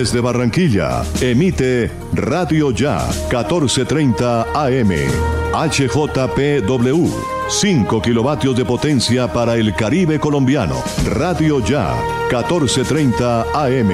Desde 0.00 0.20
Barranquilla, 0.20 1.02
emite 1.20 1.90
Radio 2.14 2.70
Ya 2.70 3.06
1430 3.28 4.44
AM. 4.54 4.92
HJPW. 5.52 7.10
5 7.46 8.00
kilovatios 8.00 8.56
de 8.56 8.64
potencia 8.64 9.30
para 9.30 9.56
el 9.56 9.74
Caribe 9.74 10.18
colombiano. 10.18 10.82
Radio 11.04 11.62
Ya 11.62 11.94
1430 12.30 13.42
AM. 13.52 13.90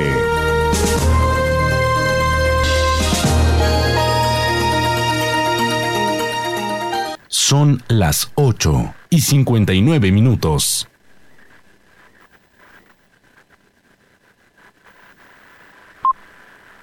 Son 7.27 7.83
las 7.89 8.31
8 8.37 8.95
y 9.11 9.23
59 9.23 10.13
minutos. 10.13 10.87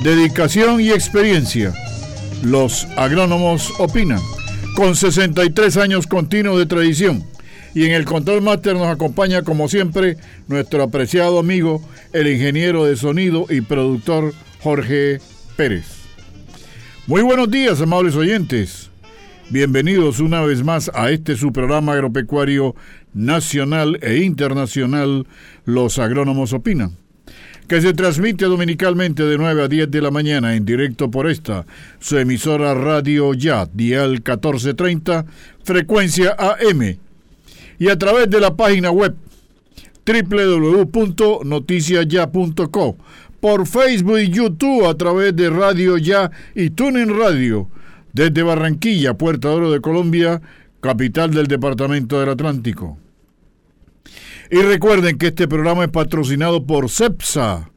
dedicación 0.03 0.81
y 0.81 0.91
experiencia. 0.91 1.75
Los 2.43 2.87
agrónomos 2.97 3.73
opinan, 3.79 4.21
con 4.75 4.97
63 4.97 5.77
años 5.77 6.07
continuos 6.07 6.59
de 6.59 6.67
tradición 6.67 7.25
y 7.75 7.85
en 7.85 7.93
el 7.93 8.05
control 8.05 8.43
máster 8.43 8.75
nos 8.75 8.89
acompaña, 8.89 9.43
como 9.43 9.69
siempre, 9.69 10.17
nuestro 10.47 10.83
apreciado 10.83 11.39
amigo, 11.39 11.83
el 12.13 12.29
ingeniero 12.29 12.85
de 12.85 12.97
sonido 12.97 13.47
y 13.49 13.61
productor 13.61 14.33
Jorge 14.61 15.21
Pérez. 15.57 15.87
Muy 17.07 17.23
buenos 17.23 17.51
días, 17.51 17.81
amables 17.81 18.17
oyentes. 18.17 18.91
Bienvenidos 19.51 20.21
una 20.21 20.43
vez 20.43 20.63
más 20.63 20.91
a 20.95 21.11
este 21.11 21.37
su 21.37 21.53
programa 21.53 21.93
agropecuario 21.93 22.75
nacional 23.15 23.99
e 24.03 24.19
internacional, 24.19 25.27
Los 25.65 25.99
Agrónomos 25.99 26.53
Opinan, 26.53 26.97
que 27.67 27.81
se 27.81 27.95
transmite 27.95 28.45
dominicalmente 28.45 29.25
de 29.25 29.39
9 29.39 29.63
a 29.63 29.69
10 29.69 29.91
de 29.91 30.03
la 30.03 30.11
mañana 30.11 30.55
en 30.55 30.67
directo 30.67 31.11
por 31.11 31.31
esta, 31.31 31.65
su 31.99 32.19
emisora 32.19 32.75
Radio 32.75 33.33
Ya, 33.33 33.67
dial 33.73 34.11
1430, 34.11 35.25
frecuencia 35.65 36.37
AM 36.39 37.08
y 37.79 37.89
a 37.89 37.97
través 37.97 38.29
de 38.31 38.41
la 38.41 38.57
página 38.57 38.91
web 38.91 39.15
www.noticiasya.co, 40.05 42.97
por 43.41 43.67
Facebook 43.67 44.19
y 44.19 44.31
YouTube 44.31 44.87
a 44.87 44.95
través 44.95 45.37
de 45.37 45.51
Radio 45.51 45.99
Ya 45.99 46.31
y 46.55 46.71
Tuning 46.71 47.19
Radio, 47.19 47.69
desde 48.13 48.43
Barranquilla, 48.43 49.15
Puerto 49.15 49.55
Oro 49.55 49.71
de 49.71 49.81
Colombia, 49.81 50.43
capital 50.81 51.33
del 51.33 51.47
Departamento 51.47 52.19
del 52.19 52.31
Atlántico. 52.31 52.99
Y 54.51 54.63
recuerden 54.63 55.19
que 55.19 55.27
este 55.27 55.47
programa 55.47 55.85
es 55.85 55.91
patrocinado 55.91 56.65
por 56.65 56.89
CEPSA, 56.89 57.71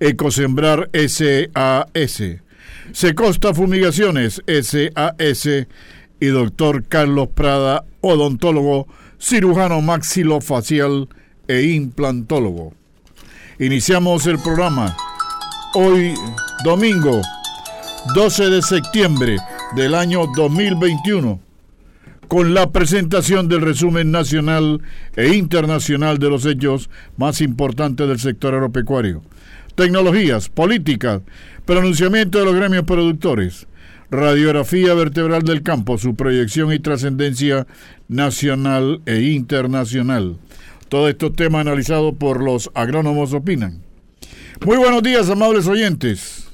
Ecosembrar 0.00 0.90
SAS, 0.92 2.22
Secosta 2.92 3.54
Fumigaciones 3.54 4.42
SAS 4.46 5.46
y 6.18 6.26
doctor 6.26 6.84
Carlos 6.84 7.28
Prada, 7.34 7.84
odontólogo 8.00 8.88
cirujano 9.20 9.80
maxilofacial 9.80 11.08
e 11.46 11.62
implantólogo. 11.62 12.74
Iniciamos 13.58 14.26
el 14.26 14.38
programa 14.38 14.96
hoy 15.74 16.14
domingo 16.64 17.20
12 18.14 18.50
de 18.50 18.62
septiembre 18.62 19.36
del 19.76 19.94
año 19.94 20.26
2021 20.34 21.38
con 22.28 22.54
la 22.54 22.70
presentación 22.70 23.48
del 23.48 23.60
resumen 23.60 24.10
nacional 24.10 24.80
e 25.16 25.34
internacional 25.34 26.18
de 26.18 26.30
los 26.30 26.46
hechos 26.46 26.88
más 27.16 27.40
importantes 27.40 28.08
del 28.08 28.20
sector 28.20 28.54
agropecuario, 28.54 29.20
tecnologías, 29.74 30.48
políticas, 30.48 31.22
pronunciamiento 31.66 32.38
de 32.38 32.44
los 32.44 32.54
gremios 32.54 32.84
productores, 32.84 33.66
Radiografía 34.10 34.92
vertebral 34.94 35.42
del 35.42 35.62
campo, 35.62 35.96
su 35.96 36.16
proyección 36.16 36.72
y 36.72 36.80
trascendencia 36.80 37.68
nacional 38.08 39.02
e 39.06 39.20
internacional. 39.20 40.36
Todos 40.88 41.10
estos 41.10 41.36
temas 41.36 41.60
analizados 41.60 42.16
por 42.18 42.42
los 42.42 42.72
agrónomos 42.74 43.32
opinan. 43.34 43.82
Muy 44.66 44.78
buenos 44.78 45.04
días, 45.04 45.30
amables 45.30 45.68
oyentes. 45.68 46.48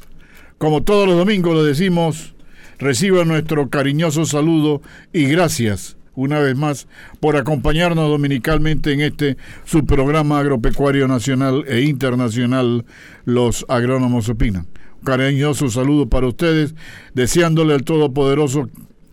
Como 0.59 0.83
todos 0.83 1.09
los 1.09 1.17
domingos 1.17 1.57
les 1.57 1.79
decimos, 1.79 2.35
reciban 2.79 3.29
nuestro 3.29 3.71
cariñoso 3.71 4.27
saludo 4.27 4.83
y 5.15 5.25
gracias 5.25 5.97
una 6.15 6.41
vez 6.41 6.57
más 6.57 6.89
por 7.21 7.37
acompañarnos 7.37 8.11
dominicalmente 8.11 8.93
en 8.93 9.01
este 9.01 9.39
su 9.65 9.87
programa 9.87 10.41
agropecuario 10.41 11.09
nacional 11.09 11.65
e 11.69 11.83
internacional, 11.83 12.85
Los 13.25 13.65
Agrónomos 13.71 14.29
Opinan 14.29 14.67
cariñoso 15.07 15.71
saludo 15.71 16.09
para 16.09 16.27
ustedes, 16.27 16.75
deseándole 17.15 17.75
al 17.75 17.85
Todopoderoso 17.85 18.69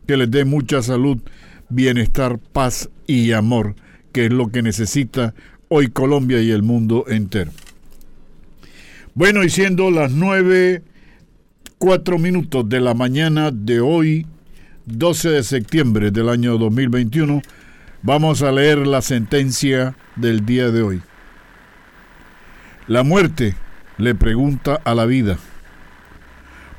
que 0.07 0.17
les 0.17 0.29
dé 0.29 0.43
mucha 0.43 0.81
salud, 0.81 1.19
bienestar, 1.69 2.39
paz 2.39 2.89
y 3.07 3.31
amor, 3.31 3.75
que 4.11 4.25
es 4.25 4.33
lo 4.33 4.51
que 4.51 4.63
necesita 4.63 5.35
hoy 5.69 5.89
Colombia 5.89 6.41
y 6.41 6.49
el 6.49 6.63
mundo 6.63 7.05
entero. 7.07 7.51
Bueno, 9.13 9.43
y 9.43 9.49
siendo 9.49 9.91
las 9.91 10.11
nueve, 10.11 10.81
cuatro 11.77 12.17
minutos 12.17 12.67
de 12.67 12.81
la 12.81 12.95
mañana 12.95 13.51
de 13.51 13.79
hoy, 13.79 14.25
12 14.87 15.29
de 15.29 15.43
septiembre 15.43 16.09
del 16.09 16.27
año 16.27 16.57
2021, 16.57 17.41
vamos 18.01 18.41
a 18.41 18.51
leer 18.51 18.87
la 18.87 19.03
sentencia 19.03 19.95
del 20.15 20.43
día 20.43 20.71
de 20.71 20.81
hoy. 20.81 21.01
La 22.87 23.03
muerte 23.03 23.55
le 23.97 24.15
pregunta 24.15 24.81
a 24.83 24.95
la 24.95 25.05
vida, 25.05 25.37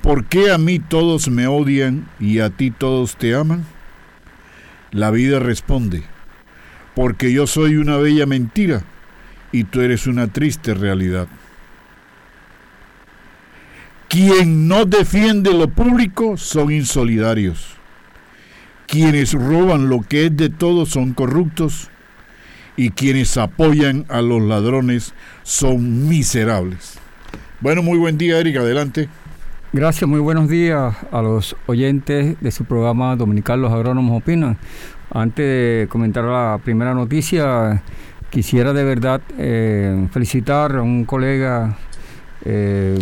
¿por 0.05 0.27
qué 0.27 0.53
a 0.53 0.59
mí 0.59 0.81
todos 0.81 1.31
me 1.31 1.47
odian 1.47 2.07
y 2.21 2.41
a 2.41 2.51
ti 2.51 2.71
todos 2.71 3.17
te 3.17 3.35
aman? 3.35 3.65
La 4.91 5.11
vida 5.11 5.39
responde, 5.39 6.03
porque 6.95 7.33
yo 7.33 7.47
soy 7.47 7.77
una 7.77 7.97
bella 7.97 8.27
mentira 8.27 8.83
y 9.51 9.65
tú 9.65 9.81
eres 9.81 10.07
una 10.07 10.31
triste 10.31 10.75
realidad. 10.75 11.27
Quien 14.09 14.69
no 14.69 14.85
defiende 14.85 15.55
lo 15.55 15.69
público 15.69 16.37
son 16.37 16.71
insolidarios. 16.71 17.77
Quienes 18.87 19.33
roban 19.33 19.89
lo 19.89 20.03
que 20.03 20.27
es 20.27 20.37
de 20.37 20.51
todos 20.51 20.91
son 20.91 21.15
corruptos 21.15 21.89
y 22.77 22.91
quienes 22.91 23.39
apoyan 23.39 24.05
a 24.11 24.21
los 24.21 24.43
ladrones 24.43 25.15
son 25.45 26.09
miserables. 26.09 26.99
Bueno, 27.61 27.83
muy 27.83 27.97
buen 27.97 28.19
día, 28.19 28.39
Erika, 28.39 28.61
adelante. 28.61 29.09
Gracias, 29.75 30.09
muy 30.09 30.21
buenos 30.21 30.49
días 30.49 30.95
a 31.11 31.21
los 31.21 31.57
oyentes 31.67 32.41
de 32.41 32.51
su 32.53 32.65
programa 32.65 33.17
dominical 33.17 33.61
Los 33.61 33.73
Agrónomos 33.73 34.23
Opinan. 34.23 34.57
Antes 35.11 35.45
de 35.45 35.89
comentar 35.89 36.23
la 36.23 36.61
primera 36.63 36.95
noticia, 36.95 37.83
quisiera 38.31 38.73
de 38.73 38.85
verdad 38.85 39.21
eh, 39.37 40.07
felicitar 40.13 40.77
a 40.77 40.83
un 40.83 41.05
colega, 41.05 41.77
eh, 42.45 42.97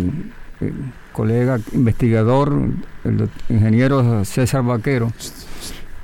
colega 1.11 1.59
investigador, 1.73 2.59
el 3.03 3.29
ingeniero 3.49 4.25
César 4.25 4.63
Vaquero, 4.63 5.13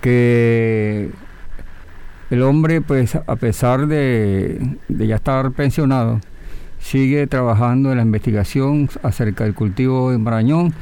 que 0.01 1.10
el 2.30 2.44
hombre, 2.44 2.81
pues 2.81 3.16
a 3.16 3.36
pesar 3.38 3.88
de, 3.88 4.77
ya 4.88 5.16
estar 5.16 5.50
pensionado, 5.50 6.21
sigue 6.79 7.27
trabajando 7.27 7.91
en 7.91 7.97
la 7.97 8.03
investigación 8.03 8.89
acerca 9.03 9.43
del 9.43 9.53
cultivo 9.53 10.11
de 10.11 10.17
Marañón 10.17 10.73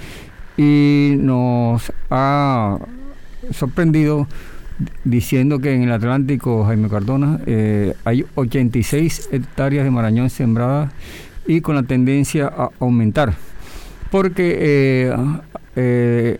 y 0.57 1.15
nos 1.17 1.91
ha 2.09 2.77
sorprendido 3.51 4.27
diciendo 5.03 5.59
que 5.59 5.73
en 5.73 5.83
el 5.83 5.91
Atlántico, 5.91 6.65
Jaime 6.65 6.89
Cardona, 6.89 7.39
eh, 7.45 7.93
hay 8.03 8.25
86 8.35 9.29
hectáreas 9.31 9.83
de 9.83 9.91
marañón 9.91 10.29
sembradas 10.29 10.91
y 11.47 11.61
con 11.61 11.75
la 11.75 11.83
tendencia 11.83 12.47
a 12.47 12.69
aumentar, 12.79 13.33
porque 14.11 14.57
eh, 14.59 15.15
eh, 15.75 16.37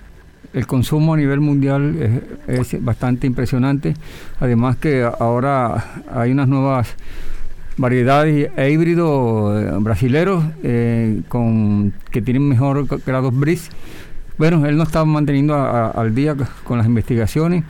el 0.53 0.68
consumo 0.68 1.13
a 1.13 1.18
nivel 1.18 1.39
mundial 1.39 2.21
es, 2.48 2.83
bastante 2.83 3.25
impresionante, 3.25 3.95
además 4.39 4.77
que 4.77 5.03
ahora 5.19 6.03
hay 6.12 6.31
unas 6.31 6.48
nuevas 6.48 6.95
variedades 7.77 8.50
e 8.57 8.71
híbridos 8.71 9.83
brasileros 9.83 10.44
con, 11.29 11.94
que 12.12 12.21
tienen 12.21 12.47
mejor 12.47 12.88
grados 13.06 13.38
BRIS. 13.38 13.69
Bueno, 14.38 14.65
él 14.65 14.77
nos 14.77 14.88
está 14.88 15.03
manteniendo 15.06 15.56
al 15.56 16.13
día 16.13 16.35
con 16.63 16.77
las 16.77 16.88
investigaciones 16.88 17.63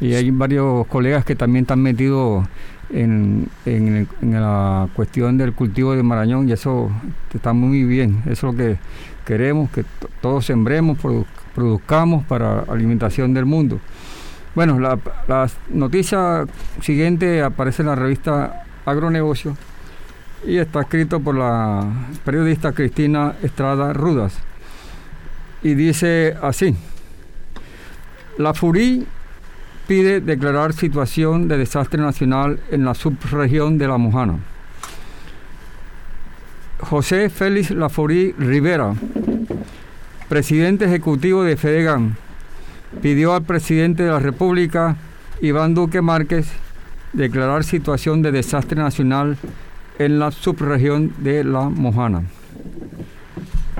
y 0.00 0.14
hay 0.14 0.30
varios 0.30 0.86
colegas 0.86 1.24
que 1.24 1.34
también 1.34 1.64
están 1.64 1.80
metidos 1.80 2.46
en, 2.90 3.48
en, 3.64 4.06
la 4.20 4.88
cuestión 4.94 5.38
del 5.38 5.52
cultivo 5.52 5.94
de 5.94 6.02
Marañón 6.02 6.48
y 6.48 6.52
eso 6.52 6.90
está 7.34 7.52
muy 7.52 7.84
bien. 7.84 8.22
Eso 8.26 8.48
es 8.48 8.54
lo 8.54 8.56
que 8.56 8.76
queremos, 9.24 9.70
que 9.70 9.84
todos 10.20 10.44
sembremos, 10.46 10.98
produzcamos 11.54 12.24
para 12.24 12.60
alimentación 12.60 13.34
del 13.34 13.46
mundo. 13.46 13.80
Bueno, 14.54 14.78
la, 14.78 14.98
la, 15.28 15.50
noticia 15.68 16.46
siguiente 16.80 17.42
aparece 17.42 17.82
en 17.82 17.88
la 17.88 17.94
revista 17.94 18.65
Agronegocio 18.86 19.56
y 20.46 20.58
está 20.58 20.82
escrito 20.82 21.20
por 21.20 21.34
la 21.34 21.86
periodista 22.24 22.72
Cristina 22.72 23.34
Estrada 23.42 23.92
Rudas. 23.92 24.38
Y 25.62 25.74
dice 25.74 26.36
así, 26.40 26.76
la 28.38 28.54
FURI 28.54 29.06
pide 29.86 30.20
declarar 30.20 30.72
situación 30.72 31.48
de 31.48 31.58
desastre 31.58 32.00
nacional 32.00 32.60
en 32.70 32.84
la 32.84 32.94
subregión 32.94 33.78
de 33.78 33.88
La 33.88 33.98
Mojana. 33.98 34.38
José 36.80 37.30
Félix 37.30 37.70
Laforí 37.70 38.32
Rivera, 38.38 38.94
presidente 40.28 40.84
ejecutivo 40.84 41.42
de 41.42 41.56
FEDEGAN, 41.56 42.16
pidió 43.00 43.34
al 43.34 43.44
presidente 43.44 44.02
de 44.02 44.10
la 44.10 44.18
República, 44.18 44.96
Iván 45.40 45.74
Duque 45.74 46.02
Márquez, 46.02 46.46
declarar 47.12 47.64
situación 47.64 48.22
de 48.22 48.32
desastre 48.32 48.80
nacional 48.80 49.36
en 49.98 50.18
la 50.18 50.30
subregión 50.30 51.12
de 51.18 51.44
La 51.44 51.68
Mojana. 51.68 52.22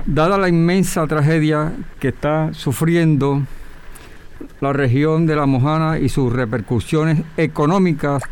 Dada 0.05 0.37
la 0.37 0.49
inmensa 0.49 1.05
tragedia 1.07 1.73
que 1.99 2.09
está 2.09 2.53
sufriendo 2.53 3.43
la 4.61 4.73
región 4.73 5.25
de 5.25 5.35
La 5.35 5.45
Mojana 5.45 5.99
y 5.99 6.09
sus 6.09 6.31
repercusiones 6.31 7.21
económicas 7.35 8.23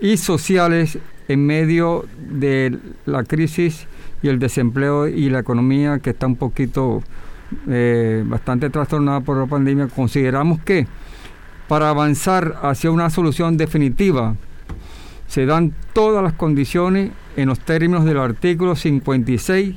y 0.00 0.16
sociales 0.16 0.98
en 1.28 1.46
medio 1.46 2.06
de 2.18 2.78
la 3.06 3.22
crisis 3.24 3.86
y 4.22 4.28
el 4.28 4.38
desempleo 4.38 5.06
y 5.06 5.30
la 5.30 5.38
economía 5.38 6.00
que 6.00 6.10
está 6.10 6.26
un 6.26 6.36
poquito 6.36 7.02
eh, 7.68 8.22
bastante 8.26 8.70
trastornada 8.70 9.20
por 9.20 9.36
la 9.36 9.46
pandemia, 9.46 9.88
consideramos 9.88 10.60
que 10.60 10.86
para 11.70 11.88
avanzar 11.88 12.58
hacia 12.62 12.90
una 12.90 13.10
solución 13.10 13.56
definitiva 13.56 14.34
se 15.28 15.46
dan 15.46 15.72
todas 15.92 16.20
las 16.20 16.32
condiciones 16.32 17.12
en 17.36 17.46
los 17.46 17.60
términos 17.60 18.04
del 18.04 18.18
artículo 18.18 18.74
56 18.74 19.76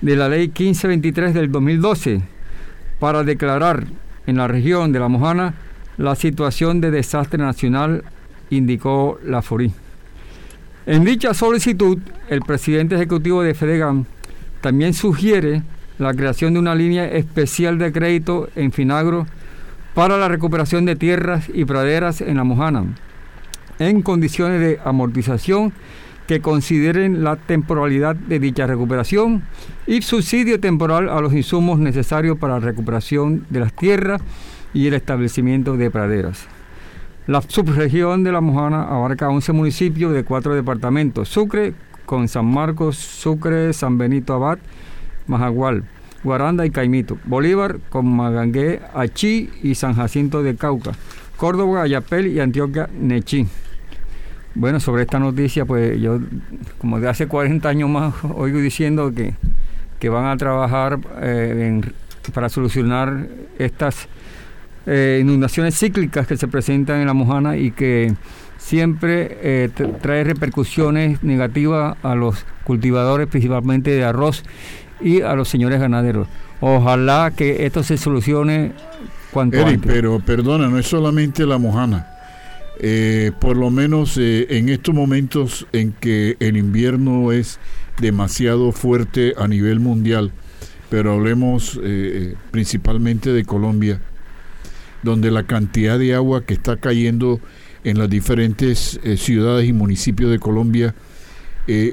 de 0.00 0.16
la 0.16 0.28
ley 0.28 0.48
1523 0.48 1.32
del 1.32 1.52
2012 1.52 2.22
para 2.98 3.22
declarar 3.22 3.86
en 4.26 4.38
la 4.38 4.48
región 4.48 4.90
de 4.90 4.98
La 4.98 5.06
Mojana 5.06 5.54
la 5.98 6.16
situación 6.16 6.80
de 6.80 6.90
desastre 6.90 7.38
nacional, 7.38 8.02
indicó 8.50 9.20
la 9.24 9.40
FORI. 9.40 9.72
En 10.84 11.04
dicha 11.04 11.32
solicitud, 11.32 11.98
el 12.28 12.40
presidente 12.40 12.96
ejecutivo 12.96 13.44
de 13.44 13.54
FEDEGAM 13.54 14.04
también 14.60 14.94
sugiere 14.94 15.62
la 15.96 16.12
creación 16.12 16.54
de 16.54 16.58
una 16.58 16.74
línea 16.74 17.06
especial 17.06 17.78
de 17.78 17.92
crédito 17.92 18.48
en 18.56 18.72
Finagro 18.72 19.28
para 20.00 20.16
la 20.16 20.28
recuperación 20.28 20.86
de 20.86 20.96
tierras 20.96 21.50
y 21.52 21.66
praderas 21.66 22.22
en 22.22 22.38
La 22.38 22.44
Mojana, 22.44 22.86
en 23.78 24.00
condiciones 24.00 24.58
de 24.58 24.80
amortización 24.82 25.74
que 26.26 26.40
consideren 26.40 27.22
la 27.22 27.36
temporalidad 27.36 28.16
de 28.16 28.38
dicha 28.38 28.66
recuperación 28.66 29.42
y 29.86 30.00
subsidio 30.00 30.58
temporal 30.58 31.10
a 31.10 31.20
los 31.20 31.34
insumos 31.34 31.78
necesarios 31.80 32.38
para 32.38 32.54
la 32.54 32.60
recuperación 32.60 33.44
de 33.50 33.60
las 33.60 33.74
tierras 33.74 34.22
y 34.72 34.86
el 34.86 34.94
establecimiento 34.94 35.76
de 35.76 35.90
praderas. 35.90 36.46
La 37.26 37.42
subregión 37.42 38.24
de 38.24 38.32
La 38.32 38.40
Mojana 38.40 38.84
abarca 38.84 39.28
11 39.28 39.52
municipios 39.52 40.14
de 40.14 40.24
cuatro 40.24 40.54
departamentos, 40.54 41.28
Sucre 41.28 41.74
con 42.06 42.26
San 42.26 42.46
Marcos, 42.46 42.96
Sucre, 42.96 43.74
San 43.74 43.98
Benito 43.98 44.32
Abad, 44.32 44.60
Majagual, 45.26 45.84
Guaranda 46.22 46.66
y 46.66 46.70
Caimito, 46.70 47.18
Bolívar 47.24 47.78
con 47.88 48.06
Magangué, 48.06 48.80
Achí 48.94 49.50
y 49.62 49.74
San 49.74 49.94
Jacinto 49.94 50.42
de 50.42 50.56
Cauca, 50.56 50.92
Córdoba, 51.36 51.82
Ayapel 51.82 52.26
y 52.26 52.40
Antioquia, 52.40 52.88
Nechí. 52.98 53.46
Bueno, 54.54 54.80
sobre 54.80 55.02
esta 55.02 55.18
noticia, 55.18 55.64
pues 55.64 56.00
yo, 56.00 56.18
como 56.78 56.98
de 57.00 57.08
hace 57.08 57.26
40 57.28 57.68
años 57.68 57.88
más, 57.88 58.14
oigo 58.34 58.58
diciendo 58.58 59.12
que, 59.14 59.34
que 59.98 60.08
van 60.08 60.26
a 60.26 60.36
trabajar 60.36 60.98
eh, 61.20 61.80
para 62.34 62.48
solucionar 62.48 63.28
estas 63.58 64.08
eh, 64.86 65.18
inundaciones 65.22 65.78
cíclicas 65.78 66.26
que 66.26 66.36
se 66.36 66.48
presentan 66.48 67.00
en 67.00 67.06
la 67.06 67.14
Mojana 67.14 67.56
y 67.56 67.70
que 67.70 68.14
siempre 68.56 69.38
eh, 69.42 69.70
trae 70.00 70.24
repercusiones 70.24 71.22
negativas 71.22 71.96
a 72.02 72.14
los 72.14 72.44
cultivadores, 72.64 73.26
principalmente 73.26 73.90
de 73.90 74.04
arroz, 74.04 74.44
y 75.00 75.22
a 75.22 75.34
los 75.34 75.48
señores 75.48 75.80
ganaderos. 75.80 76.28
Ojalá 76.60 77.32
que 77.34 77.66
esto 77.66 77.82
se 77.82 77.96
solucione 77.96 78.72
cuanto 79.30 79.56
Eric, 79.58 79.82
pero 79.86 80.20
perdona, 80.20 80.68
no 80.68 80.78
es 80.78 80.86
solamente 80.86 81.46
la 81.46 81.58
Mojana 81.58 82.10
eh, 82.82 83.32
por 83.38 83.58
lo 83.58 83.70
menos 83.70 84.16
eh, 84.16 84.46
en 84.56 84.70
estos 84.70 84.94
momentos 84.94 85.66
en 85.72 85.92
que 85.92 86.38
el 86.40 86.56
invierno 86.56 87.30
es 87.30 87.60
demasiado 88.00 88.72
fuerte 88.72 89.34
a 89.36 89.46
nivel 89.46 89.80
mundial, 89.80 90.32
pero 90.88 91.12
hablemos 91.12 91.78
eh, 91.84 92.36
principalmente 92.50 93.34
de 93.34 93.44
Colombia, 93.44 94.00
donde 95.02 95.30
la 95.30 95.42
cantidad 95.42 95.98
de 95.98 96.14
agua 96.14 96.46
que 96.46 96.54
está 96.54 96.78
cayendo 96.78 97.38
en 97.84 97.98
las 97.98 98.08
diferentes 98.08 98.98
ciudades 99.16 99.68
y 99.68 99.74
municipios 99.74 100.30
de 100.30 100.38
Colombia 100.38 100.94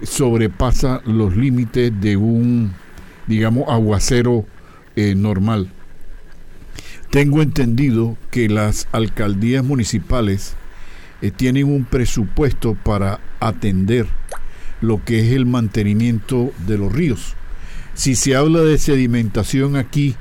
sobrepasa 0.04 1.02
los 1.06 1.36
límites 1.38 1.94
de 2.02 2.18
un, 2.18 2.74
digamos, 3.28 3.66
aguacero 3.68 4.46
normal. 5.16 5.70
Tengo 7.12 7.42
entendido 7.42 8.18
que 8.32 8.50
las 8.50 8.88
alcaldías 8.92 9.64
municipales 9.64 10.56
eh, 11.22 11.32
tienen 11.32 11.66
un 11.66 11.86
presupuesto 11.86 12.76
para 12.76 13.20
atender 13.40 14.08
lo 14.82 15.04
que 15.04 15.20
es 15.22 15.34
el 15.34 15.46
mantenimiento 15.46 16.52
de 16.68 16.78
los 16.78 16.92
ríos. 16.92 17.36
Si 17.94 18.16
se 18.16 18.36
habla 18.36 18.60
de 18.60 18.78
sedimentación 18.78 19.76
aquí 19.76 20.16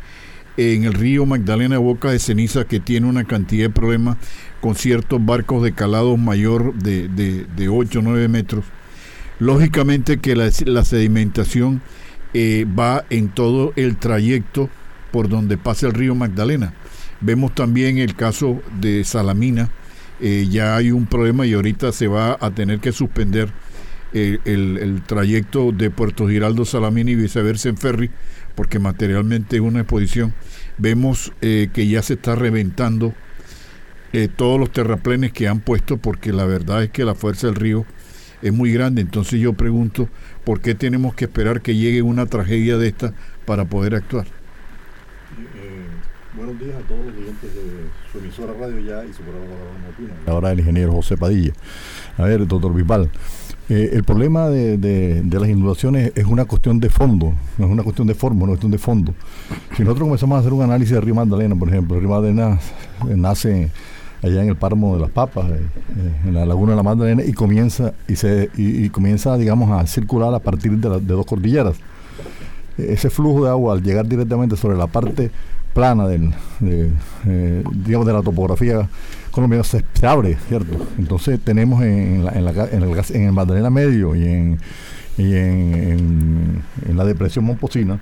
en 0.57 0.85
el 0.85 0.95
río 0.95 1.27
Magdalena 1.27 1.77
Boca 1.77 2.11
de 2.11 2.19
Ceniza, 2.19 2.65
que 2.65 2.81
tiene 2.81 3.07
una 3.07 3.25
cantidad 3.25 3.65
de 3.65 3.71
problemas 3.71 4.17
con 4.63 4.75
ciertos 4.75 5.23
barcos 5.23 5.63
de 5.63 5.73
calado 5.73 6.17
mayor 6.17 6.73
de, 6.75 7.09
de, 7.09 7.69
8 7.69 7.99
o 7.99 8.03
9 8.03 8.29
metros, 8.29 8.65
lógicamente 9.39 10.19
que 10.19 10.35
la, 10.35 10.51
sedimentación 10.51 11.83
eh, 12.35 12.67
va 12.67 13.05
en 13.11 13.29
todo 13.29 13.73
el 13.77 13.97
trayecto 13.97 14.69
por 15.13 15.29
donde 15.29 15.57
pasa 15.57 15.87
el 15.87 15.95
río 15.95 16.15
Magdalena. 16.15 16.75
Vemos 17.21 17.55
también 17.55 17.99
el 17.99 18.15
caso 18.15 18.63
de 18.81 19.05
Salamina, 19.05 19.71
eh, 20.21 20.47
ya 20.51 20.77
hay 20.77 20.91
un 20.91 21.07
problema 21.07 21.47
y 21.47 21.53
ahorita 21.53 21.93
se 21.93 22.09
va 22.09 22.37
a 22.41 22.51
tener 22.51 22.81
que 22.81 22.93
suspender 22.93 23.53
el, 24.13 25.03
trayecto 25.07 25.73
de 25.73 25.91
Puerto 25.91 26.29
Giraldo 26.29 26.65
Salamina 26.65 27.11
y 27.11 27.15
viceversa 27.15 27.69
en 27.69 27.77
ferry, 27.77 28.11
porque 28.55 28.79
materialmente 28.79 29.57
es 29.57 29.63
una 29.63 29.81
exposición. 29.81 30.35
Vemos 30.79 31.33
eh, 31.43 31.69
que 31.73 31.87
ya 31.87 32.03
se 32.03 32.15
está 32.15 32.35
reventando 32.35 33.15
eh, 34.13 34.29
todos 34.35 34.59
los 34.59 34.73
terraplenes 34.73 35.33
que 35.33 35.49
han 35.49 35.61
puesto, 35.61 35.99
porque 35.99 36.33
la 36.33 36.45
verdad 36.45 36.83
es 36.83 36.91
que 36.91 37.05
la 37.05 37.15
fuerza 37.15 37.49
del 37.49 37.57
río 37.57 37.85
es 38.43 38.53
muy 38.53 38.73
grande. 38.73 39.03
Entonces 39.03 39.41
yo 39.41 39.53
pregunto, 39.53 40.09
¿por 40.47 40.61
qué 40.61 40.77
tenemos 40.77 41.13
que 41.17 41.25
esperar 41.25 41.61
que 41.61 41.75
llegue 41.75 42.03
una 42.03 42.25
tragedia 42.27 42.79
de 42.79 42.87
esta 42.87 43.13
para 43.45 43.65
poder 43.65 43.97
actuar? 43.97 44.27
Eh, 44.27 45.87
buenos 46.37 46.57
días 46.61 46.77
a 46.77 46.87
todos 46.87 47.05
los 47.05 47.15
clientes 47.15 47.53
de 47.53 47.63
su 48.13 48.19
emisora 48.19 48.53
Radio 48.53 48.79
Ya 48.79 49.05
y 49.05 49.13
su 49.13 49.23
programa 49.23 49.51
La 50.25 50.33
Ahora 50.33 50.53
el 50.53 50.61
ingeniero 50.61 50.93
José 50.93 51.17
Padilla. 51.17 51.53
A 52.17 52.23
ver, 52.23 52.47
doctor 52.47 52.73
Bisbal, 52.73 53.11
eh, 53.69 53.91
el 53.93 54.05
problema 54.05 54.49
de, 54.49 55.25
las 55.29 55.49
inundaciones 55.49 56.13
es 56.15 56.27
una 56.27 56.45
cuestión 56.45 56.79
de 56.79 56.91
fondo, 56.91 57.35
no 57.59 57.67
es 57.67 57.73
una 57.73 57.83
cuestión 57.83 58.07
de 58.07 58.15
forma, 58.15 58.39
es 58.39 58.43
una 58.45 58.53
cuestión 58.53 58.71
de 58.71 58.79
fondo. 58.79 59.15
Si 59.77 59.83
nosotros 59.83 60.07
comenzamos 60.07 60.37
a 60.37 60.41
hacer 60.43 60.53
un 60.53 60.63
análisis 60.63 60.95
del 60.95 61.03
río 61.03 61.17
Magdalena, 61.17 61.57
por 61.57 61.69
ejemplo, 61.71 61.99
río 61.99 62.09
Magdalena 62.09 62.61
nace 63.17 63.73
allá 64.27 64.43
en 64.43 64.49
el 64.49 64.57
páramo 64.57 64.95
de 64.95 65.03
las 65.03 65.11
papas, 65.11 65.47
eh, 65.51 65.61
en 66.25 66.35
la 66.35 66.47
laguna 66.47 66.73
de 66.73 66.77
la 66.77 66.83
Magdalena, 66.83 67.25
y 67.25 67.33
comienza, 67.33 67.95
y 68.09 68.17
se, 68.17 68.51
y, 68.57 68.89
comienza, 68.91 69.37
digamos, 69.37 69.71
a 69.71 69.87
circular 69.87 70.33
a 70.35 70.39
partir 70.39 70.73
de, 70.73 70.89
de 70.89 71.01
dos 71.01 71.27
cordilleras. 71.27 71.77
Ese 72.79 73.09
flujo 73.09 73.45
de 73.45 73.51
agua, 73.51 73.75
al 73.75 73.83
llegar 73.83 74.07
directamente 74.07 74.57
sobre 74.57 74.77
la 74.77 74.87
parte 74.87 75.31
plana 75.77 76.09
del, 76.09 76.33
de, 76.61 76.91
digamos, 77.85 78.07
de 78.07 78.13
la 78.15 78.23
topografía 78.23 78.89
colombiano 79.37 79.65
se, 79.65 79.85
abre, 80.03 80.39
¿cierto? 80.49 80.75
Entonces 80.97 81.39
tenemos 81.39 81.83
en, 81.83 82.25
la, 82.25 82.33
en, 82.33 82.49
en, 82.73 82.83
el, 82.83 83.57
en 83.67 83.73
Medio 83.73 84.17
y 84.17 84.25
en, 84.25 84.59
y 85.19 85.35
en, 85.35 86.63
la 86.95 87.05
depresión 87.05 87.45
Momposina, 87.45 88.01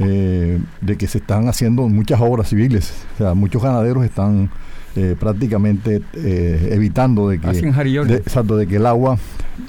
eh, 0.00 0.58
de 0.80 0.96
que 0.96 1.06
se 1.06 1.18
están 1.18 1.48
haciendo 1.48 1.88
muchas 1.88 2.20
obras 2.20 2.48
civiles. 2.48 2.92
O 3.14 3.18
sea, 3.18 3.34
muchos 3.34 3.62
ganaderos 3.62 4.04
están 4.04 4.50
eh, 4.96 5.16
prácticamente 5.18 6.02
eh, 6.14 6.68
evitando 6.72 7.28
de 7.28 7.40
que, 7.40 7.48
de, 7.48 8.16
exacto, 8.16 8.56
de 8.56 8.66
que 8.66 8.76
el 8.76 8.86
agua, 8.86 9.18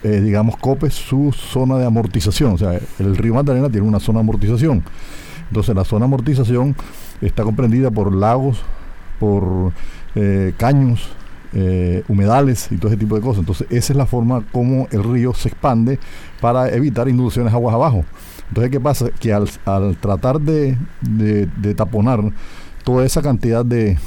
digamos, 0.04 0.58
cope 0.58 0.90
su 0.90 1.32
zona 1.32 1.78
de 1.78 1.86
amortización. 1.86 2.54
O 2.54 2.58
sea, 2.58 2.80
el 3.00 3.18
río 3.18 3.34
Magdalena 3.34 3.70
tiene 3.70 3.88
una 3.88 4.00
zona 4.00 4.20
de 4.20 4.24
amortización. 4.24 4.84
Entonces, 5.50 5.76
la 5.76 5.84
zona 5.84 6.02
de 6.02 6.06
amortización 6.06 6.76
está 7.22 7.44
comprendida 7.44 7.92
por 7.92 8.14
lagos, 8.14 8.62
por 9.20 9.72
eh, 10.16 10.54
caños, 10.58 11.10
eh, 11.54 12.04
humedales 12.08 12.70
y 12.72 12.78
todo 12.78 12.90
ese 12.90 12.98
tipo 12.98 13.16
de 13.16 13.22
cosas. 13.22 13.40
Entonces, 13.40 13.68
esa 13.70 13.94
es 13.94 13.98
la 13.98 14.06
forma 14.06 14.44
como 14.52 14.88
el 14.92 15.04
río 15.04 15.34
se 15.34 15.50
expande 15.50 16.00
para 16.42 16.70
evitar 16.70 17.08
inundaciones 17.08 17.54
aguas 17.54 17.76
abajo. 17.76 18.06
Entonces, 18.50 18.72
¿qué 18.72 18.80
pasa? 18.80 19.10
Que 19.20 19.34
al, 19.34 19.48
tratar 20.00 20.40
de, 20.40 20.78
taponar 21.76 22.22
toda 22.86 23.04
esa 23.04 23.22
cantidad 23.22 23.66
de, 23.66 23.98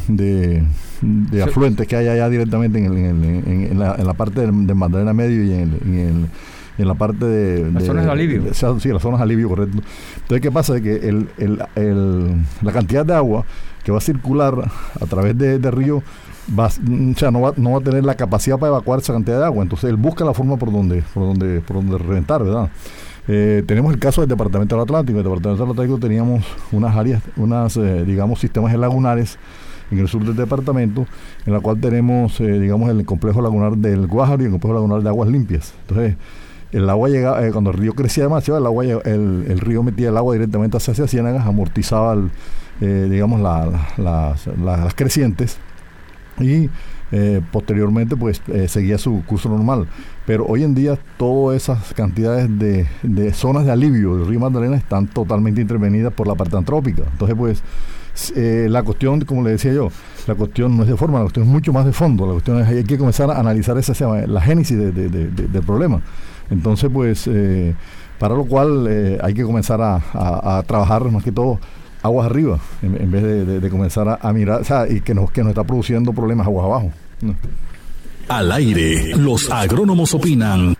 afluentes 1.42 1.86
que 1.86 1.96
hay 1.96 2.08
allá 2.08 2.30
directamente 2.30 2.78
en, 2.78 3.78
la, 3.78 4.14
parte 4.14 4.40
del, 4.40 4.52
Magdalena 4.52 5.12
Medio 5.12 5.44
y 5.44 5.52
en, 5.52 6.30
la 6.78 6.94
parte 6.94 7.26
de... 7.26 7.72
Las 7.72 7.84
zonas 7.84 8.06
de 8.06 8.10
alivio. 8.10 8.54
sí, 8.54 8.88
las 8.88 9.02
zonas 9.02 9.18
de 9.18 9.24
alivio, 9.24 9.48
correcto. 9.48 9.82
Entonces, 10.14 10.40
¿qué 10.40 10.50
pasa? 10.52 10.80
Que 10.80 10.94
el, 10.96 11.28
la 12.62 12.72
cantidad 12.72 13.04
de 13.04 13.14
agua 13.14 13.44
que 13.82 13.90
va 13.90 13.98
a 13.98 14.00
circular 14.00 14.54
a 15.00 15.06
través 15.06 15.36
de, 15.36 15.70
río 15.70 16.02
va, 16.56 16.66
o 16.68 17.18
sea, 17.18 17.32
no 17.32 17.40
va, 17.40 17.54
no 17.56 17.72
va 17.72 17.78
a 17.78 17.82
tener 17.82 18.04
la 18.04 18.14
capacidad 18.14 18.58
para 18.58 18.70
evacuar 18.70 19.00
esa 19.00 19.12
cantidad 19.12 19.40
de 19.40 19.44
agua. 19.44 19.64
Entonces 19.64 19.90
él 19.90 19.96
busca 19.96 20.24
la 20.24 20.34
forma 20.34 20.56
por 20.56 20.70
donde, 20.70 21.02
por 21.12 21.24
donde, 21.24 21.60
por 21.62 21.78
donde 21.78 21.98
reventar, 21.98 22.44
¿verdad? 22.44 22.70
Eh, 23.28 23.62
tenemos 23.66 23.92
el 23.92 24.00
caso 24.00 24.22
del 24.22 24.28
Departamento 24.28 24.74
del 24.74 24.82
Atlántico. 24.82 25.18
En 25.18 25.24
el 25.26 25.30
Departamento 25.30 25.62
del 25.62 25.72
Atlántico 25.72 25.98
teníamos 25.98 26.44
unas 26.72 26.96
áreas, 26.96 27.22
unas, 27.36 27.76
eh, 27.76 28.04
digamos, 28.04 28.40
sistemas 28.40 28.74
lagunares 28.74 29.38
en 29.90 29.98
el 29.98 30.08
sur 30.08 30.24
del 30.24 30.36
departamento, 30.36 31.06
en 31.46 31.52
la 31.52 31.60
cual 31.60 31.80
tenemos, 31.80 32.40
eh, 32.40 32.58
digamos, 32.58 32.90
el 32.90 33.04
complejo 33.04 33.40
lagunar 33.40 33.76
del 33.76 34.06
Guájaro 34.06 34.42
y 34.42 34.46
el 34.46 34.50
complejo 34.50 34.74
lagunar 34.74 35.02
de 35.02 35.08
aguas 35.08 35.28
limpias. 35.28 35.74
Entonces, 35.88 36.16
el 36.72 36.88
agua 36.90 37.08
llegaba, 37.08 37.50
cuando 37.50 37.70
el 37.70 37.76
río 37.78 37.94
crecía 37.94 38.24
demasiado, 38.24 38.58
el 38.60 38.66
agua 38.66 38.84
el, 38.84 39.58
río 39.60 39.82
metía 39.82 40.10
el 40.10 40.16
agua 40.16 40.34
directamente 40.34 40.76
hacia, 40.76 41.06
Ciénagas, 41.06 41.46
amortizaba 41.46 42.12
el, 42.12 42.30
eh, 42.80 43.08
digamos, 43.10 43.40
las, 43.40 44.94
crecientes 44.94 45.58
y 46.38 46.68
eh, 47.10 47.40
posteriormente 47.52 48.16
pues 48.16 48.42
eh, 48.48 48.68
seguía 48.68 48.98
su 48.98 49.22
curso 49.24 49.48
normal. 49.48 49.86
Pero 50.26 50.46
hoy 50.46 50.62
en 50.62 50.74
día 50.74 50.98
todas 51.16 51.62
esas 51.62 51.94
cantidades 51.94 52.48
de, 52.58 53.32
zonas 53.32 53.64
de 53.64 53.72
alivio 53.72 54.16
del 54.16 54.26
río 54.26 54.40
Magdalena 54.40 54.76
están 54.76 55.06
totalmente 55.06 55.60
intervenidas 55.60 56.12
por 56.12 56.26
la 56.26 56.34
parte 56.34 56.56
antrópica. 56.56 57.04
Entonces 57.12 57.36
pues 57.36 57.62
la 58.68 58.82
cuestión, 58.82 59.20
como 59.22 59.42
le 59.42 59.50
decía 59.50 59.72
yo, 59.72 59.90
la 60.26 60.34
cuestión 60.34 60.76
no 60.76 60.82
es 60.82 60.88
de 60.88 60.96
forma, 60.96 61.18
la 61.18 61.24
cuestión 61.24 61.46
es 61.46 61.52
mucho 61.52 61.72
más 61.72 61.86
de 61.86 61.92
fondo. 61.92 62.26
La 62.26 62.32
cuestión 62.32 62.60
es 62.60 62.68
hay 62.68 62.84
que 62.84 62.98
comenzar 62.98 63.30
a 63.30 63.38
analizar 63.38 63.78
esa, 63.78 64.26
la 64.26 64.40
génesis 64.40 64.76
del 64.76 65.62
problema. 65.64 66.02
Entonces 66.50 66.90
pues 66.92 67.30
para 68.18 68.34
lo 68.34 68.44
cual 68.44 69.18
hay 69.22 69.32
que 69.32 69.44
comenzar 69.44 69.80
a 69.80 70.62
trabajar 70.66 71.04
más 71.10 71.24
que 71.24 71.32
todo 71.32 71.58
aguas 72.02 72.26
arriba, 72.26 72.58
en, 72.82 73.10
vez 73.10 73.62
de, 73.62 73.70
comenzar 73.70 74.18
a, 74.20 74.32
mirar, 74.32 74.60
o 74.60 74.64
sea, 74.64 74.88
y 74.88 75.00
que 75.00 75.14
nos, 75.14 75.30
que 75.30 75.42
nos 75.42 75.50
está 75.50 75.64
produciendo 75.64 76.12
problemas 76.12 76.46
aguas 76.46 76.64
abajo. 76.64 76.92
Al 78.28 78.52
aire, 78.52 79.16
los 79.16 79.50
agrónomos 79.50 80.14
opinan. 80.14 80.76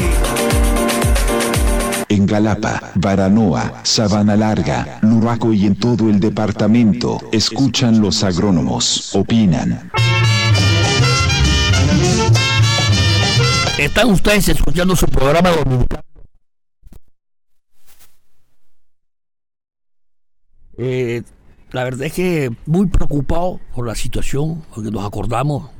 en 2.11 2.26
Galapa, 2.26 2.90
Baranoa, 2.97 3.83
Sabana 3.85 4.37
Larga, 4.37 4.99
Luraco 5.02 5.52
y 5.52 5.64
en 5.64 5.76
todo 5.76 6.11
el 6.11 6.19
departamento. 6.19 7.21
Escuchan 7.31 8.00
los 8.00 8.25
agrónomos, 8.25 9.14
opinan. 9.14 9.90
Están 13.79 14.11
ustedes 14.11 14.49
escuchando 14.49 14.97
su 14.97 15.07
programa 15.07 15.50
dominicano. 15.50 16.02
Eh, 20.79 21.23
la 21.71 21.85
verdad 21.85 22.07
es 22.07 22.12
que 22.12 22.50
muy 22.67 22.87
preocupado 22.87 23.61
por 23.73 23.87
la 23.87 23.95
situación, 23.95 24.64
porque 24.75 24.90
nos 24.90 25.07
acordamos, 25.07 25.71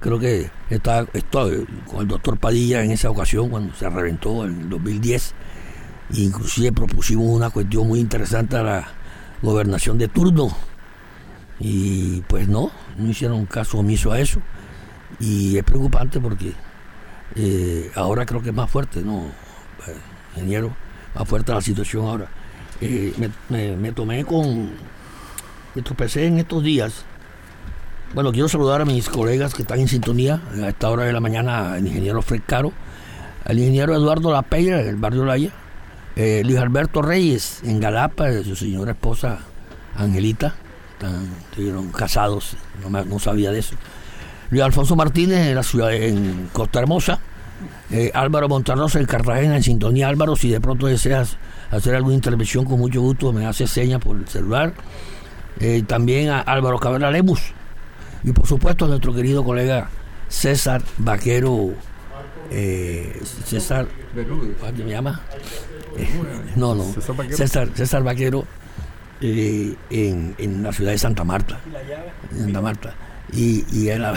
creo 0.00 0.18
que 0.18 0.50
está, 0.70 1.06
estoy 1.12 1.66
con 1.86 2.00
el 2.00 2.08
doctor 2.08 2.36
Padilla 2.36 2.82
en 2.82 2.90
esa 2.90 3.10
ocasión, 3.10 3.48
cuando 3.48 3.72
se 3.76 3.88
reventó 3.88 4.44
en 4.44 4.62
el 4.62 4.70
2010 4.70 5.34
Inclusive 6.14 6.72
propusimos 6.72 7.26
una 7.26 7.50
cuestión 7.50 7.86
muy 7.86 8.00
interesante 8.00 8.56
a 8.56 8.62
la 8.62 8.88
gobernación 9.42 9.98
de 9.98 10.08
turno. 10.08 10.54
Y 11.60 12.22
pues 12.22 12.48
no, 12.48 12.70
no 12.96 13.10
hicieron 13.10 13.46
caso 13.46 13.78
omiso 13.78 14.12
a 14.12 14.20
eso. 14.20 14.40
Y 15.20 15.56
es 15.56 15.64
preocupante 15.64 16.20
porque 16.20 16.52
eh, 17.34 17.90
ahora 17.94 18.24
creo 18.24 18.42
que 18.42 18.50
es 18.50 18.54
más 18.54 18.70
fuerte, 18.70 19.02
¿no? 19.02 19.26
Eh, 19.86 19.96
ingeniero, 20.36 20.74
más 21.14 21.28
fuerte 21.28 21.52
la 21.52 21.60
situación 21.60 22.06
ahora. 22.06 22.28
Eh, 22.80 23.12
me, 23.48 23.92
tomé 23.92 24.24
con. 24.24 24.70
Me 25.74 25.82
tropecé 25.82 26.26
en 26.26 26.38
estos 26.38 26.62
días. 26.62 27.04
Bueno, 28.14 28.32
quiero 28.32 28.48
saludar 28.48 28.80
a 28.80 28.84
mis 28.84 29.08
colegas 29.08 29.52
que 29.52 29.62
están 29.62 29.80
en 29.80 29.88
sintonía 29.88 30.40
a 30.62 30.68
esta 30.68 30.88
hora 30.88 31.04
de 31.04 31.12
la 31.12 31.20
mañana, 31.20 31.74
al 31.74 31.86
ingeniero 31.86 32.22
Fred 32.22 32.40
Caro, 32.46 32.72
al 33.44 33.58
ingeniero 33.58 33.94
Eduardo 33.94 34.32
Lapeira, 34.32 34.78
del 34.78 34.96
barrio 34.96 35.26
Laya, 35.26 35.50
eh, 36.18 36.42
Luis 36.44 36.58
Alberto 36.58 37.00
Reyes 37.00 37.60
en 37.62 37.78
Galapa, 37.78 38.32
su 38.42 38.56
señora 38.56 38.90
esposa 38.90 39.38
Angelita, 39.94 40.56
estuvieron 41.48 41.92
casados, 41.92 42.56
no, 42.90 43.18
sabía 43.20 43.52
de 43.52 43.60
eso. 43.60 43.76
Luis 44.50 44.64
Alfonso 44.64 44.96
Martínez 44.96 45.46
en 45.46 45.54
la 45.54 45.62
ciudad, 45.62 45.94
en 45.94 46.50
Costa 46.52 46.80
Hermosa, 46.80 47.20
eh, 47.92 48.10
Álvaro 48.14 48.48
Montarrosa 48.48 48.98
en 48.98 49.06
Cartagena, 49.06 49.54
en 49.54 49.62
sintonía 49.62 50.08
Álvaro, 50.08 50.34
si 50.34 50.50
de 50.50 50.60
pronto 50.60 50.88
deseas 50.88 51.36
hacer 51.70 51.94
alguna 51.94 52.16
intervención 52.16 52.64
con 52.64 52.80
mucho 52.80 53.00
gusto, 53.00 53.32
me 53.32 53.46
hace 53.46 53.68
señas 53.68 54.00
por 54.00 54.16
el 54.16 54.26
celular. 54.26 54.74
Eh, 55.60 55.84
también 55.86 56.30
a 56.30 56.40
Álvaro 56.40 56.80
Cabrera 56.80 57.12
Lemus 57.12 57.52
y 58.24 58.32
por 58.32 58.48
supuesto 58.48 58.86
a 58.86 58.88
nuestro 58.88 59.14
querido 59.14 59.44
colega 59.44 59.88
César 60.28 60.82
Vaquero 60.98 61.70
César 63.44 63.86
¿cómo 64.14 64.84
me 64.84 64.90
llama? 64.90 65.20
No, 66.56 66.74
no. 66.74 66.84
César, 67.30 67.68
César 67.74 68.02
Vaquero 68.02 68.44
eh, 69.20 69.74
en, 69.90 70.62
la 70.62 70.72
ciudad 70.72 70.92
de 70.92 70.98
Santa 70.98 71.24
Marta. 71.24 71.60
Santa 72.36 72.60
Marta. 72.60 72.94
Y, 73.32 73.64
y 73.72 73.90
al, 73.90 74.14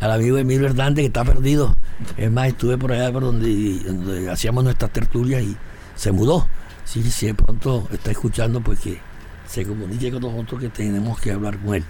amigo 0.00 0.38
Emilio 0.38 0.66
Hernández 0.66 1.02
que 1.02 1.06
está 1.06 1.24
perdido. 1.24 1.74
Es 2.16 2.30
más, 2.30 2.48
estuve 2.48 2.78
por 2.78 2.92
allá 2.92 3.12
por 3.12 3.22
donde, 3.22 4.28
hacíamos 4.30 4.64
nuestras 4.64 4.92
tertulias 4.92 5.42
y 5.42 5.56
se 5.94 6.12
mudó. 6.12 6.48
Sí, 6.84 7.02
sí, 7.10 7.26
de 7.26 7.34
pronto 7.34 7.88
está 7.92 8.10
escuchando, 8.10 8.60
pues 8.60 8.80
que 8.80 8.98
se 9.46 9.64
comunique 9.64 10.10
con 10.10 10.22
nosotros 10.22 10.60
que 10.60 10.68
tenemos 10.68 11.20
que 11.20 11.32
hablar 11.32 11.58
con 11.58 11.76
él. 11.76 11.84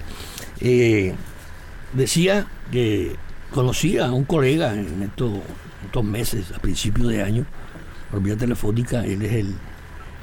Eh, 0.61 1.14
decía 1.93 2.47
que 2.71 3.17
conocía 3.53 4.07
a 4.07 4.12
un 4.12 4.25
colega 4.25 4.75
en 4.75 5.03
estos, 5.03 5.33
estos 5.85 6.05
meses, 6.05 6.53
a 6.55 6.59
principios 6.59 7.09
de 7.09 7.23
año, 7.23 7.47
por 8.14 8.22
vía 8.22 8.37
telefónica. 8.37 9.05
Él 9.05 9.22
es 9.22 9.44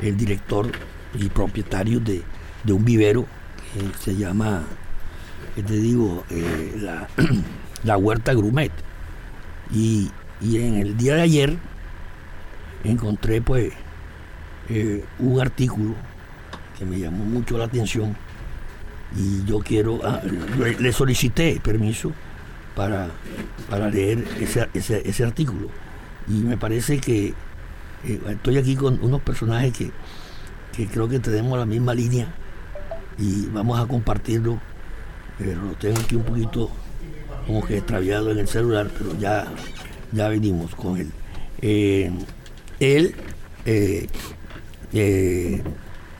el, 0.02 0.18
director 0.18 0.72
y 1.14 1.28
propietario 1.28 2.00
de, 2.00 2.24
un 2.72 2.86
vivero 2.86 3.28
que 3.74 3.98
se 4.00 4.16
llama, 4.16 4.64
¿qué 5.56 5.64
te 5.64 5.74
digo? 5.74 6.24
Eh, 6.30 6.80
la, 7.84 7.98
Huerta 7.98 8.34
Grumet. 8.34 8.72
Y, 9.74 10.10
en 10.42 10.76
el 10.76 10.98
día 10.98 11.16
de 11.16 11.22
ayer 11.22 11.58
encontré 12.84 13.42
pues 13.42 13.72
eh, 14.70 15.06
un 15.20 15.40
artículo 15.40 15.94
que 16.80 16.86
me 16.86 16.98
llamó 16.98 17.26
mucho 17.26 17.60
la 17.60 17.66
atención 17.66 18.16
y 19.16 19.46
yo 19.46 19.60
quiero, 19.60 20.00
ah, 20.04 20.20
le, 20.80 20.92
solicité 20.94 21.60
permiso 21.62 22.12
para, 22.74 23.10
para 23.70 23.90
leer 23.90 24.26
ese, 24.40 24.70
ese 24.74 25.24
artículo. 25.24 25.68
Y 26.28 26.40
me 26.40 26.58
parece 26.58 27.00
que 27.00 27.36
estoy 28.04 28.58
aquí 28.58 28.76
con 28.76 29.00
unos 29.04 29.22
personajes 29.22 29.74
que, 29.74 29.92
creo 30.88 31.08
que 31.08 31.20
tenemos 31.20 31.58
la 31.60 31.66
misma 31.66 31.94
línea 31.94 32.28
y 33.18 33.48
vamos 33.48 33.80
a 33.80 33.86
compartirlo. 33.86 34.60
Pero 35.38 35.62
lo 35.62 35.74
tengo 35.74 36.00
aquí 36.00 36.16
un 36.16 36.24
poquito 36.24 36.70
como 37.48 37.66
que 37.66 37.78
extraviado 37.78 38.32
en 38.32 38.40
el 38.40 38.48
celular, 38.48 38.90
pero 38.98 39.18
ya, 39.18 39.48
ya 40.12 40.28
venimos 40.30 40.76
con 40.76 40.98
él. 40.98 41.12
Eh, 41.62 42.12
él 42.80 43.16
eh, 43.66 44.08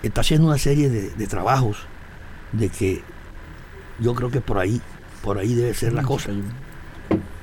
está 0.04 0.22
haciendo 0.22 0.48
una 0.48 0.58
serie 0.58 0.90
de, 0.90 1.10
de, 1.12 1.28
trabajos 1.28 1.78
de 2.52 2.70
que 2.70 3.02
yo 4.00 4.16
creo 4.16 4.30
que 4.30 4.42
por 4.42 4.58
ahí, 4.58 4.82
por 5.24 5.38
ahí 5.38 5.54
debe 5.54 5.74
ser 5.74 5.94
la 5.94 6.04
cosa. 6.04 6.32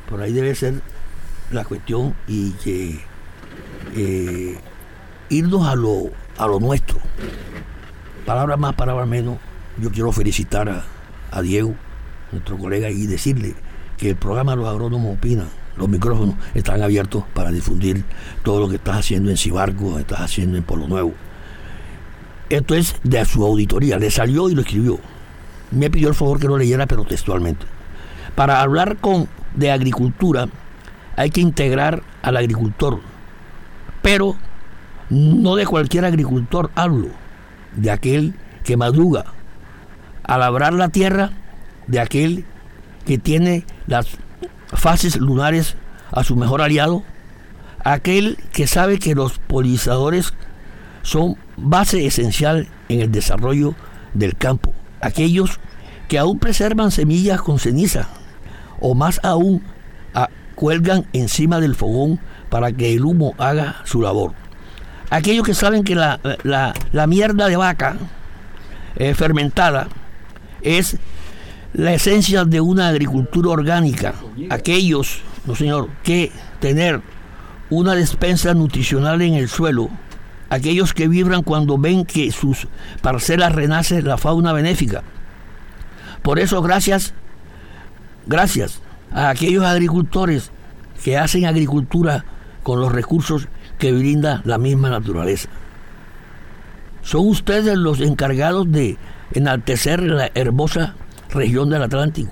Por 0.09 0.20
ahí 0.20 0.33
debe 0.33 0.55
ser 0.55 0.81
la 1.51 1.64
cuestión 1.64 2.14
y 2.27 2.53
que 2.53 3.01
eh, 3.94 4.59
irnos 5.29 5.66
a 5.66 5.74
lo, 5.74 6.11
a 6.37 6.46
lo 6.46 6.61
nuestro. 6.61 6.98
Palabras 8.27 8.59
más, 8.59 8.74
palabras 8.74 9.09
menos. 9.09 9.38
Yo 9.79 9.90
quiero 9.90 10.12
felicitar 10.12 10.68
a, 10.68 10.85
a 11.31 11.42
Diego, 11.42 11.74
nuestro 12.33 12.59
colega, 12.59 12.90
y 12.90 13.07
decirle 13.07 13.55
que 13.96 14.11
el 14.11 14.16
programa 14.16 14.57
Los 14.57 14.68
Agrónomos 14.68 15.16
Opinan, 15.16 15.48
los 15.77 15.88
micrófonos 15.88 16.35
están 16.55 16.83
abiertos 16.83 17.24
para 17.35 17.51
difundir 17.51 18.05
todo 18.42 18.61
lo 18.61 18.68
que 18.68 18.77
estás 18.77 18.96
haciendo 18.96 19.31
en 19.31 19.37
Cibarco, 19.37 19.98
estás 19.98 20.20
haciendo 20.20 20.57
en 20.57 20.64
Polo 20.64 20.88
Nuevo. 20.88 21.14
Esto 22.51 22.74
es 22.74 22.96
de 23.03 23.24
su 23.24 23.44
auditoría, 23.44 23.98
le 23.98 24.11
salió 24.11 24.48
y 24.48 24.55
lo 24.55 24.62
escribió. 24.62 24.98
Me 25.70 25.90
pidió 25.90 26.09
el 26.09 26.14
favor 26.14 26.40
que 26.40 26.48
lo 26.48 26.57
leyera, 26.57 26.87
pero 26.87 27.05
textualmente. 27.05 27.66
Para 28.35 28.62
hablar 28.62 28.96
con, 28.96 29.29
de 29.55 29.70
agricultura 29.70 30.48
hay 31.16 31.31
que 31.31 31.40
integrar 31.40 32.03
al 32.22 32.37
agricultor, 32.37 33.01
pero 34.09 34.37
no 35.11 35.55
de 35.57 35.66
cualquier 35.66 36.07
agricultor 36.07 36.71
hablo, 36.75 37.09
de 37.77 37.90
aquel 37.90 38.35
que 38.64 38.79
madruga 38.79 39.27
a 40.23 40.38
labrar 40.38 40.73
la 40.73 40.88
tierra, 40.88 41.33
de 41.88 42.01
aquel 42.01 42.47
que 43.05 43.18
tiene 43.18 43.66
las 43.87 44.07
fases 44.73 45.16
lunares 45.16 45.77
a 46.11 46.25
su 46.25 46.37
mejor 46.37 46.62
aliado, 46.62 47.03
aquel 47.85 48.38
que 48.51 48.66
sabe 48.66 48.99
que 48.99 49.14
los 49.14 49.38
polinizadores 49.40 50.33
son 51.03 51.37
base 51.59 52.07
esencial 52.07 52.66
en 52.88 53.03
el 53.03 53.12
desarrollo 53.12 53.75
del 54.14 54.37
campo, 54.38 54.73
aquellos 55.03 55.61
que 56.09 56.18
aún 56.18 56.38
preservan 56.38 56.92
semillas 56.92 57.42
con 57.42 57.59
ceniza, 57.59 58.09
o 58.81 58.94
más 58.94 59.21
aún 59.23 59.62
cuelgan 60.55 61.07
encima 61.12 61.61
del 61.61 61.77
fogón 61.77 62.18
para 62.50 62.72
que 62.72 62.94
el 62.94 63.04
humo 63.04 63.34
haga 63.38 63.82
su 63.84 64.02
labor. 64.02 64.32
aquellos 65.11 65.46
que 65.46 65.54
saben 65.54 65.84
que 65.84 65.94
la, 65.94 66.20
la, 66.44 67.06
mierda 67.06 67.48
de 67.48 67.56
vaca 67.56 67.96
eh, 68.96 69.14
fermentada 69.14 69.88
es 70.62 70.98
la 71.72 71.94
esencia 71.94 72.44
de 72.44 72.61
una 72.61 72.88
agricultura 72.88 73.50
orgánica. 73.50 74.14
Aquellos, 74.50 75.20
no 75.46 75.54
señor, 75.54 75.88
que 76.02 76.32
tener 76.61 77.00
una 77.70 77.94
despensa 77.94 78.54
nutricional 78.54 79.20
en 79.22 79.34
el 79.34 79.48
suelo, 79.48 79.90
aquellos 80.50 80.94
que 80.94 81.08
vibran 81.08 81.42
cuando 81.42 81.78
ven 81.78 82.04
que 82.04 82.30
sus 82.32 82.66
parcelas 83.02 83.54
renace 83.54 84.02
la 84.02 84.16
fauna 84.16 84.52
benéfica. 84.52 85.02
Por 86.22 86.38
eso, 86.38 86.62
gracias, 86.62 87.14
gracias 88.26 88.80
a 89.12 89.30
aquellos 89.30 89.64
agricultores 89.64 90.50
que 91.02 91.16
hacen 91.16 91.46
agricultura 91.46 92.24
con 92.68 92.83
los 92.83 92.92
recursos 92.92 93.48
que 93.78 93.92
brinda 93.92 94.42
la 94.44 94.59
misma 94.59 94.90
naturaleza. 94.90 95.48
Son 97.00 97.26
ustedes 97.26 97.78
los 97.78 97.98
encargados 98.02 98.70
de 98.70 98.98
enaltecer 99.33 100.02
la 100.02 100.31
hermosa 100.35 100.94
región 101.31 101.70
del 101.70 101.85
Atlántico. 101.85 102.31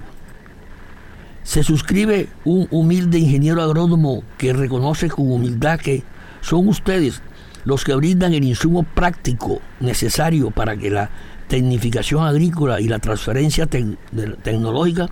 Se 1.42 1.62
suscribe 1.62 2.28
un 2.44 2.68
humilde 2.70 3.18
ingeniero 3.18 3.62
agrónomo 3.62 4.24
que 4.36 4.52
reconoce 4.52 5.08
con 5.08 5.32
humildad 5.32 5.80
que 5.80 6.02
son 6.42 6.68
ustedes 6.68 7.22
los 7.64 7.82
que 7.82 7.94
brindan 7.94 8.34
el 8.34 8.44
insumo 8.44 8.82
práctico 8.82 9.62
necesario 9.80 10.50
para 10.50 10.76
que 10.76 10.90
la 10.90 11.08
tecnificación 11.48 12.26
agrícola 12.26 12.78
y 12.78 12.88
la 12.88 12.98
transferencia 12.98 13.64
tecnológica 13.64 15.08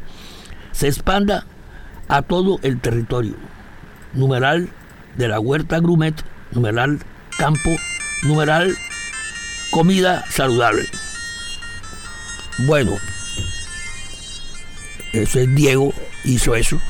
se 0.72 0.88
expanda 0.88 1.46
a 2.08 2.20
todo 2.20 2.58
el 2.62 2.78
territorio. 2.78 3.36
Numeral 4.12 4.68
de 5.16 5.28
la 5.28 5.40
huerta 5.40 5.78
Grumet, 5.80 6.14
numeral 6.52 7.00
campo, 7.38 7.70
numeral 8.22 8.76
comida 9.70 10.24
saludable. 10.30 10.84
Bueno, 12.66 12.92
ese 15.12 15.42
es 15.42 15.54
Diego, 15.54 15.92
hizo 16.24 16.54
eso. 16.54 16.80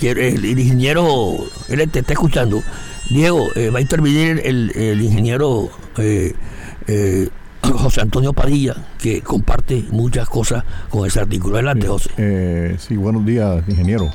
El, 0.00 0.44
ingeniero, 0.44 1.48
él 1.68 1.90
te 1.90 2.00
está 2.00 2.12
escuchando. 2.12 2.62
Diego, 3.10 3.50
eh, 3.56 3.70
va 3.70 3.78
a 3.78 3.82
intervenir 3.82 4.40
el, 4.44 5.00
ingeniero 5.02 5.70
eh, 5.96 6.34
eh, 6.86 7.28
José 7.76 8.00
Antonio 8.00 8.32
Padilla, 8.32 8.74
que 8.98 9.20
comparte 9.20 9.84
muchas 9.90 10.28
cosas 10.28 10.64
con 10.88 11.06
ese 11.06 11.20
artículo. 11.20 11.56
Adelante, 11.56 11.86
José. 11.86 12.10
Eh, 12.16 12.76
sí, 12.78 12.96
buenos 12.96 13.24
días, 13.26 13.62
ingeniero. 13.68 14.10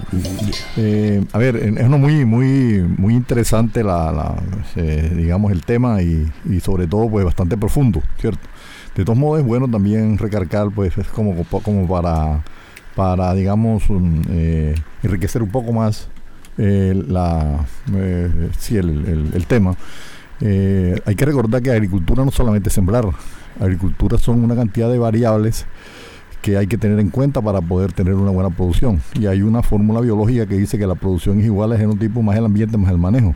Eh, 0.78 1.24
a 1.32 1.38
ver, 1.38 1.56
es 1.58 1.90
muy, 1.90 2.26
muy, 2.26 2.84
muy 2.98 3.14
interesante 3.14 3.84
la, 3.84 4.36
eh, 4.76 5.14
digamos, 5.16 5.52
el 5.52 5.64
tema 5.64 6.02
y, 6.02 6.32
sobre 6.62 6.88
todo, 6.88 7.10
pues, 7.10 7.26
bastante 7.26 7.58
profundo, 7.58 8.02
¿cierto? 8.20 8.48
De 8.96 9.06
todos 9.06 9.18
modos, 9.18 9.40
es 9.40 9.46
bueno 9.46 9.68
también 9.68 10.18
recargar, 10.18 10.70
pues, 10.74 10.98
es 10.98 11.08
como, 11.08 11.36
como 11.46 11.88
para, 11.88 12.44
para 12.96 13.34
digamos, 13.34 13.84
enriquecer 15.04 15.44
un 15.44 15.50
poco 15.50 15.72
más 15.74 16.10
la, 16.58 17.66
sí, 18.58 18.78
el, 18.78 19.32
el 19.34 19.46
tema. 19.48 19.76
Hay 20.44 21.16
que 21.16 21.26
recordar 21.26 21.62
que 21.62 21.72
agricultura 21.72 22.26
no 22.26 22.32
solamente 22.32 22.70
es 22.70 22.76
sembrar, 22.76 23.06
agricultura 23.60 24.18
son 24.18 24.44
una 24.44 24.56
cantidad 24.56 24.90
de 24.92 24.98
variables 24.98 25.66
que 26.44 26.58
hay 26.58 26.68
que 26.68 26.78
tener 26.78 27.00
en 27.00 27.10
cuenta 27.10 27.42
para 27.42 27.62
poder 27.62 27.94
tener 27.94 28.14
una 28.16 28.30
buena 28.30 28.50
producción. 28.50 29.02
Y 29.18 29.28
hay 29.28 29.42
una 29.42 29.64
fórmula 29.64 30.02
biológica 30.02 30.46
que 30.46 30.56
dice 30.56 30.78
que 30.78 30.86
la 30.86 30.96
producción 30.96 31.40
es 31.40 31.46
igual 31.46 31.72
al 31.72 31.78
genotipo 31.78 32.22
más 32.22 32.38
el 32.38 32.46
ambiente 32.46 32.78
más 32.78 32.92
el 32.92 32.98
manejo. 32.98 33.34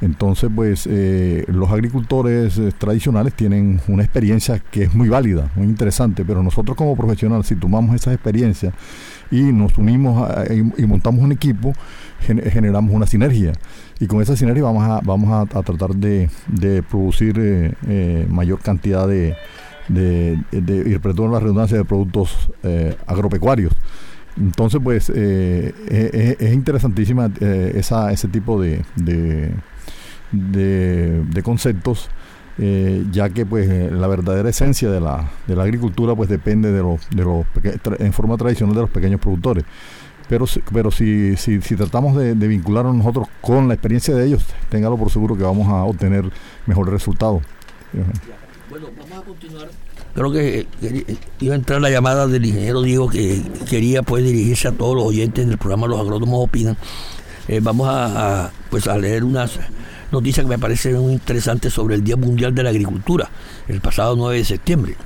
Entonces, 0.00 0.48
pues 0.54 0.88
eh, 0.88 1.44
los 1.48 1.70
agricultores 1.70 2.56
eh, 2.56 2.72
tradicionales 2.76 3.34
tienen 3.34 3.80
una 3.88 4.02
experiencia 4.02 4.60
que 4.70 4.84
es 4.84 4.94
muy 4.94 5.08
válida, 5.08 5.50
muy 5.56 5.66
interesante, 5.66 6.24
pero 6.24 6.42
nosotros 6.42 6.76
como 6.76 6.96
profesionales, 6.96 7.46
si 7.46 7.56
tomamos 7.56 7.94
esas 7.96 8.14
experiencias 8.14 8.72
y 9.30 9.42
nos 9.52 9.76
unimos 9.76 10.26
y, 10.78 10.86
montamos 10.86 11.22
un 11.22 11.32
equipo, 11.32 11.74
generamos 12.20 12.94
una 12.94 13.06
sinergia. 13.06 13.52
Y 14.00 14.06
con 14.06 14.22
esa 14.22 14.36
sinergia 14.36 14.62
vamos 14.62 14.84
a, 14.84 15.00
vamos 15.04 15.30
a, 15.32 15.62
tratar 15.62 15.94
de, 15.94 16.30
producir 16.88 17.34
eh, 17.38 18.26
mayor 18.30 18.60
cantidad 18.60 19.08
de, 19.08 19.36
de, 19.88 20.38
de, 20.52 20.90
y 20.90 20.98
perdón 20.98 21.32
la 21.32 21.40
redundancia, 21.40 21.76
de 21.76 21.84
productos 21.84 22.50
agropecuarios. 23.06 23.72
Entonces, 24.36 24.80
pues 24.82 25.08
es, 25.08 26.52
interesantísima 26.52 27.30
esa, 27.40 28.12
ese 28.12 28.28
tipo 28.28 28.60
de, 28.60 28.84
conceptos, 31.42 32.08
eh, 32.60 33.04
ya 33.12 33.30
que 33.30 33.46
pues 33.46 33.68
eh, 33.68 33.88
la 33.92 34.08
verdadera 34.08 34.48
esencia 34.48 34.90
de 34.90 35.00
la, 35.00 35.30
agricultura 35.48 36.16
pues 36.16 36.28
depende 36.28 36.72
de 36.72 36.82
los 36.82 37.00
en 38.00 38.12
forma 38.12 38.36
tradicional 38.36 38.74
de 38.74 38.80
los 38.80 38.90
pequeños 38.90 39.20
productores. 39.20 39.64
Pero, 40.28 40.46
pero 40.72 40.90
si, 40.90 41.36
si, 41.36 41.60
si 41.62 41.76
tratamos 41.76 42.16
de, 42.16 42.34
vincularnos 42.34 42.94
nosotros 42.94 43.28
con 43.40 43.68
la 43.68 43.74
experiencia 43.74 44.14
de 44.14 44.26
ellos, 44.26 44.44
téngalo 44.68 44.96
por 44.96 45.10
seguro 45.10 45.36
que 45.36 45.42
vamos 45.42 45.68
a 45.68 45.84
obtener 45.84 46.30
mejores 46.66 46.92
resultados. 46.92 47.42
Bueno, 48.68 48.88
vamos 48.98 49.18
a 49.18 49.22
continuar. 49.22 49.68
Creo 50.14 50.32
que 50.32 50.66
eh, 50.82 51.16
iba 51.40 51.54
a 51.54 51.56
entrar 51.56 51.80
la 51.80 51.90
llamada 51.90 52.26
del 52.26 52.44
ingeniero 52.44 52.82
Diego 52.82 53.08
que 53.08 53.42
quería 53.70 54.02
pues 54.02 54.24
dirigirse 54.24 54.68
a 54.68 54.72
todos 54.72 54.96
los 54.96 55.04
oyentes 55.04 55.46
del 55.46 55.58
programa 55.58 55.86
Los 55.86 56.00
Agrónomos 56.00 56.44
Opinan. 56.44 56.76
vamos 57.62 57.88
a, 57.90 58.50
pues 58.70 58.86
a 58.88 58.98
leer 58.98 59.24
unas 59.24 59.58
noticia 60.10 60.42
que 60.42 60.48
me 60.48 60.58
parece 60.58 60.92
muy 60.94 61.12
interesante 61.12 61.70
sobre 61.70 61.94
el 61.94 62.04
Día 62.04 62.16
Mundial 62.16 62.54
de 62.54 62.62
la 62.62 62.70
Agricultura, 62.70 63.30
el 63.68 63.80
pasado 63.80 64.16
9 64.16 64.38
de 64.38 64.44
septiembre. 64.44 64.96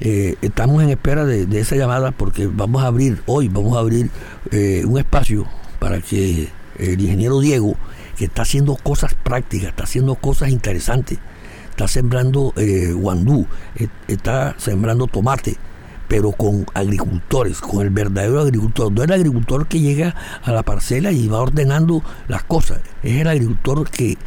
Eh, 0.00 0.36
estamos 0.42 0.82
en 0.82 0.90
espera 0.90 1.24
de, 1.24 1.60
esa 1.60 1.76
llamada 1.76 2.10
porque 2.10 2.46
vamos 2.46 2.82
a 2.82 2.86
abrir, 2.86 3.22
hoy 3.26 3.48
vamos 3.48 3.76
a 3.76 3.80
abrir 3.80 4.10
eh, 4.50 4.82
un 4.86 4.98
espacio 4.98 5.46
para 5.78 6.00
que 6.00 6.48
el 6.78 7.00
ingeniero 7.00 7.40
Diego, 7.40 7.76
que 8.16 8.24
está 8.24 8.42
haciendo 8.42 8.76
cosas 8.76 9.14
prácticas, 9.14 9.68
está 9.68 9.84
haciendo 9.84 10.16
cosas 10.16 10.50
interesantes, 10.50 11.18
está 11.70 11.86
sembrando 11.88 12.52
eh, 12.56 12.92
guandú, 12.92 13.46
está 14.08 14.54
sembrando 14.58 15.06
tomate, 15.06 15.56
pero 16.08 16.32
con 16.32 16.66
agricultores, 16.74 17.60
con 17.60 17.82
el 17.82 17.90
verdadero 17.90 18.40
agricultor. 18.40 18.92
No 18.92 19.02
el 19.02 19.12
agricultor 19.12 19.66
que 19.66 19.80
llega 19.80 20.14
a 20.42 20.52
la 20.52 20.62
parcela 20.62 21.12
y 21.12 21.28
va 21.28 21.40
ordenando 21.40 22.02
las 22.28 22.42
cosas, 22.44 22.80
es 23.02 23.20
el 23.20 23.28
agricultor 23.28 23.88
que 23.88 24.18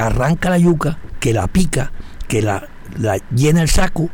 arranca 0.00 0.50
la 0.50 0.58
yuca, 0.58 0.98
que 1.20 1.32
la 1.32 1.46
pica, 1.46 1.92
que 2.28 2.42
la, 2.42 2.66
llena 3.34 3.62
el 3.62 3.68
saco 3.68 4.10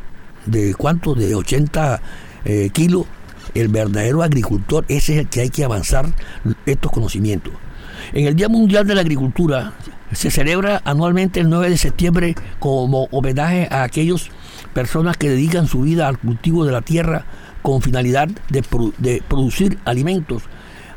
de 0.49 0.73
cuánto, 0.75 1.15
de 1.15 1.35
80 1.35 2.01
eh, 2.45 2.69
kilos. 2.71 3.05
El 3.55 3.67
verdadero 3.69 4.21
agricultor, 4.21 4.85
ese 4.89 5.13
es 5.13 5.19
el 5.19 5.27
que 5.27 5.41
hay 5.41 5.49
que 5.49 5.63
avanzar 5.63 6.05
estos 6.67 6.91
conocimientos. 6.91 7.53
En 8.13 8.27
el 8.27 8.35
Día 8.35 8.47
Mundial 8.47 8.85
de 8.85 8.93
la 8.95 9.01
Agricultura 9.01 9.73
se 10.11 10.31
celebra 10.31 10.81
anualmente 10.85 11.39
el 11.39 11.49
9 11.49 11.69
de 11.69 11.77
septiembre 11.77 12.35
como 12.59 13.05
homenaje 13.05 13.67
a 13.71 13.83
aquellos 13.83 14.29
personas 14.73 15.17
que 15.17 15.29
dedican 15.29 15.67
su 15.67 15.81
vida 15.81 16.07
al 16.07 16.19
cultivo 16.19 16.65
de 16.65 16.71
la 16.71 16.81
tierra 16.81 17.25
con 17.61 17.81
finalidad 17.81 18.29
de, 18.49 19.21
producir 19.27 19.77
alimentos 19.85 20.43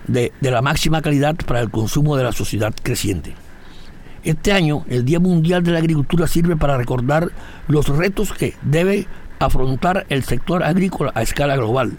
de, 0.07 0.33
la 0.41 0.63
máxima 0.63 1.03
calidad 1.03 1.37
para 1.37 1.61
el 1.61 1.71
consumo 1.71 2.17
de 2.17 2.25
la 2.25 2.33
sociedad 2.33 2.73
creciente. 2.83 3.35
Este 4.25 4.53
año, 4.53 4.85
el 4.89 5.05
Día 5.05 5.19
Mundial 5.19 5.65
de 5.65 5.73
la 5.73 5.79
Agricultura 5.79 6.29
sirve 6.29 6.57
para 6.57 6.77
recordar 6.77 7.31
los 7.67 7.89
retos 7.89 8.33
que 8.33 8.55
debe 8.63 9.07
afrontar 9.45 10.07
el 10.09 10.25
sector 10.25 10.63
agrícola 10.63 11.13
a 11.15 11.23
escala 11.23 11.57
global, 11.57 11.99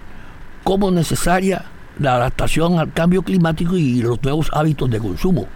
como 0.64 0.92
necesaria 0.92 1.66
la 2.00 2.16
adaptación 2.16 2.80
al 2.80 2.92
cambio 2.94 3.22
climático 3.22 3.76
y 3.76 4.02
los 4.02 4.22
nuevos 4.24 4.50
hábitos 4.54 4.90
de 4.90 5.00
consumo. 5.00 5.48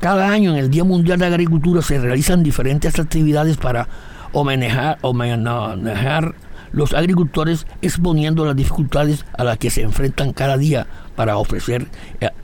Cada 0.00 0.30
año 0.30 0.50
en 0.50 0.58
el 0.58 0.70
Día 0.70 0.84
Mundial 0.84 1.18
de 1.18 1.26
Agricultura 1.26 1.82
se 1.82 2.00
realizan 2.00 2.42
diferentes 2.42 2.98
actividades 2.98 3.56
para 3.56 3.88
homenajear, 4.32 4.98
homenajear 5.02 6.34
los 6.72 6.94
agricultores 6.94 7.66
exponiendo 7.82 8.44
las 8.44 8.56
dificultades 8.56 9.24
a 9.36 9.44
las 9.44 9.58
que 9.58 9.70
se 9.70 9.82
enfrentan 9.82 10.32
cada 10.32 10.56
día 10.56 10.86
para 11.14 11.36
ofrecer 11.36 11.86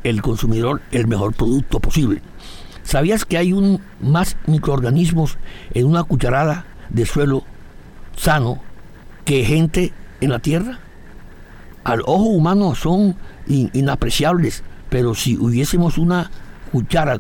al 0.05 0.23
consumidor 0.23 0.83
el 0.93 1.07
mejor 1.07 1.35
producto 1.35 1.81
posible. 1.81 2.23
¿Sabías 2.83 3.25
que 3.25 3.39
hay 3.39 3.53
un, 3.53 3.81
más 4.01 4.37
microorganismos 4.47 5.39
en 5.75 5.87
una 5.87 6.05
cucharada 6.05 6.65
de 6.91 7.07
suelo 7.07 7.45
sano 8.19 8.61
que 9.25 9.45
gente 9.45 9.93
en 10.21 10.31
la 10.31 10.39
tierra? 10.39 10.81
Al 11.85 12.01
ojo 12.03 12.25
humano 12.25 12.75
son 12.75 13.17
inapreciables, 13.47 14.63
pero 14.91 15.15
si 15.15 15.37
hubiésemos 15.37 15.97
una 15.97 16.31
cuchara 16.71 17.19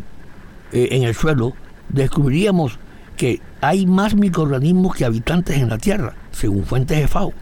eh, 0.72 0.88
en 0.90 1.04
el 1.04 1.14
suelo, 1.14 1.54
descubriríamos 1.88 2.78
que 3.16 3.40
hay 3.60 3.86
más 3.86 4.14
microorganismos 4.14 4.94
que 4.94 5.04
habitantes 5.04 5.56
en 5.56 5.70
la 5.70 5.78
Tierra, 5.78 6.14
según 6.30 6.64
fuentes 6.64 6.98
de 6.98 7.08
FAO. 7.08 7.32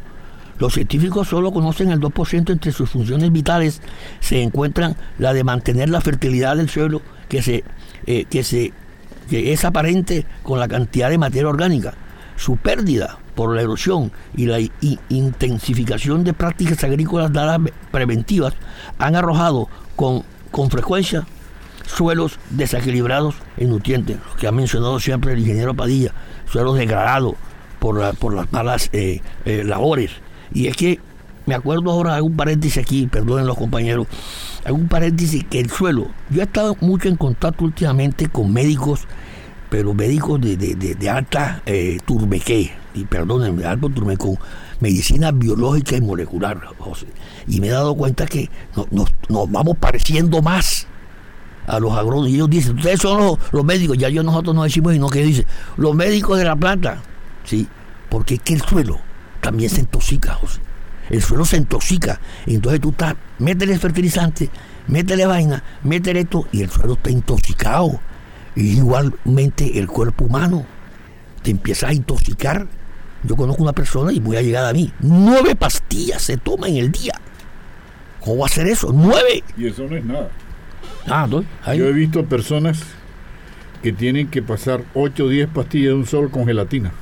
Los 0.59 0.75
científicos 0.75 1.29
solo 1.29 1.53
conocen 1.53 1.91
el 1.91 2.01
2% 2.01 2.51
entre 2.51 2.73
sus 2.73 2.89
funciones 2.89 3.31
vitales. 3.31 3.83
Se 4.21 4.41
encuentran 4.43 4.97
la 5.19 5.35
de 5.35 5.45
mantener 5.45 5.91
la 5.91 6.01
fertilidad 6.01 6.57
del 6.57 6.71
suelo, 6.71 7.03
que 7.29 7.43
se, 7.43 7.63
eh, 8.07 8.25
que 8.25 8.43
se 8.43 8.73
que 9.29 9.53
es 9.53 9.65
aparente 9.65 10.25
con 10.45 10.61
la 10.61 10.69
cantidad 10.69 11.11
de 11.11 11.19
materia 11.19 11.49
orgánica. 11.49 11.95
Su 12.37 12.57
pérdida 12.57 13.19
por 13.37 13.55
la 13.55 13.63
erosión 13.63 14.11
y 14.35 14.47
la 14.47 14.59
intensificación 15.09 16.25
de 16.25 16.33
prácticas 16.33 16.83
agrícolas 16.83 17.33
dadas 17.33 17.61
preventivas 17.93 18.55
han 18.99 19.15
arrojado 19.15 19.69
con, 19.95 20.25
con 20.51 20.71
frecuencia 20.71 21.25
suelos 21.87 22.39
desequilibrados 22.51 23.37
en 23.57 23.71
nutrientes, 23.71 24.17
lo 24.17 24.37
que 24.37 24.49
ha 24.49 24.53
mencionado 24.53 24.99
siempre 24.99 25.35
el 25.35 25.39
ingeniero 25.39 25.75
Padilla, 25.75 26.13
suelos 26.51 26.77
degradados 26.77 27.35
por, 27.79 28.17
por 28.17 28.35
las 28.35 28.53
malas 28.53 28.91
eh, 28.93 29.21
eh, 29.45 29.63
labores. 29.65 30.11
Y 30.53 30.67
es 30.67 30.77
que 30.77 30.99
me 31.47 31.55
acuerdo 31.55 31.93
ahora, 31.93 32.17
hago 32.17 32.27
un 32.27 32.37
paréntesis 32.37 32.83
aquí, 32.83 33.07
perdonen 33.07 33.47
los 33.47 33.57
compañeros, 33.57 34.09
hago 34.65 34.77
un 34.77 34.89
paréntesis 34.89 35.45
que 35.45 35.61
el 35.61 35.71
suelo, 35.71 36.09
yo 36.31 36.41
he 36.41 36.45
estado 36.45 36.77
mucho 36.81 37.09
en 37.09 37.17
contacto 37.17 37.65
últimamente 37.65 38.29
con 38.29 38.53
médicos, 38.53 39.07
pero 39.71 39.95
médicos 39.95 40.41
de, 40.41 40.57
de, 40.57 41.11
alta 41.11 41.63
eh, 41.67 41.99
turbeque, 42.05 42.73
y 42.97 43.05
perdonen, 43.05 43.57
de 43.57 43.67
alto 43.67 43.89
turbeque, 43.89 44.19
con 44.19 44.39
medicina 44.81 45.31
biológica 45.31 45.97
y 45.97 46.01
molecular, 46.01 46.61
José. 46.79 47.07
Y 47.47 47.61
me 47.61 47.69
he 47.69 47.71
dado 47.71 47.95
cuenta 47.95 48.27
que 48.27 48.51
nos, 48.75 49.11
nos 49.29 49.51
vamos 49.51 49.77
pareciendo 49.79 50.43
más 50.43 50.87
a 51.67 51.79
los 51.79 51.93
agrónomos. 51.93 52.29
Y 52.29 52.37
ellos 52.37 52.51
dicen, 52.51 52.77
ustedes 52.77 53.01
son 53.01 53.39
los, 53.53 53.65
médicos, 53.65 53.99
ya 53.99 54.09
yo 54.09 54.23
nosotros 54.23 54.55
no 54.55 54.65
decimos 54.65 54.95
y 54.95 54.99
no 54.99 55.09
que 55.09 55.23
dice, 55.23 55.47
los 55.77 55.95
médicos 55.95 56.39
de 56.39 56.45
la 56.45 56.57
planta. 56.57 57.03
Sí, 57.45 57.69
porque 58.09 58.35
es 58.35 58.41
que 58.41 58.55
el 58.55 58.63
suelo 58.63 58.99
también 59.41 59.71
se 59.71 59.81
intoxica, 59.81 60.35
José. 60.35 60.61
El 61.11 61.23
suelo 61.23 61.45
se 61.45 61.57
intoxica. 61.57 62.21
Entonces 62.47 62.81
tú 62.81 62.91
estás, 62.91 63.15
métele 63.39 63.79
fertilizante, 63.79 64.51
métele 64.89 65.27
vaina, 65.27 65.63
métele 65.85 66.21
esto, 66.21 66.47
y 66.51 66.63
el 66.63 66.71
suelo 66.71 66.95
está 66.95 67.11
intoxicado. 67.11 68.01
Y 68.57 68.79
igualmente 68.79 69.79
el 69.79 69.87
cuerpo 69.87 70.25
humano 70.25 70.65
te 71.43 71.51
empieza 71.51 71.89
a 71.89 71.93
intoxicar. 71.93 72.67
Yo 73.27 73.37
conozco 73.37 73.63
una 73.63 73.73
persona 73.73 74.13
y 74.13 74.21
voy 74.21 74.37
a 74.37 74.43
llegar 74.43 74.65
a 74.65 74.73
mí. 74.73 74.93
Nueve 75.01 75.57
pastillas 75.57 76.23
se 76.23 76.37
toma 76.37 76.69
en 76.69 76.77
el 76.77 76.93
día. 76.93 77.15
¿Cómo 78.21 78.39
va 78.39 78.45
a 78.45 78.47
hacer 78.47 78.67
eso? 78.67 78.91
Nueve. 78.93 79.43
Y 79.57 79.67
eso 79.67 79.87
no 79.89 79.97
es 79.97 80.05
nada. 80.05 80.31
Ah, 81.65 81.75
Yo 81.75 81.87
he 81.87 81.93
visto 81.93 82.25
personas 82.27 82.83
que 83.83 83.93
tienen 83.93 84.29
que 84.29 84.43
pasar 84.43 84.83
8 84.95 85.25
o 85.25 85.29
10 85.29 85.49
pastillas 85.49 85.89
de 85.91 85.95
un 85.95 86.07
sol 86.07 86.31
con 86.31 86.47
gelatina. 86.47 86.93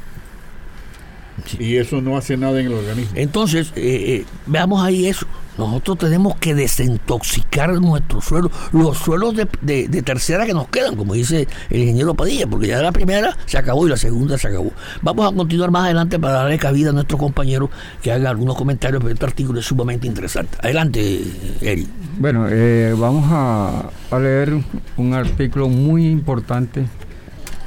Y 1.59 1.77
eso 1.77 2.01
no 2.01 2.17
hace 2.17 2.37
nada 2.37 2.61
en 2.61 2.67
el 2.67 2.75
organismo. 2.75 3.13
Entonces, 3.15 3.73
eh, 3.77 4.23
eh, 4.23 4.27
veamos 4.47 4.83
ahí 4.85 5.07
eso. 5.07 5.27
Nosotros 5.57 5.99
tenemos 5.99 6.35
que 6.37 6.55
desintoxicar 6.55 7.73
nuestros 7.75 8.25
suelos, 8.25 8.51
los 8.73 8.99
suelos 8.99 9.35
de, 9.37 10.03
tercera 10.03 10.47
que 10.47 10.53
nos 10.53 10.69
quedan, 10.69 10.97
como 10.97 11.15
dice 11.15 11.47
el 11.71 11.83
ingeniero 11.83 12.15
Padilla, 12.15 12.47
porque 12.49 12.67
ya 12.67 12.83
la 12.83 12.91
primera 12.91 13.37
se 13.47 13.57
acabó 13.57 13.87
y 13.87 13.91
la 13.91 13.97
segunda 13.97 14.37
se 14.37 14.49
acabó. 14.49 14.73
Vamos 15.03 15.33
a 15.33 15.35
continuar 15.35 15.71
más 15.71 15.85
adelante 15.85 16.19
para 16.19 16.35
darle 16.35 16.59
cabida 16.59 16.91
a 16.91 16.93
nuestro 16.93 17.19
compañero 17.19 17.71
que 18.03 18.11
haga 18.11 18.31
algunos 18.31 18.57
comentarios, 18.57 19.01
pero 19.01 19.15
este 19.15 19.27
artículo 19.27 19.61
es 19.61 19.67
sumamente 19.67 20.09
interesante. 20.09 20.59
Adelante, 20.61 21.23
Eri. 21.61 21.87
Bueno, 22.19 22.47
eh, 22.51 22.95
vamos 22.99 23.25
a, 23.29 23.91
leer 24.19 24.55
un 24.97 25.15
artículo 25.15 25.69
muy 25.69 26.07
importante 26.07 26.87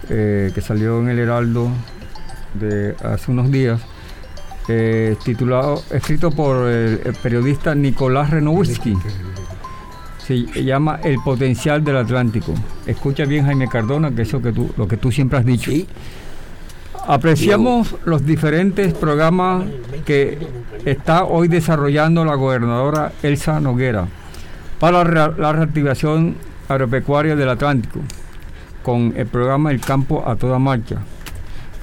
eh, 0.10 0.52
que 0.54 0.62
salió 0.62 1.00
en 1.00 1.10
el 1.10 1.20
Heraldo 1.20 1.70
de 2.60 2.96
hace 3.04 3.32
unos 3.32 3.52
días 3.52 3.82
eh, 4.70 5.16
titulado, 5.24 5.82
escrito 5.92 6.30
por 6.32 6.68
el, 6.68 7.00
periodista 7.24 7.74
Nicolás 7.74 8.32
Renowski. 8.32 8.98
Se 10.20 10.44
llama 10.62 11.00
El 11.04 11.20
potencial 11.24 11.86
del 11.86 11.96
Atlántico. 11.96 12.54
Escucha 12.86 13.24
bien 13.24 13.46
Jaime 13.46 13.70
Cardona, 13.70 14.12
que 14.12 14.24
eso 14.24 14.42
que 14.42 14.52
tú, 14.52 14.70
lo 14.76 14.86
que 14.86 14.98
tú 14.98 15.10
siempre 15.10 15.40
has 15.40 15.46
dicho. 15.46 15.72
Apreciamos 17.08 17.96
los 18.04 18.26
diferentes 18.26 18.94
programas 18.94 19.64
que 20.06 20.38
está 20.84 21.24
hoy 21.24 21.48
desarrollando 21.48 22.26
la 22.26 22.36
gobernadora 22.36 23.14
Elsa 23.24 23.62
Noguera 23.62 24.08
para 24.82 25.06
la 25.06 25.54
reactivación 25.54 26.36
agropecuaria 26.68 27.38
del 27.38 27.48
Atlántico, 27.48 28.02
con 28.84 29.14
el 29.16 29.28
programa 29.28 29.72
El 29.72 29.80
Campo 29.80 30.26
a 30.28 30.36
toda 30.36 30.60
marcha 30.60 30.98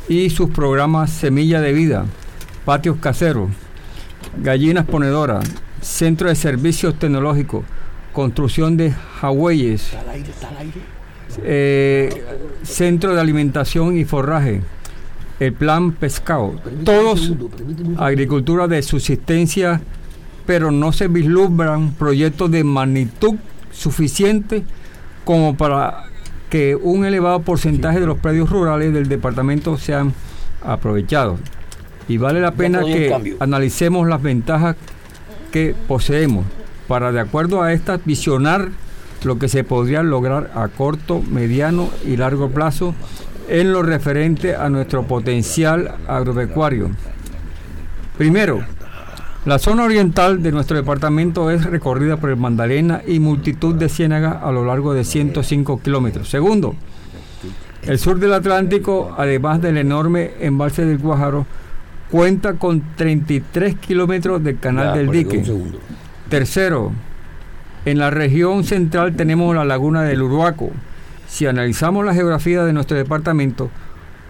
y 0.08 0.30
sus 0.30 0.50
programas 0.50 1.10
Semilla 1.10 1.60
de 1.60 1.72
Vida, 1.72 2.06
patios 2.64 2.98
caseros, 2.98 3.50
gallinas 4.42 4.84
ponedoras, 4.84 5.44
centro 5.80 6.28
de 6.28 6.34
servicios 6.34 6.98
tecnológicos, 6.98 7.64
construcción 8.12 8.76
de 8.76 8.92
jagüeyes, 8.92 9.90
eh, 11.42 12.24
centro 12.62 13.14
de 13.14 13.20
alimentación 13.20 13.96
y 13.96 14.04
forraje, 14.04 14.62
el 15.40 15.52
plan 15.52 15.92
pescado, 15.92 16.60
todos 16.84 17.32
agricultura 17.96 18.68
de 18.68 18.82
subsistencia, 18.82 19.80
pero 20.46 20.70
no 20.70 20.92
se 20.92 21.08
vislumbran 21.08 21.94
proyectos 21.94 22.50
de 22.50 22.62
magnitud 22.62 23.34
suficiente 23.72 24.62
como 25.24 25.56
para 25.56 26.04
que 26.54 26.76
un 26.76 27.04
elevado 27.04 27.40
porcentaje 27.40 27.98
de 27.98 28.06
los 28.06 28.18
predios 28.18 28.48
rurales 28.48 28.94
del 28.94 29.08
departamento 29.08 29.76
sean 29.76 30.14
aprovechados 30.62 31.40
y 32.06 32.16
vale 32.16 32.40
la 32.40 32.52
pena 32.52 32.84
que 32.84 33.34
analicemos 33.40 34.06
las 34.06 34.22
ventajas 34.22 34.76
que 35.50 35.74
poseemos 35.88 36.46
para 36.86 37.10
de 37.10 37.18
acuerdo 37.18 37.60
a 37.60 37.72
estas 37.72 38.04
visionar 38.04 38.68
lo 39.24 39.36
que 39.40 39.48
se 39.48 39.64
podría 39.64 40.04
lograr 40.04 40.52
a 40.54 40.68
corto, 40.68 41.22
mediano 41.22 41.90
y 42.06 42.16
largo 42.16 42.48
plazo 42.50 42.94
en 43.48 43.72
lo 43.72 43.82
referente 43.82 44.54
a 44.54 44.68
nuestro 44.68 45.08
potencial 45.08 45.96
agropecuario. 46.06 46.92
Primero, 48.16 48.64
la 49.44 49.59
zona 49.59 49.85
oriental 49.85 50.42
de 50.42 50.52
nuestro 50.52 50.76
departamento 50.76 51.50
es 51.50 51.64
recorrida 51.64 52.16
por 52.16 52.30
el 52.30 52.37
Magdalena 52.37 53.02
y 53.07 53.20
multitud 53.20 53.74
de 53.74 53.90
ciénagas 53.90 54.42
a 54.42 54.50
lo 54.50 54.64
largo 54.64 54.94
de 54.94 55.04
105 55.04 55.80
kilómetros. 55.83 56.30
Segundo, 56.30 56.74
el 57.83 57.98
sur 57.98 58.18
del 58.18 58.33
Atlántico, 58.33 59.14
además 59.18 59.61
del 59.61 59.76
enorme 59.76 60.33
embalse 60.40 60.87
del 60.87 60.96
Guájaro, 60.96 61.46
cuenta 62.11 62.54
con 62.54 62.83
33 62.96 63.76
kilómetros 63.76 64.42
del 64.42 64.59
canal 64.59 64.94
del 64.94 65.11
dique. 65.11 65.44
Tercero, 66.30 66.92
en 67.85 67.98
la 67.98 68.11
región 68.11 68.64
central 68.64 69.14
tenemos 69.14 69.54
la 69.54 69.66
laguna 69.66 70.04
del 70.04 70.22
Uruaco. 70.22 70.70
Si 71.28 71.46
analizamos 71.46 72.07
la 72.07 72.14
geografía 72.14 72.64
de 72.64 72.72
nuestro 72.72 72.96
departamento, 72.96 73.68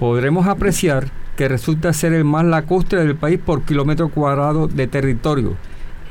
podremos 0.00 0.48
apreciar 0.48 1.06
que 1.36 1.48
resulta 1.48 1.92
ser 1.92 2.12
el 2.12 2.24
más 2.24 2.44
lacustre 2.44 3.04
del 3.04 3.16
país 3.16 3.38
por 3.44 3.62
kilómetro 3.62 4.08
cuadrado 4.08 4.68
de 4.68 4.86
territorio, 4.86 5.56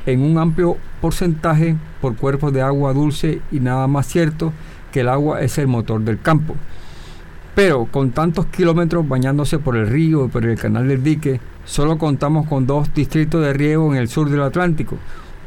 en 0.05 0.21
un 0.21 0.37
amplio 0.37 0.77
porcentaje 1.01 1.75
por 2.01 2.15
cuerpos 2.15 2.51
de 2.53 2.61
agua 2.61 2.93
dulce 2.93 3.41
y 3.51 3.59
nada 3.59 3.87
más 3.87 4.07
cierto 4.07 4.51
que 4.91 5.01
el 5.01 5.09
agua 5.09 5.41
es 5.41 5.57
el 5.57 5.67
motor 5.67 6.01
del 6.01 6.21
campo. 6.21 6.55
Pero 7.55 7.85
con 7.85 8.11
tantos 8.11 8.47
kilómetros 8.47 9.07
bañándose 9.07 9.59
por 9.59 9.77
el 9.77 9.87
río 9.87 10.25
y 10.25 10.29
por 10.29 10.45
el 10.45 10.57
canal 10.57 10.87
del 10.87 11.03
dique, 11.03 11.39
solo 11.65 11.97
contamos 11.97 12.47
con 12.47 12.65
dos 12.65 12.93
distritos 12.93 13.41
de 13.41 13.53
riego 13.53 13.93
en 13.93 13.99
el 13.99 14.09
sur 14.09 14.29
del 14.29 14.41
Atlántico, 14.41 14.97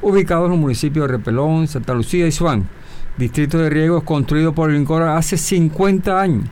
ubicados 0.03 0.47
en 0.47 0.53
los 0.53 0.61
municipios 0.61 1.07
de 1.07 1.17
Repelón, 1.17 1.67
Santa 1.67 1.95
Lucía 1.95 2.27
y 2.27 2.33
Suán. 2.33 2.69
Distrito 3.17 3.59
de 3.59 3.71
riego 3.71 4.03
construido 4.03 4.53
por 4.53 4.71
el 4.71 4.77
INCORA 4.77 5.17
hace 5.17 5.37
50 5.37 6.21
años. 6.21 6.45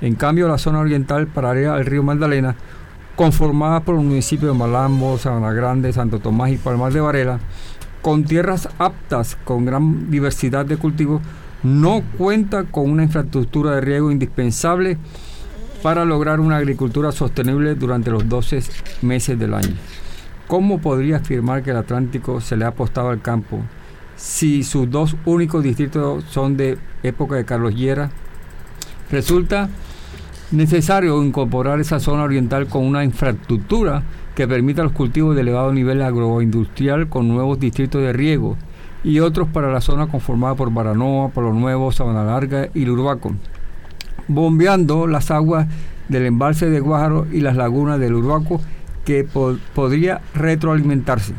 En 0.00 0.14
cambio, 0.14 0.48
la 0.48 0.58
zona 0.58 0.80
oriental 0.80 1.26
paralela 1.26 1.74
al 1.74 1.86
río 1.86 2.02
Magdalena, 2.02 2.54
conformada 3.16 3.80
por 3.80 3.96
los 3.96 4.04
municipios 4.04 4.52
de 4.52 4.58
Malambo, 4.58 5.18
Sabana 5.18 5.52
Grande, 5.52 5.92
Santo 5.92 6.20
Tomás 6.20 6.50
y 6.50 6.56
Palmar 6.56 6.92
de 6.92 7.00
Varela, 7.00 7.40
con 8.00 8.24
tierras 8.24 8.68
aptas, 8.78 9.36
con 9.44 9.64
gran 9.64 10.10
diversidad 10.10 10.64
de 10.64 10.76
cultivos, 10.76 11.20
no 11.62 12.02
cuenta 12.16 12.64
con 12.64 12.88
una 12.88 13.02
infraestructura 13.02 13.72
de 13.72 13.80
riego 13.80 14.12
indispensable 14.12 14.98
para 15.82 16.04
lograr 16.04 16.40
una 16.40 16.56
agricultura 16.56 17.12
sostenible 17.12 17.74
durante 17.74 18.10
los 18.10 18.28
12 18.28 18.62
meses 19.02 19.38
del 19.38 19.54
año. 19.54 19.74
¿Cómo 20.46 20.78
podría 20.78 21.16
afirmar 21.16 21.62
que 21.62 21.70
el 21.70 21.76
Atlántico 21.76 22.40
se 22.40 22.56
le 22.56 22.64
ha 22.64 22.68
apostado 22.68 23.10
al 23.10 23.20
campo 23.20 23.60
si 24.16 24.62
sus 24.62 24.90
dos 24.90 25.16
únicos 25.24 25.62
distritos 25.62 26.24
son 26.30 26.56
de 26.56 26.78
época 27.02 27.36
de 27.36 27.44
Carlos 27.44 27.74
Llera? 27.74 28.10
Resulta 29.10 29.68
necesario 30.50 31.22
incorporar 31.22 31.80
esa 31.80 32.00
zona 32.00 32.24
oriental 32.24 32.66
con 32.66 32.84
una 32.84 33.04
infraestructura 33.04 34.02
que 34.34 34.48
permita 34.48 34.82
los 34.82 34.92
cultivos 34.92 35.34
de 35.34 35.42
elevado 35.42 35.72
nivel 35.72 36.02
agroindustrial 36.02 37.08
con 37.08 37.28
nuevos 37.28 37.58
distritos 37.58 38.02
de 38.02 38.12
riego 38.12 38.56
y 39.04 39.20
otros 39.20 39.48
para 39.48 39.72
la 39.72 39.80
zona 39.80 40.06
conformada 40.06 40.54
por 40.54 40.72
Baranoa, 40.72 41.28
Polo 41.30 41.52
Nuevo, 41.52 41.92
Sabana 41.92 42.24
Larga 42.24 42.68
y 42.74 42.84
Lurbaco 42.84 43.34
bombeando 44.28 45.06
las 45.06 45.30
aguas 45.30 45.66
del 46.08 46.26
embalse 46.26 46.70
de 46.70 46.80
Guájaro 46.80 47.26
y 47.32 47.40
las 47.40 47.56
lagunas 47.56 47.98
del 47.98 48.14
Urbaco 48.14 48.60
que 49.04 49.24
podría 49.74 50.20
retroalimentarse. 50.34 51.32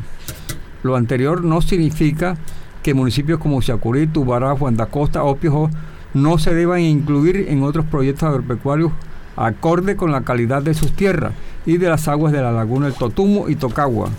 Lo 0.82 0.96
anterior 0.96 1.44
no 1.44 1.62
significa 1.62 2.36
que 2.82 2.94
municipios 2.94 3.38
como 3.38 3.62
Chacurí, 3.62 4.06
Tubará, 4.06 4.56
Juan 4.56 4.76
Costa 4.90 5.22
o 5.22 5.36
Piojo 5.36 5.70
no 6.14 6.38
se 6.38 6.54
deban 6.54 6.80
incluir 6.80 7.46
en 7.48 7.62
otros 7.62 7.86
proyectos 7.86 8.24
agropecuarios 8.24 8.92
acorde 9.36 9.96
con 9.96 10.12
la 10.12 10.22
calidad 10.22 10.62
de 10.62 10.74
sus 10.74 10.92
tierras 10.92 11.32
y 11.66 11.78
de 11.78 11.88
las 11.88 12.08
aguas 12.08 12.32
de 12.32 12.42
la 12.42 12.52
laguna 12.52 12.86
del 12.86 12.94
Totumo 12.94 13.48
y 13.48 13.56
Tocagua, 13.56 14.10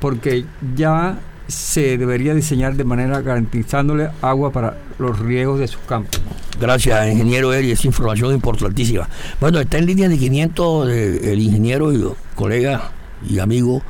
porque 0.00 0.44
ya 0.74 1.18
se 1.46 1.98
debería 1.98 2.34
diseñar 2.34 2.74
de 2.76 2.84
manera 2.84 3.20
garantizándole 3.20 4.10
agua 4.22 4.52
para 4.52 4.78
los 4.98 5.18
riegos 5.18 5.58
de 5.60 5.68
sus 5.68 5.82
campos. 5.82 6.20
Gracias, 6.60 7.08
ingeniero 7.08 7.52
Eri, 7.52 7.72
es 7.72 7.84
información 7.84 8.32
importantísima. 8.32 9.08
Bueno, 9.40 9.60
está 9.60 9.78
en 9.78 9.86
línea 9.86 10.08
de 10.08 10.18
500 10.18 10.88
el 10.88 11.40
ingeniero 11.40 11.92
y 11.92 12.04
colega 12.34 12.90
y 13.28 13.38
amigo, 13.38 13.82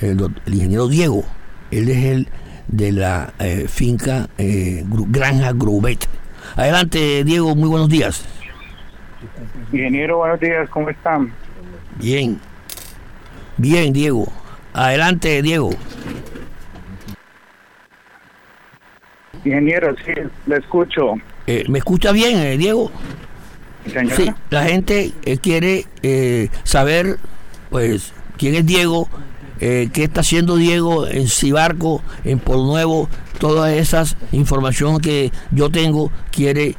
el, 0.00 0.20
ingeniero 0.46 0.88
Diego. 0.88 1.24
Él 1.70 1.88
es 1.88 2.04
el 2.04 2.28
de 2.68 2.92
la 2.92 3.32
eh, 3.38 3.66
finca 3.68 4.28
eh, 4.38 4.84
Granja 4.86 5.52
Grubet. 5.52 6.06
Adelante, 6.54 7.24
Diego, 7.24 7.54
muy 7.54 7.68
buenos 7.68 7.88
días. 7.88 8.24
Ingeniero, 9.72 10.18
buenos 10.18 10.40
días, 10.40 10.68
¿cómo 10.70 10.88
están? 10.90 11.32
Bien, 11.96 12.38
bien, 13.56 13.92
Diego. 13.92 14.26
Adelante, 14.72 15.42
Diego. 15.42 15.70
Ingeniero, 19.44 19.94
sí, 20.04 20.12
le 20.46 20.56
escucho. 20.56 21.14
Eh, 21.46 21.64
¿Me 21.68 21.78
escucha 21.78 22.12
bien, 22.12 22.38
eh, 22.38 22.56
Diego? 22.56 22.90
Sí, 24.16 24.30
la 24.50 24.64
gente 24.64 25.12
eh, 25.24 25.38
quiere 25.38 25.86
saber, 26.64 27.18
pues, 27.70 28.12
quién 28.36 28.56
es 28.56 28.66
Diego, 28.66 29.08
qué 29.58 29.90
está 29.94 30.20
haciendo 30.20 30.56
Diego 30.56 31.06
en 31.06 31.28
Cibarco, 31.28 32.02
en 32.24 32.38
Polo 32.38 32.64
Nuevo, 32.64 33.08
toda 33.38 33.74
esa 33.74 34.04
información 34.32 35.00
que 35.00 35.30
yo 35.50 35.70
tengo 35.70 36.10
quiere 36.30 36.74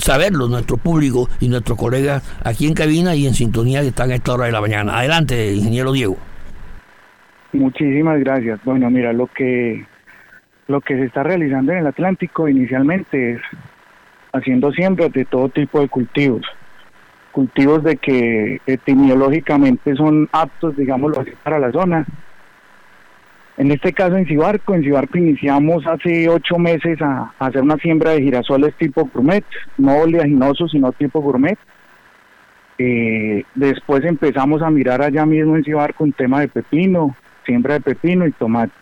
saberlo 0.00 0.48
nuestro 0.48 0.76
público 0.76 1.28
y 1.40 1.48
nuestros 1.48 1.78
colegas 1.78 2.22
aquí 2.44 2.66
en 2.66 2.74
cabina 2.74 3.14
y 3.14 3.26
en 3.26 3.34
sintonía 3.34 3.82
que 3.82 3.88
están 3.88 4.10
a 4.10 4.16
esta 4.16 4.34
hora 4.34 4.46
de 4.46 4.52
la 4.52 4.60
mañana. 4.60 4.98
Adelante, 4.98 5.52
ingeniero 5.52 5.92
Diego. 5.92 6.16
Muchísimas 7.52 8.18
gracias. 8.20 8.60
Bueno, 8.64 8.90
mira, 8.90 9.12
lo 9.12 9.26
que 9.26 9.84
lo 10.68 10.80
que 10.80 10.94
se 10.94 11.04
está 11.04 11.22
realizando 11.22 11.72
en 11.72 11.78
el 11.78 11.86
Atlántico 11.86 12.48
inicialmente 12.48 13.32
es 13.32 13.40
haciendo 14.32 14.72
siembras 14.72 15.12
de 15.12 15.26
todo 15.26 15.50
tipo 15.50 15.80
de 15.80 15.88
cultivos, 15.88 16.42
cultivos 17.32 17.82
de 17.82 17.96
que 17.96 18.60
epidemiológicamente 18.66 19.96
son 19.96 20.28
aptos, 20.32 20.76
digámoslo 20.76 21.24
para 21.42 21.58
la 21.58 21.72
zona. 21.72 22.06
En 23.56 23.70
este 23.70 23.92
caso 23.92 24.16
en 24.16 24.26
Cibarco, 24.26 24.74
en 24.74 24.82
Cibarco 24.82 25.18
iniciamos 25.18 25.86
hace 25.86 26.28
ocho 26.28 26.58
meses 26.58 27.00
a, 27.02 27.32
hacer 27.38 27.62
una 27.62 27.76
siembra 27.76 28.12
de 28.12 28.22
girasoles 28.22 28.74
tipo 28.76 29.08
gourmet, 29.12 29.44
no 29.76 29.96
oleaginosos, 29.96 30.70
sino 30.70 30.92
tipo 30.92 31.20
gourmet. 31.20 31.58
Eh, 32.78 33.44
después 33.54 34.04
empezamos 34.04 34.62
a 34.62 34.70
mirar 34.70 35.02
allá 35.02 35.26
mismo 35.26 35.56
en 35.56 35.64
Cibarco 35.64 36.04
un 36.04 36.12
tema 36.12 36.40
de 36.40 36.48
pepino, 36.48 37.14
siembra 37.44 37.74
de 37.74 37.80
pepino 37.80 38.26
y 38.26 38.32
tomate. 38.32 38.72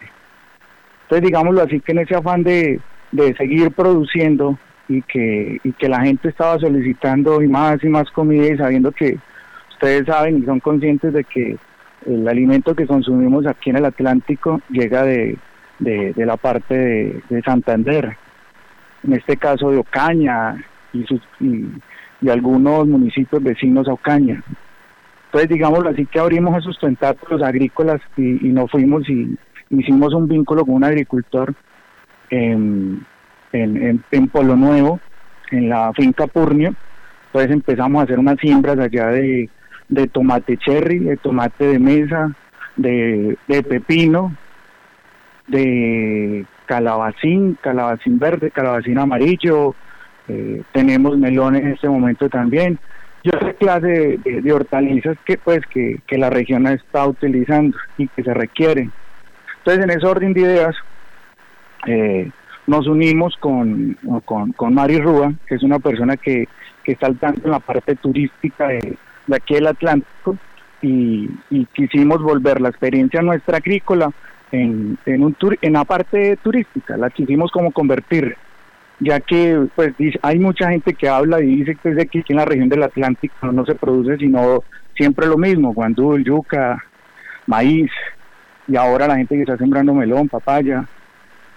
Entonces, 1.02 1.26
digámoslo 1.26 1.62
así, 1.62 1.80
que 1.80 1.90
en 1.90 1.98
ese 1.98 2.14
afán 2.14 2.44
de, 2.44 2.80
seguir 3.36 3.72
produciendo 3.72 4.56
y 4.90 5.02
que, 5.02 5.60
y 5.62 5.72
que 5.72 5.88
la 5.88 6.00
gente 6.00 6.28
estaba 6.28 6.58
solicitando 6.58 7.40
y 7.42 7.46
más 7.46 7.82
y 7.84 7.88
más 7.88 8.10
comida 8.10 8.48
y 8.48 8.56
sabiendo 8.56 8.90
que 8.90 9.18
ustedes 9.70 10.04
saben 10.04 10.38
y 10.38 10.44
son 10.44 10.58
conscientes 10.58 11.12
de 11.12 11.22
que 11.22 11.56
el 12.06 12.26
alimento 12.26 12.74
que 12.74 12.88
consumimos 12.88 13.46
aquí 13.46 13.70
en 13.70 13.76
el 13.76 13.84
Atlántico 13.84 14.60
llega 14.68 15.04
de, 15.04 15.38
la 15.78 16.36
parte 16.36 17.22
de, 17.28 17.42
Santander, 17.42 18.16
en 19.04 19.12
este 19.12 19.36
caso 19.36 19.70
de 19.70 19.78
Ocaña 19.78 20.56
y, 20.92 21.04
sus, 21.04 21.20
y, 21.38 22.28
algunos 22.28 22.86
municipios 22.88 23.42
vecinos 23.42 23.86
a 23.86 23.92
Ocaña. 23.92 24.42
Entonces, 25.26 25.50
digámoslo 25.50 25.90
así, 25.90 26.04
que 26.06 26.18
abrimos 26.18 26.58
esos 26.58 26.78
tentáculos 26.80 27.42
agrícolas 27.42 28.00
y, 28.16 28.44
y 28.44 28.50
nos 28.50 28.68
fuimos 28.72 29.08
y, 29.08 29.38
hicimos 29.70 30.12
un 30.14 30.26
vínculo 30.26 30.64
con 30.64 30.74
un 30.74 30.84
agricultor 30.84 31.54
en, 33.52 34.02
en, 34.10 34.28
Polo 34.28 34.56
Nuevo, 34.56 35.00
en 35.50 35.68
la 35.68 35.92
finca 35.92 36.26
Purnio. 36.26 36.74
Entonces 37.26 37.52
empezamos 37.52 38.00
a 38.00 38.04
hacer 38.04 38.18
unas 38.18 38.38
siembras 38.38 38.78
allá 38.78 39.06
de, 39.08 39.48
de 39.88 40.06
tomate 40.08 40.56
cherry, 40.56 40.98
de 40.98 41.16
tomate 41.16 41.66
de 41.66 41.78
mesa, 41.78 42.34
de, 42.76 43.36
de 43.46 43.62
pepino, 43.62 44.34
de 45.46 46.44
calabacín, 46.66 47.58
calabacín 47.60 48.18
verde, 48.18 48.50
calabacín 48.50 48.98
amarillo, 48.98 49.74
eh, 50.28 50.62
tenemos 50.72 51.18
melones 51.18 51.62
en 51.62 51.72
este 51.72 51.88
momento 51.88 52.28
también. 52.28 52.78
Yo 53.24 53.32
sé 53.40 53.54
clase 53.54 54.18
de, 54.24 54.40
de, 54.40 54.52
hortalizas 54.52 55.18
que 55.24 55.36
pues 55.36 55.60
que, 55.66 56.00
que 56.06 56.16
la 56.16 56.30
región 56.30 56.66
está 56.68 57.06
utilizando 57.06 57.76
y 57.98 58.08
que 58.08 58.22
se 58.22 58.32
requieren. 58.32 58.92
Entonces, 59.58 59.84
en 59.84 59.90
ese 59.90 60.06
orden 60.06 60.32
de 60.32 60.40
ideas, 60.40 60.76
eh, 61.86 62.30
nos 62.70 62.86
unimos 62.86 63.36
con, 63.38 63.98
con, 64.24 64.74
Mari 64.74 65.00
Rúa, 65.00 65.32
que 65.48 65.56
es 65.56 65.62
una 65.64 65.80
persona 65.80 66.16
que, 66.16 66.46
está 66.84 67.06
al 67.06 67.18
tanto 67.18 67.42
en 67.44 67.50
la 67.52 67.60
parte 67.60 67.94
turística 67.96 68.68
de, 68.68 68.96
aquí 69.32 69.54
del 69.54 69.66
Atlántico, 69.66 70.36
y, 70.80 71.28
quisimos 71.74 72.22
volver 72.22 72.60
la 72.60 72.68
experiencia 72.68 73.22
nuestra 73.22 73.56
agrícola 73.56 74.12
en, 74.52 74.96
en, 75.04 75.24
un 75.24 75.36
en 75.62 75.72
la 75.72 75.84
parte 75.84 76.36
turística, 76.36 76.96
la 76.96 77.10
quisimos 77.10 77.50
como 77.50 77.72
convertir, 77.72 78.36
ya 79.00 79.18
que 79.18 79.66
pues 79.74 79.92
hay 80.22 80.38
mucha 80.38 80.70
gente 80.70 80.94
que 80.94 81.08
habla 81.08 81.40
y 81.40 81.64
dice 81.64 81.74
que 81.74 82.00
aquí 82.00 82.22
en 82.28 82.36
la 82.36 82.44
región 82.44 82.68
del 82.68 82.84
Atlántico 82.84 83.50
no 83.50 83.66
se 83.66 83.74
produce 83.74 84.16
sino 84.16 84.62
siempre 84.94 85.26
lo 85.26 85.36
mismo, 85.36 85.74
guandul, 85.74 86.22
yuca, 86.22 86.84
maíz, 87.46 87.90
y 88.68 88.76
ahora 88.76 89.08
la 89.08 89.16
gente 89.16 89.34
que 89.34 89.42
está 89.42 89.56
sembrando 89.56 89.92
melón, 89.92 90.28
papaya, 90.28 90.86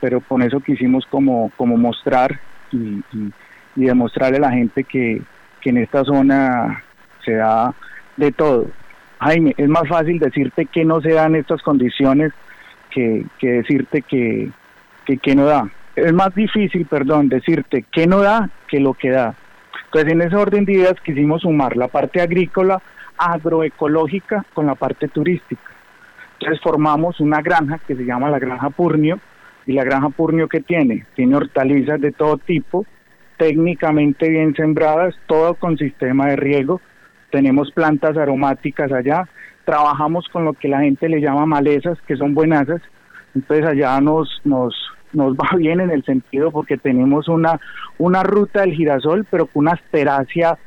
pero 0.04 0.20
con 0.20 0.42
eso 0.42 0.60
quisimos 0.60 1.06
como, 1.06 1.50
como 1.56 1.78
mostrar 1.78 2.38
y, 2.74 3.02
demostrarle 3.74 4.36
a 4.36 4.42
la 4.42 4.52
gente 4.52 4.84
que, 4.84 5.22
en 5.64 5.78
esta 5.78 6.04
zona 6.04 6.84
se 7.24 7.36
da 7.36 7.74
de 8.18 8.34
todo. 8.34 8.68
Jaime, 9.22 9.54
es 9.56 9.70
más 9.70 9.88
fácil 9.88 10.20
decirte 10.20 10.66
que 10.66 10.84
no 10.84 11.00
se 11.00 11.14
dan 11.14 11.36
estas 11.36 11.62
condiciones 11.62 12.34
que, 12.92 13.26
decirte 13.42 14.02
que, 14.02 14.52
que, 15.06 15.18
que 15.20 15.36
no 15.36 15.46
da. 15.46 15.70
Es 15.96 16.12
más 16.12 16.36
difícil, 16.36 16.86
perdón, 16.86 17.30
decirte 17.30 17.86
que 17.90 18.06
no 18.06 18.20
da 18.20 18.50
que 18.68 18.82
lo 18.82 18.96
que 18.96 19.10
da. 19.10 19.36
Entonces, 19.86 20.12
en 20.12 20.22
ese 20.22 20.36
orden 20.36 20.66
de 20.66 20.74
ideas 20.74 20.96
quisimos 21.02 21.44
sumar 21.44 21.78
la 21.78 21.88
parte 21.88 22.20
agrícola, 22.20 22.82
agroecológica 23.18 24.44
con 24.54 24.66
la 24.66 24.76
parte 24.76 25.08
turística. 25.08 25.72
Entonces 26.40 26.62
formamos 26.62 27.22
una 27.22 27.42
granja 27.42 27.80
que 27.88 27.96
se 27.96 28.04
llama 28.04 28.30
la 28.30 28.40
Granja 28.40 28.70
Purnio. 28.70 29.22
¿Y 29.66 29.74
la 29.74 29.84
Granja 29.84 30.10
Purnio 30.10 30.48
que 30.48 30.62
tiene? 30.62 31.06
Tiene 31.16 31.36
hortalizas 31.36 32.00
de 32.02 32.12
todo 32.12 32.38
tipo, 32.38 32.86
técnicamente 33.38 34.30
bien 34.30 34.54
sembradas, 34.56 35.16
todo 35.28 35.56
con 35.56 35.78
sistema 35.78 36.28
de 36.28 36.36
riego. 36.36 36.82
Tenemos 37.32 37.72
plantas 37.72 38.18
aromáticas 38.18 38.92
allá. 38.92 39.28
Trabajamos 39.66 40.28
con 40.30 40.46
lo 40.46 40.54
que 40.54 40.68
la 40.68 40.82
gente 40.82 41.08
le 41.08 41.22
llama 41.22 41.46
malezas, 41.46 41.98
que 42.08 42.18
son 42.18 42.34
buenasas. 42.34 42.82
Entonces 43.36 43.66
allá 43.66 44.00
nos, 44.02 44.42
nos, 44.44 44.76
nos 45.14 45.34
va 45.36 45.50
bien 45.58 45.80
en 45.80 45.92
el 45.92 46.04
sentido 46.04 46.52
porque 46.52 46.78
tenemos 46.78 47.28
una, 47.28 47.60
una 47.98 48.24
ruta 48.24 48.62
del 48.62 48.74
girasol, 48.74 49.26
pero 49.30 49.46
con 49.46 49.64
una 49.64 49.72
asteracia, 49.72 50.58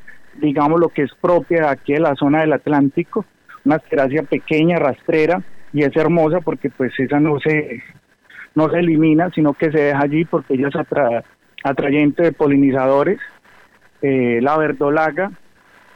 digamos 0.40 0.80
lo 0.80 0.88
que 0.88 1.02
es 1.02 1.10
propia 1.20 1.62
de 1.62 1.68
aquí 1.68 1.92
de 1.92 2.00
la 2.00 2.14
zona 2.14 2.40
del 2.40 2.54
Atlántico, 2.54 3.24
una 3.64 3.76
asteracia 3.76 4.22
pequeña, 4.22 4.78
rastrera, 4.78 5.42
y 5.72 5.82
es 5.82 5.94
hermosa 5.96 6.40
porque 6.40 6.70
pues 6.70 6.92
esa 6.98 7.20
no 7.20 7.38
se 7.40 7.82
no 8.56 8.68
se 8.70 8.80
elimina 8.80 9.30
sino 9.30 9.54
que 9.54 9.70
se 9.70 9.80
deja 9.80 10.00
allí 10.00 10.24
porque 10.24 10.54
ella 10.54 10.68
es 10.68 10.74
atrayente 11.62 12.24
de 12.24 12.32
polinizadores. 12.32 13.20
Eh, 14.02 14.40
la 14.42 14.56
verdolaga 14.56 15.30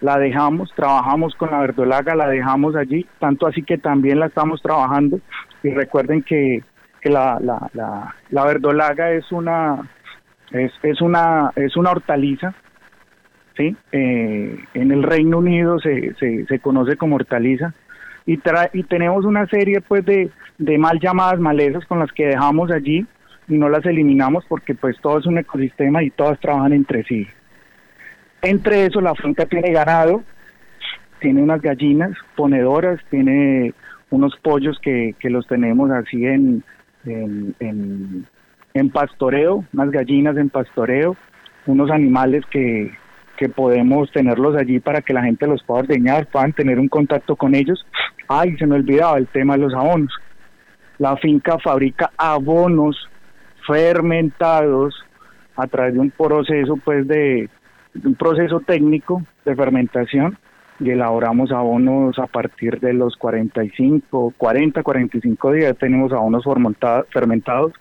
la 0.01 0.19
dejamos 0.19 0.73
trabajamos 0.75 1.35
con 1.35 1.51
la 1.51 1.61
verdolaga 1.61 2.15
la 2.15 2.29
dejamos 2.29 2.75
allí 2.75 3.07
tanto 3.19 3.47
así 3.47 3.63
que 3.63 3.79
también 3.79 4.21
la 4.21 4.27
estamos 4.27 4.63
trabajando. 4.63 5.21
Y 5.63 5.71
recuerden 5.71 6.23
que, 6.23 6.63
que 7.01 7.11
la, 7.11 7.39
la, 7.41 7.69
la, 7.75 8.15
la 8.31 8.45
verdolaga 8.45 9.11
es 9.13 9.33
una 9.33 9.91
es, 10.53 10.73
es 10.83 11.01
una 11.01 11.53
es 11.57 11.77
una 11.77 11.91
hortaliza 11.91 12.55
¿sí? 13.57 13.75
Eh, 13.93 14.59
en 14.75 14.93
el 14.93 15.03
Reino 15.03 15.39
Unido 15.39 15.79
se, 15.81 16.15
se, 16.15 16.45
se 16.47 16.59
conoce 16.59 16.97
como 16.97 17.17
hortaliza 17.17 17.75
y, 18.73 18.83
tenemos 18.85 19.25
una 19.25 19.47
serie 19.47 19.81
pues 19.81 20.05
de, 20.05 20.31
mal 20.79 21.01
llamadas 21.01 21.41
malezas 21.41 21.85
con 21.87 21.99
las 21.99 22.13
que 22.13 22.27
dejamos 22.27 22.71
allí 22.71 23.05
y 23.49 23.55
no 23.55 23.69
las 23.69 23.85
eliminamos 23.85 24.45
porque 24.49 24.75
pues 24.75 24.97
todo 25.01 25.19
es 25.19 25.27
un 25.27 25.39
ecosistema 25.39 26.03
y 26.05 26.11
todas 26.11 26.39
trabajan 26.39 26.73
entre 26.73 27.03
sí. 27.05 27.27
Entre 28.43 28.87
eso 28.87 29.01
la 29.01 29.15
finca 29.17 29.47
tiene 29.47 29.73
ganado, 29.73 30.23
tiene 31.21 31.43
unas 31.43 31.61
gallinas 31.61 32.13
ponedoras, 32.37 33.01
tiene 33.11 33.75
unos 34.11 34.37
pollos 34.43 34.79
que, 34.81 35.17
que 35.19 35.29
los 35.29 35.47
tenemos 35.49 35.91
así 35.91 36.25
en, 36.25 36.63
en, 37.05 38.27
en, 38.75 38.91
pastoreo, 38.91 39.65
unas 39.73 39.91
gallinas 39.91 40.37
en 40.37 40.51
pastoreo, 40.51 41.17
unos 41.67 41.91
animales 41.91 42.45
que, 42.51 42.93
que 43.37 43.49
podemos 43.49 44.13
tenerlos 44.13 44.55
allí 44.55 44.79
para 44.79 45.01
que 45.03 45.15
la 45.15 45.23
gente 45.23 45.47
los 45.47 45.65
pueda 45.65 45.81
ordeñar, 45.81 46.27
puedan 46.27 46.53
tener 46.53 46.79
un 46.79 46.89
contacto 46.89 47.37
con 47.37 47.55
ellos. 47.55 47.85
Ay, 48.33 48.57
se 48.59 48.67
me 48.69 48.77
olvidaba 48.77 49.19
el 49.19 49.27
tema 49.27 49.55
de 49.55 49.63
los 49.63 49.75
abonos. 49.75 50.13
La 50.99 51.17
finca 51.17 51.59
fabrica 51.59 52.13
abonos 52.17 53.09
fermentados 53.67 54.95
a 55.57 55.67
través 55.67 55.95
de 55.95 55.99
un 55.99 56.13
proceso 56.13 56.77
pues 56.77 57.09
de 57.09 57.51
un 58.05 58.15
proceso 58.15 58.61
técnico 58.61 59.25
de 59.45 59.57
fermentación 59.57 60.39
y 60.79 60.91
elaboramos 60.91 61.51
abonos 61.51 62.21
a 62.21 62.29
partir 62.29 62.79
de 62.79 62.93
los 62.93 63.17
45, 63.17 64.35
40, 64.39 64.81
45 64.81 65.53
días 65.53 65.77
tenemos 65.77 66.13
abonos 66.13 66.45
fermentados. 67.11 67.73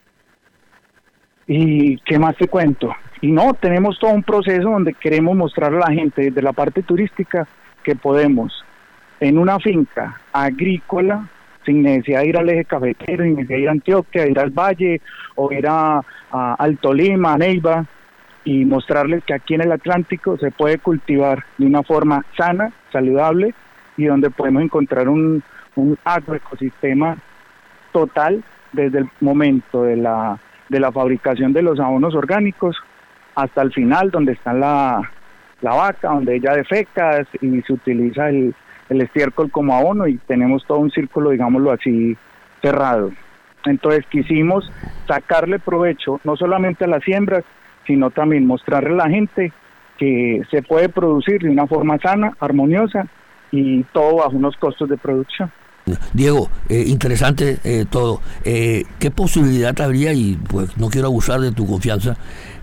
¿Y 1.46 1.96
qué 1.98 2.18
más 2.18 2.34
te 2.36 2.48
cuento? 2.48 2.92
Y 3.20 3.30
no, 3.30 3.54
tenemos 3.54 4.00
todo 4.00 4.10
un 4.10 4.24
proceso 4.24 4.68
donde 4.68 4.94
queremos 4.94 5.36
mostrar 5.36 5.72
a 5.72 5.78
la 5.78 5.92
gente 5.92 6.22
desde 6.22 6.42
la 6.42 6.52
parte 6.52 6.82
turística 6.82 7.46
que 7.84 7.94
podemos 7.94 8.64
en 9.20 9.38
una 9.38 9.58
finca 9.60 10.20
agrícola 10.32 11.28
sin 11.64 11.82
necesidad 11.82 12.20
de 12.20 12.28
ir 12.28 12.38
al 12.38 12.48
eje 12.48 12.64
cafetero, 12.64 13.22
sin 13.22 13.34
necesidad 13.34 13.56
de 13.56 13.62
ir 13.62 13.68
a 13.68 13.72
Antioquia, 13.72 14.26
ir 14.26 14.38
al 14.38 14.50
Valle 14.50 15.00
o 15.36 15.52
ir 15.52 15.66
a, 15.68 16.02
al 16.30 16.78
Tolima, 16.78 17.34
a 17.34 17.38
Neiva, 17.38 17.84
y 18.44 18.64
mostrarles 18.64 19.22
que 19.24 19.34
aquí 19.34 19.54
en 19.54 19.62
el 19.62 19.72
Atlántico 19.72 20.38
se 20.38 20.50
puede 20.50 20.78
cultivar 20.78 21.44
de 21.58 21.66
una 21.66 21.82
forma 21.82 22.24
sana, 22.36 22.72
saludable 22.90 23.54
y 23.98 24.06
donde 24.06 24.30
podemos 24.30 24.62
encontrar 24.62 25.08
un, 25.08 25.42
un 25.76 25.98
agroecosistema 26.04 27.18
total 27.92 28.42
desde 28.72 29.00
el 29.00 29.10
momento 29.20 29.82
de 29.82 29.96
la, 29.96 30.38
de 30.70 30.80
la 30.80 30.90
fabricación 30.90 31.52
de 31.52 31.62
los 31.62 31.78
abonos 31.80 32.14
orgánicos 32.14 32.76
hasta 33.34 33.60
el 33.60 33.72
final 33.72 34.10
donde 34.10 34.32
está 34.32 34.54
la, 34.54 35.10
la 35.60 35.74
vaca, 35.74 36.08
donde 36.08 36.36
ella 36.36 36.54
defeca 36.54 37.26
y 37.42 37.60
se 37.62 37.72
utiliza 37.72 38.30
el, 38.30 38.54
el 38.90 39.00
estiércol 39.00 39.50
como 39.50 39.74
abono 39.74 40.06
y 40.06 40.18
tenemos 40.18 40.64
todo 40.66 40.78
un 40.78 40.90
círculo, 40.90 41.30
digámoslo 41.30 41.72
así, 41.72 42.16
cerrado. 42.60 43.10
Entonces 43.64 44.04
quisimos 44.10 44.70
sacarle 45.06 45.58
provecho 45.58 46.20
no 46.24 46.36
solamente 46.36 46.84
a 46.84 46.88
las 46.88 47.02
siembras, 47.04 47.44
sino 47.86 48.10
también 48.10 48.46
mostrarle 48.46 48.90
a 48.90 49.06
la 49.06 49.08
gente 49.08 49.52
que 49.98 50.42
se 50.50 50.62
puede 50.62 50.88
producir 50.88 51.40
de 51.40 51.50
una 51.50 51.66
forma 51.66 51.98
sana, 51.98 52.36
armoniosa 52.40 53.06
y 53.52 53.82
todo 53.92 54.16
bajo 54.16 54.36
unos 54.36 54.56
costos 54.56 54.88
de 54.88 54.96
producción. 54.96 55.50
Diego, 56.12 56.48
eh, 56.68 56.84
interesante 56.86 57.58
eh, 57.64 57.84
todo. 57.88 58.20
Eh, 58.44 58.84
¿Qué 58.98 59.10
posibilidad 59.10 59.78
habría, 59.80 60.12
y 60.12 60.38
pues 60.48 60.76
no 60.76 60.88
quiero 60.88 61.08
abusar 61.08 61.40
de 61.40 61.52
tu 61.52 61.66
confianza, 61.66 62.16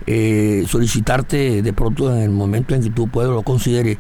solicitarte 0.08 1.62
de 1.62 1.74
pronto 1.74 2.16
en 2.16 2.22
el 2.22 2.30
momento 2.30 2.74
en 2.74 2.82
que 2.82 2.90
tú 2.90 3.10
puedas 3.10 3.32
lo 3.32 3.42
consideres 3.44 3.98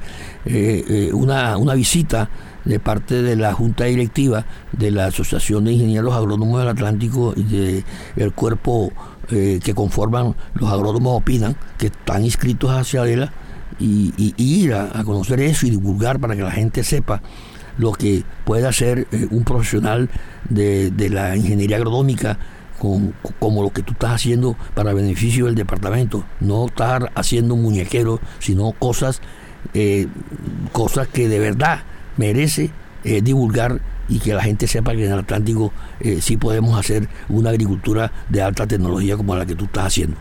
una, 1.13 1.57
una 1.57 1.73
visita 1.73 2.29
de 2.67 2.79
parte 2.79 3.21
de 3.21 3.35
la 3.35 3.53
Junta 3.53 3.85
Directiva 3.85 4.45
de 4.71 4.91
la 4.91 5.05
Asociación 5.05 5.65
de 5.65 5.73
Ingenieros 5.73 6.13
Agrónomos 6.13 6.59
del 6.59 6.69
Atlántico 6.69 7.33
y 7.35 7.43
del 7.43 7.83
el 8.15 8.33
cuerpo 8.33 8.91
eh, 9.29 9.59
que 9.63 9.73
conforman 9.73 10.35
los 10.53 10.71
agrónomos 10.71 11.17
opinan, 11.17 11.55
que 11.77 11.87
están 11.87 12.23
inscritos 12.23 12.71
hacia 12.71 13.01
ADELA, 13.01 13.33
y, 13.79 14.33
ir 14.37 14.73
a, 14.73 15.03
conocer 15.03 15.39
eso 15.39 15.67
y 15.67 15.69
divulgar 15.69 16.19
para 16.19 16.35
que 16.35 16.41
la 16.41 16.51
gente 16.51 16.83
sepa 16.83 17.21
lo 17.77 17.91
que 17.91 18.23
puede 18.43 18.65
hacer 18.65 19.07
eh, 19.11 19.27
un 19.29 19.43
profesional 19.43 20.09
de, 20.49 20.91
la 21.11 21.35
ingeniería 21.35 21.77
agronómica 21.77 22.39
con, 22.79 23.13
como 23.39 23.63
lo 23.63 23.69
que 23.69 23.83
tú 23.83 23.93
estás 23.93 24.11
haciendo 24.11 24.55
para 24.73 24.93
beneficio 24.93 25.45
del 25.45 25.55
departamento, 25.55 26.23
no 26.39 26.67
estar 26.67 27.11
haciendo 27.15 27.53
un 27.53 27.63
muñequero, 27.63 28.19
sino 28.39 28.71
cosas, 28.73 29.21
eh, 29.73 30.07
cosas 30.71 31.07
que 31.07 31.27
de 31.27 31.39
verdad 31.39 31.79
merece 32.17 32.71
divulgar 33.23 33.79
y 34.09 34.19
que 34.19 34.33
la 34.33 34.43
gente 34.43 34.67
sepa 34.67 34.93
que 34.93 35.05
en 35.05 35.11
el 35.11 35.19
Atlántico 35.19 35.73
eh, 35.99 36.17
sí 36.21 36.37
podemos 36.37 36.77
hacer 36.79 37.07
una 37.29 37.49
agricultura 37.49 38.11
de 38.29 38.41
alta 38.41 38.67
tecnología 38.67 39.17
como 39.17 39.35
la 39.35 39.45
que 39.45 39.55
tú 39.55 39.65
estás 39.65 39.87
haciendo. 39.87 40.17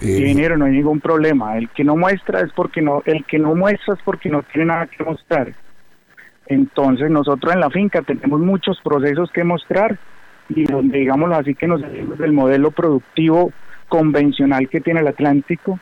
Eh, 0.00 0.22
dinero 0.22 0.56
no 0.56 0.66
hay 0.66 0.72
ningún 0.72 1.00
problema. 1.00 1.56
El 1.56 1.68
que 1.70 1.84
no 1.84 1.96
muestra 1.96 2.40
es 2.40 2.52
porque 2.52 2.82
no, 2.82 3.02
el 3.06 3.24
que 3.24 3.38
no 3.38 3.54
muestra 3.54 3.94
es 3.94 4.00
porque 4.04 4.28
no 4.28 4.42
tiene 4.42 4.66
nada 4.66 4.86
que 4.86 5.04
mostrar. 5.04 5.54
Entonces 6.46 7.10
nosotros 7.10 7.54
en 7.54 7.60
la 7.60 7.70
finca 7.70 8.02
tenemos 8.02 8.40
muchos 8.40 8.78
procesos 8.82 9.30
que 9.32 9.44
mostrar 9.44 9.98
y 10.48 10.64
donde 10.64 10.98
digamos 10.98 11.32
así 11.32 11.54
que 11.54 11.66
nos 11.66 11.80
salimos 11.80 12.18
del 12.18 12.32
modelo 12.32 12.70
productivo 12.70 13.52
convencional 13.88 14.68
que 14.68 14.80
tiene 14.80 15.00
el 15.00 15.08
Atlántico 15.08 15.78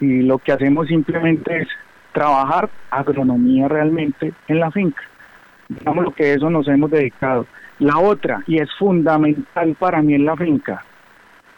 y 0.00 0.22
lo 0.22 0.38
que 0.38 0.52
hacemos 0.52 0.88
simplemente 0.88 1.62
es 1.62 1.68
trabajar 2.12 2.70
agronomía 2.90 3.68
realmente 3.68 4.32
en 4.48 4.60
la 4.60 4.70
finca 4.70 5.02
digamos 5.70 6.04
lo 6.04 6.10
que 6.12 6.34
eso 6.34 6.50
nos 6.50 6.66
hemos 6.68 6.90
dedicado. 6.90 7.46
La 7.78 7.98
otra, 7.98 8.42
y 8.46 8.60
es 8.60 8.68
fundamental 8.78 9.76
para 9.78 10.02
mí 10.02 10.14
en 10.14 10.26
la 10.26 10.36
finca, 10.36 10.84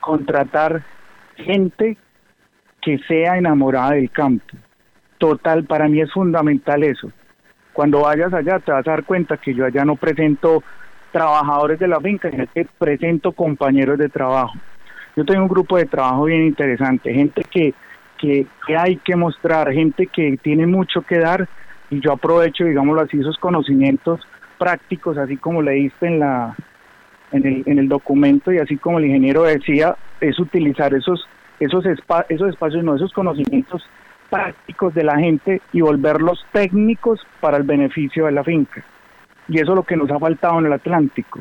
contratar 0.00 0.82
gente 1.36 1.96
que 2.80 2.98
sea 3.08 3.38
enamorada 3.38 3.92
del 3.92 4.10
campo. 4.10 4.56
Total, 5.18 5.64
para 5.64 5.88
mí 5.88 6.00
es 6.00 6.12
fundamental 6.12 6.84
eso. 6.84 7.10
Cuando 7.72 8.02
vayas 8.02 8.32
allá 8.34 8.58
te 8.58 8.70
vas 8.70 8.86
a 8.86 8.90
dar 8.90 9.04
cuenta 9.04 9.36
que 9.38 9.54
yo 9.54 9.64
allá 9.64 9.84
no 9.84 9.96
presento 9.96 10.62
trabajadores 11.12 11.78
de 11.78 11.88
la 11.88 12.00
finca, 12.00 12.30
sino 12.30 12.46
que 12.52 12.66
presento 12.78 13.32
compañeros 13.32 13.98
de 13.98 14.08
trabajo. 14.08 14.54
Yo 15.16 15.24
tengo 15.24 15.42
un 15.42 15.48
grupo 15.48 15.76
de 15.76 15.84
trabajo 15.84 16.24
bien 16.24 16.42
interesante, 16.42 17.12
gente 17.12 17.42
que, 17.50 17.74
que, 18.18 18.46
que 18.66 18.76
hay 18.76 18.96
que 18.96 19.14
mostrar, 19.14 19.70
gente 19.72 20.06
que 20.06 20.38
tiene 20.42 20.66
mucho 20.66 21.02
que 21.02 21.18
dar 21.18 21.48
y 21.90 22.00
yo 22.00 22.12
aprovecho, 22.12 22.64
digámoslo 22.64 23.02
así, 23.02 23.20
esos 23.20 23.36
conocimientos 23.36 24.20
prácticos, 24.58 25.18
así 25.18 25.36
como 25.36 25.60
le 25.60 25.72
diste 25.72 26.06
en 26.06 26.20
la 26.20 26.56
en 27.32 27.46
el, 27.46 27.62
en 27.64 27.78
el 27.78 27.88
documento 27.88 28.52
y 28.52 28.58
así 28.58 28.76
como 28.76 28.98
el 28.98 29.06
ingeniero 29.06 29.44
decía, 29.44 29.96
es 30.20 30.38
utilizar 30.38 30.94
esos 30.94 31.26
esos, 31.60 31.84
esos 32.28 32.48
espacios, 32.50 32.84
no 32.84 32.96
esos 32.96 33.12
conocimientos 33.12 33.82
prácticos 34.30 34.94
de 34.94 35.04
la 35.04 35.18
gente 35.18 35.60
y 35.72 35.80
volverlos 35.82 36.44
técnicos 36.52 37.20
para 37.40 37.58
el 37.58 37.64
beneficio 37.64 38.26
de 38.26 38.32
la 38.32 38.42
finca. 38.42 38.84
Y 39.48 39.58
eso 39.58 39.72
es 39.72 39.76
lo 39.76 39.82
que 39.82 39.96
nos 39.96 40.10
ha 40.10 40.18
faltado 40.18 40.58
en 40.58 40.66
el 40.66 40.72
Atlántico. 40.72 41.40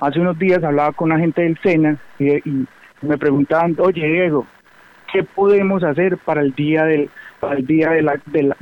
Hace 0.00 0.20
unos 0.20 0.38
días 0.38 0.62
hablaba 0.62 0.92
con 0.92 1.10
una 1.10 1.20
gente 1.20 1.42
del 1.42 1.58
SENA 1.58 1.96
y, 2.18 2.66
me 3.02 3.18
preguntaban, 3.18 3.76
oye 3.78 4.06
Diego, 4.06 4.46
¿qué 5.12 5.22
podemos 5.22 5.82
hacer 5.82 6.16
para 6.18 6.40
el 6.40 6.54
día 6.54 6.84
del, 6.84 7.10
para 7.38 7.56
el 7.56 7.66
día 7.66 7.90
de 7.90 8.02
la, 8.02 8.20
de 8.26 8.42
la, 8.44 8.56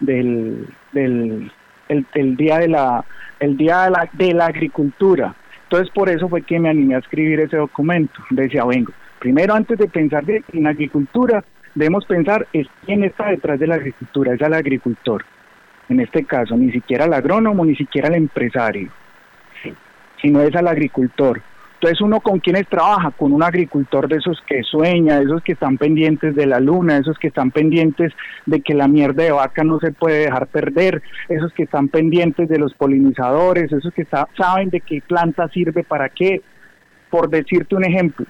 del, 0.00 0.68
del 0.92 1.50
el, 1.88 2.36
día 2.36 2.58
de 2.58 2.68
la 2.68 3.04
el 3.40 3.56
día 3.56 3.82
de 3.82 3.90
la, 3.90 4.08
de 4.12 4.32
la 4.32 4.46
agricultura. 4.46 5.34
Entonces 5.64 5.90
por 5.92 6.08
eso 6.08 6.28
fue 6.28 6.42
que 6.42 6.58
me 6.58 6.68
animé 6.68 6.94
a 6.94 6.98
escribir 6.98 7.40
ese 7.40 7.56
documento. 7.56 8.22
Decía, 8.30 8.64
vengo, 8.64 8.92
primero 9.18 9.54
antes 9.54 9.78
de 9.78 9.88
pensar 9.88 10.24
en 10.28 10.66
agricultura, 10.66 11.44
debemos 11.74 12.04
pensar 12.06 12.46
es 12.52 12.66
quién 12.84 13.04
está 13.04 13.28
detrás 13.28 13.58
de 13.58 13.66
la 13.66 13.74
agricultura, 13.76 14.34
es 14.34 14.40
el 14.40 14.54
agricultor. 14.54 15.24
En 15.88 16.00
este 16.00 16.24
caso, 16.24 16.56
ni 16.56 16.72
siquiera 16.72 17.04
el 17.04 17.12
agrónomo, 17.12 17.64
ni 17.64 17.76
siquiera 17.76 18.08
el 18.08 18.14
empresario, 18.14 18.90
sino 20.20 20.40
es 20.40 20.54
al 20.56 20.68
agricultor. 20.68 21.42
Entonces 21.74 22.00
uno 22.00 22.20
con 22.20 22.38
quienes 22.38 22.66
trabaja, 22.66 23.10
con 23.10 23.34
un 23.34 23.42
agricultor 23.42 24.08
de 24.08 24.16
esos 24.16 24.40
que 24.46 24.62
sueña, 24.62 25.18
de 25.18 25.24
esos 25.24 25.42
que 25.42 25.52
están 25.52 25.76
pendientes 25.76 26.34
de 26.34 26.46
la 26.46 26.58
luna, 26.58 26.94
de 26.94 27.00
esos 27.00 27.18
que 27.18 27.28
están 27.28 27.50
pendientes 27.50 28.10
de 28.46 28.62
que 28.62 28.72
la 28.72 28.88
mierda 28.88 29.22
de 29.22 29.32
vaca 29.32 29.64
no 29.64 29.78
se 29.80 29.92
puede 29.92 30.20
dejar 30.20 30.46
perder, 30.46 31.02
esos 31.28 31.52
que 31.52 31.64
están 31.64 31.88
pendientes 31.88 32.48
de 32.48 32.58
los 32.58 32.72
polinizadores, 32.72 33.70
esos 33.70 33.92
que 33.92 34.06
saben 34.06 34.70
de 34.70 34.80
qué 34.80 35.02
planta 35.06 35.48
sirve 35.48 35.84
para 35.84 36.08
qué. 36.08 36.40
Por 37.10 37.28
decirte 37.28 37.76
un 37.76 37.84
ejemplo, 37.84 38.24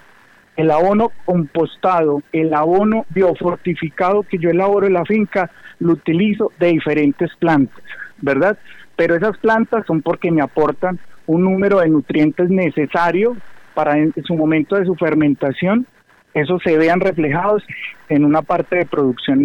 el 0.56 0.70
abono 0.72 1.12
compostado, 1.24 2.22
el 2.32 2.54
abono 2.54 3.06
biofortificado 3.10 4.24
que 4.24 4.38
yo 4.38 4.50
elaboro 4.50 4.88
en 4.88 4.94
la 4.94 5.04
finca, 5.04 5.50
lo 5.78 5.92
utilizo 5.92 6.52
de 6.58 6.68
diferentes 6.68 7.30
plantas, 7.38 7.82
¿verdad? 8.20 8.58
Pero 8.96 9.16
esas 9.16 9.36
plantas 9.38 9.84
son 9.86 10.02
porque 10.02 10.30
me 10.30 10.42
aportan 10.42 10.98
un 11.26 11.42
número 11.42 11.80
de 11.80 11.88
nutrientes 11.88 12.50
necesario 12.50 13.36
para 13.74 13.98
en 13.98 14.12
su 14.24 14.34
momento 14.36 14.76
de 14.76 14.84
su 14.84 14.94
fermentación, 14.94 15.86
esos 16.32 16.62
se 16.62 16.78
vean 16.78 17.00
reflejados 17.00 17.62
en 18.08 18.24
una 18.24 18.42
parte 18.42 18.76
de 18.76 18.86
producción 18.86 19.42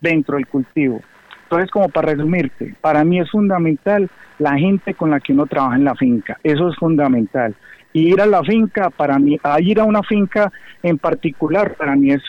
dentro 0.00 0.36
del 0.36 0.46
cultivo. 0.46 1.02
Entonces, 1.44 1.70
como 1.70 1.88
para 1.88 2.12
resumirte, 2.12 2.74
para 2.80 3.04
mí 3.04 3.20
es 3.20 3.30
fundamental 3.30 4.08
la 4.38 4.56
gente 4.56 4.94
con 4.94 5.10
la 5.10 5.20
que 5.20 5.32
uno 5.32 5.46
trabaja 5.46 5.76
en 5.76 5.84
la 5.84 5.94
finca, 5.94 6.38
eso 6.42 6.68
es 6.68 6.76
fundamental. 6.76 7.54
Y 7.92 8.12
ir 8.12 8.20
a 8.20 8.26
la 8.26 8.42
finca, 8.44 8.90
para 8.90 9.18
mí, 9.18 9.38
ir 9.60 9.80
a 9.80 9.84
una 9.84 10.02
finca 10.02 10.52
en 10.82 10.98
particular, 10.98 11.74
para 11.74 11.96
mí 11.96 12.12
es, 12.12 12.22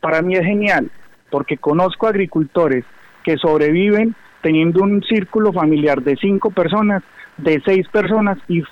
para 0.00 0.22
mí 0.22 0.34
es 0.34 0.44
genial, 0.44 0.90
porque 1.30 1.56
conozco 1.56 2.06
agricultores 2.06 2.84
que 3.24 3.36
sobreviven 3.36 4.14
teniendo 4.42 4.82
un 4.82 5.02
círculo 5.02 5.52
familiar 5.52 6.02
de 6.02 6.16
cinco 6.16 6.50
personas 6.50 7.02
de 7.36 7.60
seis 7.64 7.86
personas 7.88 8.38
y, 8.48 8.62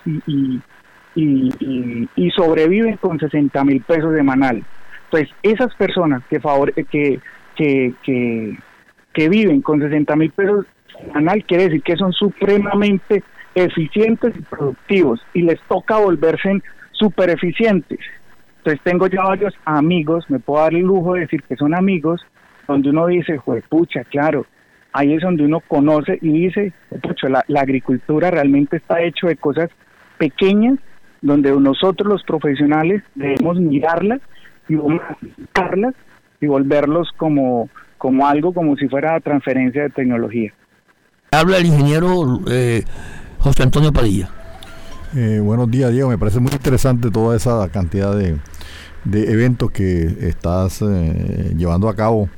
sobreviven 2.37 2.97
con 2.99 3.19
60 3.19 3.65
mil 3.65 3.83
pesos 3.83 4.15
semanal. 4.15 4.65
Entonces, 5.05 5.35
esas 5.43 5.75
personas 5.75 6.23
que, 6.29 6.41
favore 6.41 6.73
que, 6.73 7.21
que, 7.57 7.95
que, 8.03 8.57
que 9.13 9.29
viven 9.29 9.63
con 9.63 9.81
60 9.81 10.17
mil 10.17 10.31
pesos 10.31 10.67
semanal 10.97 11.45
quiere 11.45 11.65
decir 11.65 11.83
que 11.83 11.97
son 11.97 12.13
supremamente 12.13 13.23
eficientes 13.55 14.35
y 14.37 14.43
productivos 14.43 15.21
y 15.35 15.43
les 15.43 15.61
toca 15.63 15.99
volverse 15.99 16.61
súper 16.93 17.31
eficientes. 17.31 17.99
Entonces 18.59 18.81
tengo 18.85 19.07
ya 19.07 19.23
varios 19.23 19.55
amigos, 19.65 20.25
me 20.29 20.39
puedo 20.41 20.63
dar 20.63 20.75
el 20.75 20.83
lujo 20.83 21.15
de 21.15 21.21
decir 21.21 21.43
que 21.43 21.57
son 21.57 21.75
amigos, 21.75 22.21
donde 22.69 22.91
uno 22.91 23.07
dice, 23.07 23.41
pucha, 23.69 24.05
claro, 24.05 24.47
ahí 24.93 25.15
es 25.15 25.23
donde 25.23 25.45
uno 25.45 25.61
conoce 25.67 26.19
y 26.21 26.31
dice, 26.31 26.73
pucha, 27.03 27.29
la, 27.29 27.45
la 27.49 27.63
agricultura 27.63 28.31
realmente 28.31 28.77
está 28.77 29.03
hecho 29.03 29.27
de 29.27 29.37
cosas 29.37 29.71
pequeñas, 30.19 30.79
donde 31.23 31.51
nosotros 31.59 32.09
los 32.09 32.23
profesionales 32.23 33.03
debemos 33.15 33.59
mirarlas 33.59 34.21
y 34.69 34.75
humanizarlas 34.77 35.95
y 36.41 36.47
volverlos 36.47 37.09
como, 37.17 37.69
como 37.97 38.27
algo, 38.27 38.53
como 38.53 38.77
si 38.77 38.87
fuera 38.87 39.19
transferencia 39.21 39.83
de 39.83 39.91
tecnología. 39.91 40.53
Habla 41.33 41.59
el 41.59 41.67
ingeniero 41.67 42.41
eh, 42.51 42.85
José 43.39 43.63
Antonio 43.63 43.93
Padilla. 43.93 44.29
Eh, 45.17 45.41
buenos 45.43 45.71
días, 45.71 45.91
Diego. 45.91 46.11
Me 46.11 46.19
parece 46.19 46.39
muy 46.39 46.53
interesante 46.53 47.11
toda 47.11 47.35
esa 47.35 47.69
cantidad 47.71 48.17
de, 48.17 48.37
de 49.05 49.33
eventos 49.33 49.71
que 49.71 50.03
estás 50.21 50.83
eh, 50.83 51.55
llevando 51.57 51.89
a 51.89 51.97
cabo. 51.97 52.29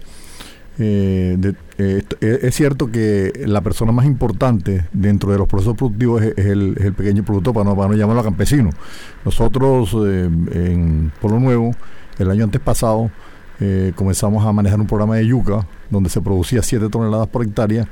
Eh, 0.78 1.54
es 2.20 2.54
cierto 2.54 2.90
que 2.90 3.32
la 3.46 3.60
persona 3.60 3.92
más 3.92 4.06
importante 4.06 4.86
dentro 4.92 5.32
de 5.32 5.38
los 5.38 5.48
procesos 5.48 5.76
productivos 5.76 6.22
es, 6.22 6.46
el, 6.46 6.94
pequeño 6.96 7.24
productor, 7.24 7.54
para 7.54 7.64
no, 7.64 7.76
para 7.76 7.88
no 7.88 7.94
llamarlo 7.94 8.22
campesino. 8.22 8.70
Nosotros 9.24 9.92
en 9.94 11.12
Polo 11.20 11.38
Nuevo, 11.40 11.72
el 12.18 12.30
año 12.30 12.44
antes 12.44 12.60
pasado, 12.60 13.10
comenzamos 13.94 14.44
a 14.46 14.52
manejar 14.52 14.80
un 14.80 14.86
programa 14.86 15.16
de 15.16 15.26
yuca 15.26 15.66
donde 15.90 16.08
se 16.08 16.20
producía 16.20 16.62
7 16.62 16.88
toneladas 16.88 17.26
por 17.28 17.44
hectárea 17.44 17.86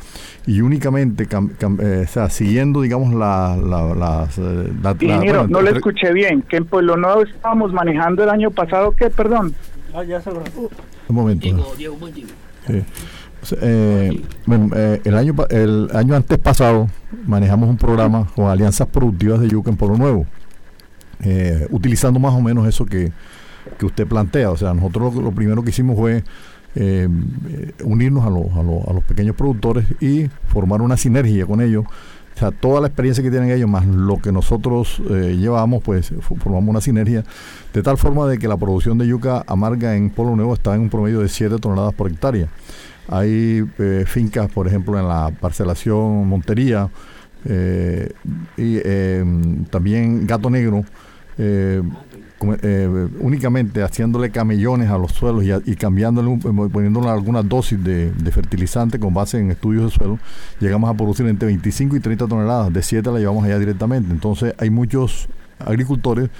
y 0.46 0.60
únicamente, 0.60 1.24
eh, 1.24 2.04
o 2.04 2.08
sea, 2.08 2.30
siguiendo, 2.30 2.80
digamos, 2.80 3.12
la... 3.12 3.56
la, 3.56 3.94
las, 3.94 4.38
eh, 4.38 5.46
no 5.48 5.60
le 5.60 5.70
escuché 5.70 6.12
bien, 6.12 6.42
que 6.42 6.56
en 6.56 6.64
Pueblo 6.64 6.96
Nuevo 6.96 7.22
estábamos 7.22 7.72
manejando 7.72 8.22
el 8.22 8.30
año 8.30 8.50
pasado, 8.50 8.92
¿qué? 8.92 9.10
Perdón. 9.10 9.54
Ah, 9.94 10.04
ya 10.04 10.20
se 10.20 10.30
lo... 10.30 10.42
Un 11.08 11.14
momento. 11.14 11.44
Diego, 11.44 11.74
Diego, 11.76 11.96
eh, 13.60 14.22
bueno, 14.46 14.70
el 14.74 15.16
año 15.16 15.34
el 15.50 15.90
año 15.94 16.14
antes 16.16 16.38
pasado 16.38 16.88
manejamos 17.26 17.68
un 17.68 17.76
programa 17.76 18.26
con 18.34 18.46
alianzas 18.46 18.88
productivas 18.88 19.40
de 19.40 19.48
yuca 19.48 19.70
en 19.70 19.76
Pueblo 19.76 19.96
Nuevo, 19.96 20.26
utilizando 21.70 22.20
más 22.20 22.34
o 22.34 22.40
menos 22.40 22.66
eso 22.66 22.86
que, 22.86 23.12
que 23.78 23.86
usted 23.86 24.06
plantea. 24.06 24.50
O 24.50 24.56
sea, 24.56 24.74
nosotros 24.74 25.14
lo 25.14 25.32
primero 25.32 25.62
que 25.62 25.70
hicimos 25.70 25.96
fue 25.96 26.24
eh, 26.74 27.08
unirnos 27.82 28.24
a, 28.24 28.28
a, 28.28 28.92
los 28.92 29.04
pequeños 29.04 29.34
productores 29.34 29.86
y 30.00 30.28
formar 30.48 30.82
una 30.82 30.96
sinergia 30.96 31.46
con 31.46 31.60
ellos. 31.60 31.84
O 32.38 32.40
sea, 32.40 32.52
toda 32.52 32.80
la 32.80 32.86
experiencia 32.86 33.24
que 33.24 33.32
tienen 33.32 33.50
ellos, 33.50 33.68
más 33.68 33.84
lo 33.84 34.18
que 34.18 34.30
nosotros 34.30 35.02
eh, 35.10 35.36
llevamos, 35.36 35.82
pues 35.82 36.12
formamos 36.20 36.70
una 36.70 36.80
sinergia, 36.80 37.24
de 37.74 37.82
tal 37.82 37.98
forma 37.98 38.28
de 38.28 38.38
que 38.38 38.46
la 38.46 38.56
producción 38.56 38.96
de 38.96 39.08
yuca 39.08 39.42
amarga 39.48 39.96
en 39.96 40.08
Polo 40.08 40.36
Nuevo 40.36 40.54
está 40.54 40.72
en 40.76 40.82
un 40.82 40.88
promedio 40.88 41.18
de 41.18 41.28
7 41.28 41.58
toneladas 41.58 41.94
por 41.94 42.08
hectárea. 42.08 42.46
Hay 43.08 43.68
eh, 43.80 44.04
fincas, 44.06 44.52
por 44.52 44.68
ejemplo, 44.68 44.96
en 45.00 45.08
la 45.08 45.32
parcelación 45.40 46.28
Montería 46.28 46.88
y 48.56 48.78
también 49.70 50.24
Gato 50.24 50.48
Negro, 50.48 50.84
eh, 52.40 53.08
únicamente 53.18 53.82
haciéndole 53.82 54.30
camellones 54.30 54.88
a 54.90 54.96
los 54.96 55.10
suelos 55.10 55.44
y, 55.66 55.74
cambiándole, 55.74 56.32
eh, 56.34 56.68
poniéndole 56.72 57.08
algunas 57.08 57.48
dosis 57.48 57.82
de, 57.82 58.12
fertilizante 58.30 59.00
con 59.00 59.12
base 59.12 59.40
en 59.40 59.50
estudios 59.50 59.84
de 59.86 59.90
suelo, 59.90 60.18
llegamos 60.60 60.88
a 60.88 60.94
producir 60.94 61.26
entre 61.26 61.46
25 61.46 61.96
y 61.96 62.00
30 62.00 62.28
toneladas, 62.28 62.72
de 62.72 62.80
7 62.80 63.10
la 63.10 63.18
llevamos 63.18 63.44
allá 63.44 63.58
directamente. 63.58 64.12
Entonces 64.12 64.54
hay 64.58 64.70
muchos 64.70 65.28
agricultores 65.58 66.30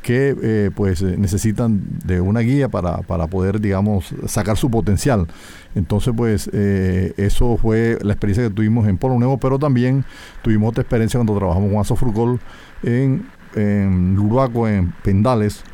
que 0.00 0.36
eh, 0.40 0.70
pues 0.72 1.02
necesitan 1.02 1.82
de 2.04 2.20
una 2.20 2.38
guía 2.38 2.68
para, 2.68 2.98
para, 2.98 3.26
poder 3.26 3.60
digamos 3.60 4.14
sacar 4.28 4.56
su 4.56 4.70
potencial 4.70 5.26
entonces 5.74 6.14
pues 6.16 6.46
eso 6.46 7.56
fue 7.56 7.98
la 8.02 8.12
experiencia 8.12 8.44
que 8.44 8.54
tuvimos 8.54 8.86
en 8.86 8.96
Polo 8.96 9.18
Nuevo 9.18 9.38
pero 9.38 9.58
también 9.58 10.04
tuvimos 10.42 10.70
otra 10.70 10.82
experiencia 10.82 11.18
cuando 11.18 11.36
trabajamos 11.36 11.72
con 11.72 11.80
Azofrucol 11.80 12.40
en 12.84 13.26
en 13.54 14.14
Luraco, 14.14 14.68
en 14.68 14.92
Pendales, 15.02 15.64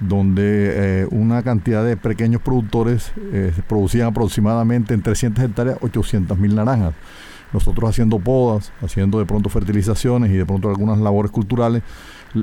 donde 0.00 1.02
eh, 1.02 1.06
una 1.10 1.42
cantidad 1.42 1.84
de 1.84 1.96
pequeños 1.96 2.42
productores 2.42 3.12
eh, 3.32 3.52
producían 3.68 4.08
aproximadamente 4.08 4.94
en 4.94 5.02
300 5.02 5.44
hectáreas 5.44 5.78
800 5.80 6.38
mil 6.38 6.54
naranjas. 6.54 6.94
Nosotros 7.52 7.88
haciendo 7.90 8.18
podas, 8.18 8.72
haciendo 8.82 9.18
de 9.18 9.26
pronto 9.26 9.48
fertilizaciones 9.48 10.30
y 10.30 10.34
de 10.34 10.44
pronto 10.44 10.68
algunas 10.68 10.98
labores 10.98 11.30
culturales, 11.30 11.82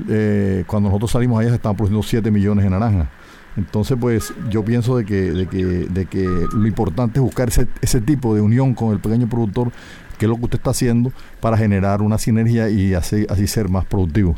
eh, 0.08 0.64
cuando 0.66 0.88
nosotros 0.88 1.10
salimos 1.10 1.40
allá 1.40 1.50
se 1.50 1.56
estaban 1.56 1.76
produciendo 1.76 2.02
7 2.02 2.30
millones 2.30 2.64
de 2.64 2.70
naranjas. 2.70 3.08
Entonces, 3.56 3.98
pues 4.00 4.32
yo 4.48 4.64
pienso 4.64 4.96
de 4.96 5.04
que, 5.04 5.30
de 5.32 5.46
que, 5.46 5.64
de 5.64 6.06
que 6.06 6.24
lo 6.24 6.66
importante 6.66 7.18
es 7.18 7.22
buscar 7.22 7.48
ese, 7.48 7.68
ese 7.82 8.00
tipo 8.00 8.34
de 8.34 8.40
unión 8.40 8.72
con 8.72 8.92
el 8.92 9.00
pequeño 9.00 9.28
productor, 9.28 9.70
que 10.18 10.24
es 10.24 10.30
lo 10.30 10.36
que 10.36 10.44
usted 10.44 10.58
está 10.58 10.70
haciendo, 10.70 11.12
para 11.40 11.58
generar 11.58 12.00
una 12.00 12.16
sinergia 12.16 12.70
y 12.70 12.94
así 12.94 13.26
ser 13.46 13.68
más 13.68 13.84
productivo. 13.84 14.36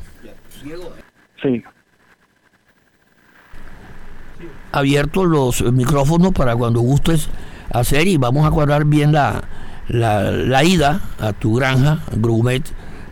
Sí. 1.42 1.62
Abiertos 4.72 5.26
los 5.26 5.72
micrófonos 5.72 6.32
para 6.32 6.56
cuando 6.56 6.80
gustes 6.80 7.28
hacer 7.70 8.08
y 8.08 8.16
vamos 8.16 8.46
a 8.46 8.50
cuadrar 8.50 8.84
bien 8.84 9.12
la, 9.12 9.42
la, 9.88 10.64
ida 10.64 11.00
a 11.20 11.32
tu 11.32 11.54
granja, 11.54 12.00
Grumet, 12.16 12.64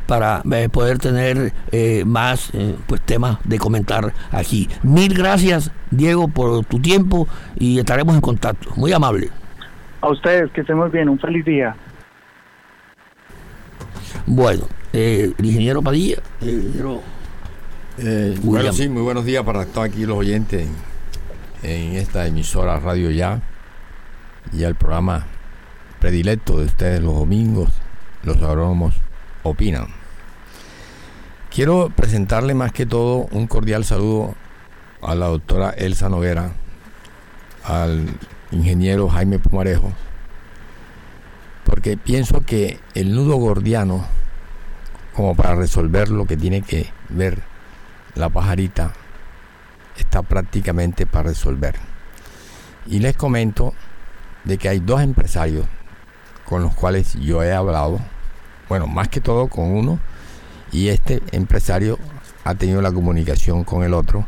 para 0.06 0.42
eh, 0.52 0.68
poder 0.68 0.98
tener 0.98 1.52
eh, 1.70 2.04
más 2.04 2.50
eh, 2.54 2.76
pues 2.86 3.00
temas 3.02 3.38
de 3.44 3.58
comentar 3.58 4.12
aquí. 4.30 4.68
Mil 4.82 5.14
gracias, 5.14 5.70
Diego, 5.90 6.28
por 6.28 6.64
tu 6.64 6.80
tiempo 6.80 7.28
y 7.56 7.78
estaremos 7.78 8.14
en 8.14 8.20
contacto. 8.20 8.70
Muy 8.76 8.92
amable. 8.92 9.30
A 10.00 10.08
ustedes, 10.08 10.50
que 10.50 10.62
estemos 10.62 10.90
bien. 10.90 11.08
Un 11.08 11.18
feliz 11.18 11.44
día. 11.44 11.76
Bueno, 14.26 14.64
el 14.92 15.34
ingeniero 15.42 15.80
Padilla, 15.82 16.16
el 16.40 16.50
ingeniero 16.50 17.00
eh, 17.98 18.38
bueno, 18.42 18.72
sí, 18.72 18.88
muy 18.88 19.02
buenos 19.02 19.26
días 19.26 19.44
para 19.44 19.66
todos 19.66 19.88
aquí 19.88 20.06
los 20.06 20.16
oyentes 20.16 20.66
en, 21.62 21.94
esta 21.94 22.26
emisora 22.26 22.80
Radio 22.80 23.10
Ya 23.10 23.42
y 24.52 24.64
al 24.64 24.76
programa 24.76 25.26
predilecto 26.00 26.58
de 26.58 26.64
ustedes 26.64 27.02
los 27.02 27.14
domingos, 27.14 27.70
los 28.22 28.38
agrónomos 28.38 28.94
opinan. 29.42 29.88
Quiero 31.50 31.90
presentarle 31.94 32.54
más 32.54 32.72
que 32.72 32.86
todo 32.86 33.26
un 33.30 33.46
cordial 33.46 33.84
saludo 33.84 34.34
a 35.02 35.14
la 35.14 35.26
doctora 35.26 35.70
Elsa 35.70 36.08
Noguera, 36.08 36.52
al 37.62 38.06
ingeniero 38.52 39.08
Jaime 39.10 39.38
Pumarejo, 39.38 39.92
porque 41.64 41.98
pienso 41.98 42.40
que 42.40 42.80
el 42.94 43.14
nudo 43.14 43.36
gordiano, 43.36 44.06
como 45.12 45.34
para 45.34 45.54
resolver 45.56 46.08
lo 46.08 46.24
que 46.24 46.38
tiene 46.38 46.62
que 46.62 46.90
ver 47.10 47.51
la 48.14 48.28
pajarita 48.28 48.92
está 49.96 50.22
prácticamente 50.22 51.06
para 51.06 51.28
resolver. 51.30 51.76
Y 52.86 52.98
les 52.98 53.16
comento 53.16 53.74
de 54.44 54.58
que 54.58 54.68
hay 54.68 54.80
dos 54.80 55.00
empresarios 55.00 55.66
con 56.44 56.62
los 56.62 56.74
cuales 56.74 57.14
yo 57.14 57.42
he 57.42 57.52
hablado, 57.52 58.00
bueno, 58.68 58.86
más 58.86 59.08
que 59.08 59.20
todo 59.20 59.48
con 59.48 59.66
uno, 59.66 60.00
y 60.72 60.88
este 60.88 61.22
empresario 61.32 61.98
ha 62.44 62.54
tenido 62.54 62.82
la 62.82 62.92
comunicación 62.92 63.64
con 63.64 63.84
el 63.84 63.94
otro 63.94 64.26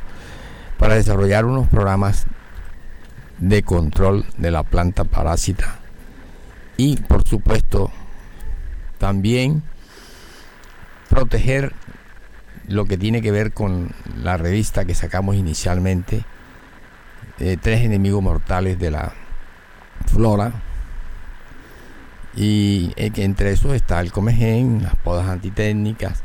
para 0.78 0.95
desarrollar 0.95 1.45
unos 1.45 1.68
programas 1.68 2.26
de 3.39 3.62
control 3.62 4.24
de 4.39 4.51
la 4.51 4.62
planta 4.62 5.05
parásita 5.05 5.76
y 6.76 6.97
por 6.97 7.26
supuesto 7.26 7.91
también 8.99 9.62
proteger 11.09 11.72
lo 12.69 12.85
que 12.87 12.97
tiene 12.97 13.21
que 13.23 13.31
ver 13.31 13.53
con 13.53 13.91
la 14.23 14.37
revista 14.37 14.85
que 14.85 14.95
sacamos 14.95 15.37
inicialmente, 15.37 16.25
eh, 17.39 17.57
Tres 17.61 17.81
enemigos 17.81 18.23
mortales 18.23 18.79
de 18.79 18.93
la 18.93 19.12
flora. 20.07 20.53
Y 22.37 22.93
eh, 22.97 23.11
entre 23.17 23.53
esos 23.53 23.75
está 23.75 24.01
el 24.01 24.12
comegen, 24.12 24.83
las 24.83 24.95
podas 24.97 25.29
antitécnicas, 25.29 26.23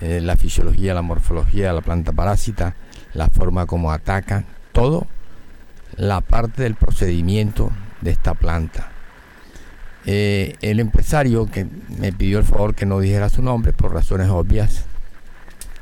eh, 0.00 0.20
la 0.22 0.36
fisiología, 0.36 0.94
la 0.94 1.02
morfología 1.02 1.68
de 1.68 1.74
la 1.74 1.80
planta 1.82 2.12
parásita, 2.12 2.74
la 3.12 3.28
forma 3.28 3.66
como 3.66 3.92
ataca, 3.92 4.44
todo 4.72 5.06
la 5.96 6.20
parte 6.20 6.62
del 6.62 6.76
procedimiento 6.76 7.70
de 8.00 8.12
esta 8.12 8.34
planta. 8.34 8.92
el 10.06 10.80
empresario 10.80 11.46
que 11.46 11.66
me 11.98 12.12
pidió 12.12 12.38
el 12.38 12.44
favor 12.44 12.74
que 12.74 12.86
no 12.86 13.00
dijera 13.00 13.28
su 13.28 13.42
nombre 13.42 13.72
por 13.74 13.92
razones 13.92 14.28
obvias, 14.28 14.86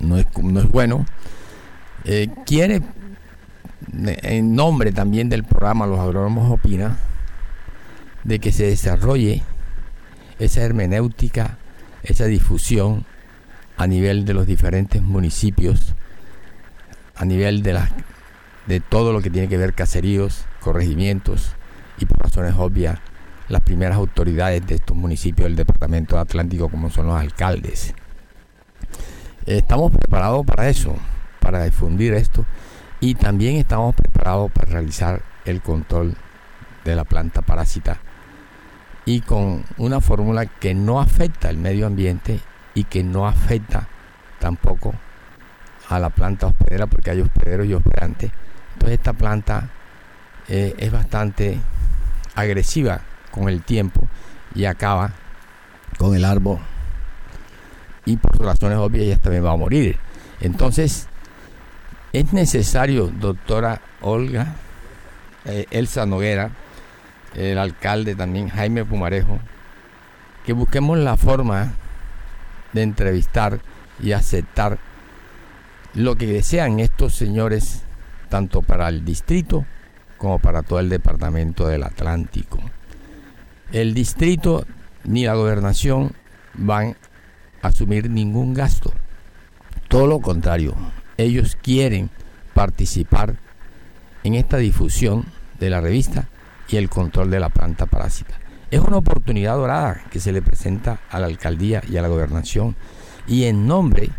no 0.01 0.19
es, 0.19 0.27
no 0.43 0.61
es 0.61 0.69
bueno, 0.69 1.07
eh, 2.05 2.29
quiere 2.45 2.83
en 4.03 4.55
nombre 4.55 4.93
también 4.93 5.29
del 5.29 5.45
programa 5.45 5.87
Los 5.87 6.01
Agrónomos 6.01 6.51
Opina, 6.51 6.99
de 8.25 8.39
que 8.39 8.53
se 8.53 8.67
desarrolle 8.67 9.43
esa 10.39 10.63
hermenéutica, 10.63 11.59
esa 12.03 12.25
difusión 12.25 13.05
a 13.77 13.87
nivel 13.87 14.25
de 14.25 14.35
los 14.35 14.47
diferentes 14.47 15.03
municipios, 15.03 15.95
a 17.15 17.25
nivel 17.25 17.63
de, 17.63 17.79
de 18.67 18.81
todo 18.81 19.13
lo 19.13 19.21
que 19.21 19.31
tiene 19.31 19.49
que 19.49 19.57
ver 19.57 19.75
caseríos, 19.75 20.45
corregimientos 20.61 21.53
y 21.99 22.07
por 22.07 22.19
razones 22.19 22.55
obvias 22.57 22.99
las 23.49 23.61
primeras 23.63 23.97
autoridades 23.97 24.67
de 24.67 24.77
estos 24.77 24.97
municipios 24.97 25.47
del 25.47 25.57
departamento 25.57 26.19
Atlántico 26.19 26.69
como 26.69 26.91
son 26.91 27.07
los 27.07 27.21
alcaldes. 27.21 27.95
Estamos 29.47 29.93
preparados 29.93 30.45
para 30.45 30.69
eso, 30.69 30.97
para 31.39 31.63
difundir 31.63 32.15
esto 32.15 32.45
y 32.99 33.15
también 33.15 33.55
estamos 33.55 33.95
preparados 33.95 34.51
para 34.51 34.73
realizar 34.73 35.23
el 35.45 35.63
control 35.63 36.17
de 36.85 36.97
la 36.97 37.05
planta 37.05 37.43
parásita 37.43 37.99
y 39.05 39.21
con 39.21 39.65
una 39.77 40.01
fórmula 40.01 40.47
que 40.47 40.75
no 40.75 41.01
afecta 41.01 41.49
al 41.49 41.59
medio 41.59 41.87
ambiente 41.87 42.41
y 42.75 42.85
que 42.85 43.05
no 43.05 43.29
afecta 43.29 43.87
tampoco 44.41 44.93
a 45.89 46.01
la 46.01 46.11
planta 46.11 46.49
hospedera 46.49 46.89
porque 46.89 47.13
hay 47.13 47.21
hospederos 47.21 47.69
y 47.69 47.75
hospedantes. 47.75 48.33
Entonces 48.73 48.99
esta 48.99 49.13
planta 49.13 49.71
eh, 50.49 50.75
es 50.77 50.91
bastante 50.91 51.61
agresiva 52.35 53.01
con 53.31 53.49
el 53.49 53.63
tiempo 53.63 54.09
y 54.57 54.65
acaba 54.65 55.13
con 55.99 56.17
el 56.17 56.25
árbol 56.25 56.59
y 58.07 58.17
por 58.17 58.41
razones 58.41 58.79
obvias 58.79 59.07
ya 59.07 59.19
también 59.19 59.45
va 59.45 59.53
a 59.53 59.57
morir. 59.57 59.99
Entonces 60.41 61.09
es 62.13 62.33
necesario, 62.33 63.09
doctora 63.09 63.83
Olga, 64.01 64.55
eh, 65.45 65.67
Elsa 65.71 66.07
Noguera, 66.07 66.53
el 67.35 67.59
alcalde 67.59 68.15
también, 68.15 68.49
Jaime 68.49 68.85
Pumarejo, 68.85 69.39
que 70.47 70.55
busquemos 70.55 70.99
la 70.99 71.17
forma 71.17 71.75
de 72.73 72.83
entrevistar 72.83 73.61
y 74.01 74.13
aceptar 74.13 74.79
lo 75.95 76.17
que 76.17 76.27
desean 76.27 76.81
estos 76.81 77.15
señores, 77.15 77.83
tanto 78.29 78.63
para 78.63 78.89
el 78.89 79.05
distrito 79.05 79.67
como 80.17 80.39
para 80.39 80.63
todo 80.63 80.81
el 80.81 80.89
departamento 80.89 81.67
del 81.67 81.83
Atlántico. 81.83 82.61
El 83.73 83.95
distrito 83.95 84.65
ni 85.05 85.25
la 85.25 85.35
gobernación 85.35 86.13
van 86.55 86.97
asumir 87.67 88.11
ningún 88.11 88.55
gasto. 88.55 88.93
Todo 89.89 90.07
lo 90.07 90.21
contrario, 90.21 90.75
ellos 91.17 91.57
quieren 91.61 92.11
participar 92.55 93.37
en 94.25 94.35
esta 94.35 94.57
difusión 94.57 95.25
de 95.61 95.71
la 95.71 95.81
revista 95.81 96.29
y 96.69 96.77
el 96.77 96.89
control 96.89 97.31
de 97.31 97.41
la 97.41 97.49
planta 97.49 97.87
parásita. 97.87 98.35
Es 98.71 98.81
una 98.81 98.97
oportunidad 98.97 99.57
dorada 99.57 100.03
que 100.11 100.19
se 100.19 100.33
le 100.33 100.43
presenta 100.43 101.01
a 101.11 101.21
la 101.21 101.27
alcaldía 101.27 101.83
y 101.89 101.97
a 101.97 102.03
la 102.03 102.09
gobernación 102.09 102.75
y 103.27 103.45
en 103.45 103.67
nombre 103.67 104.11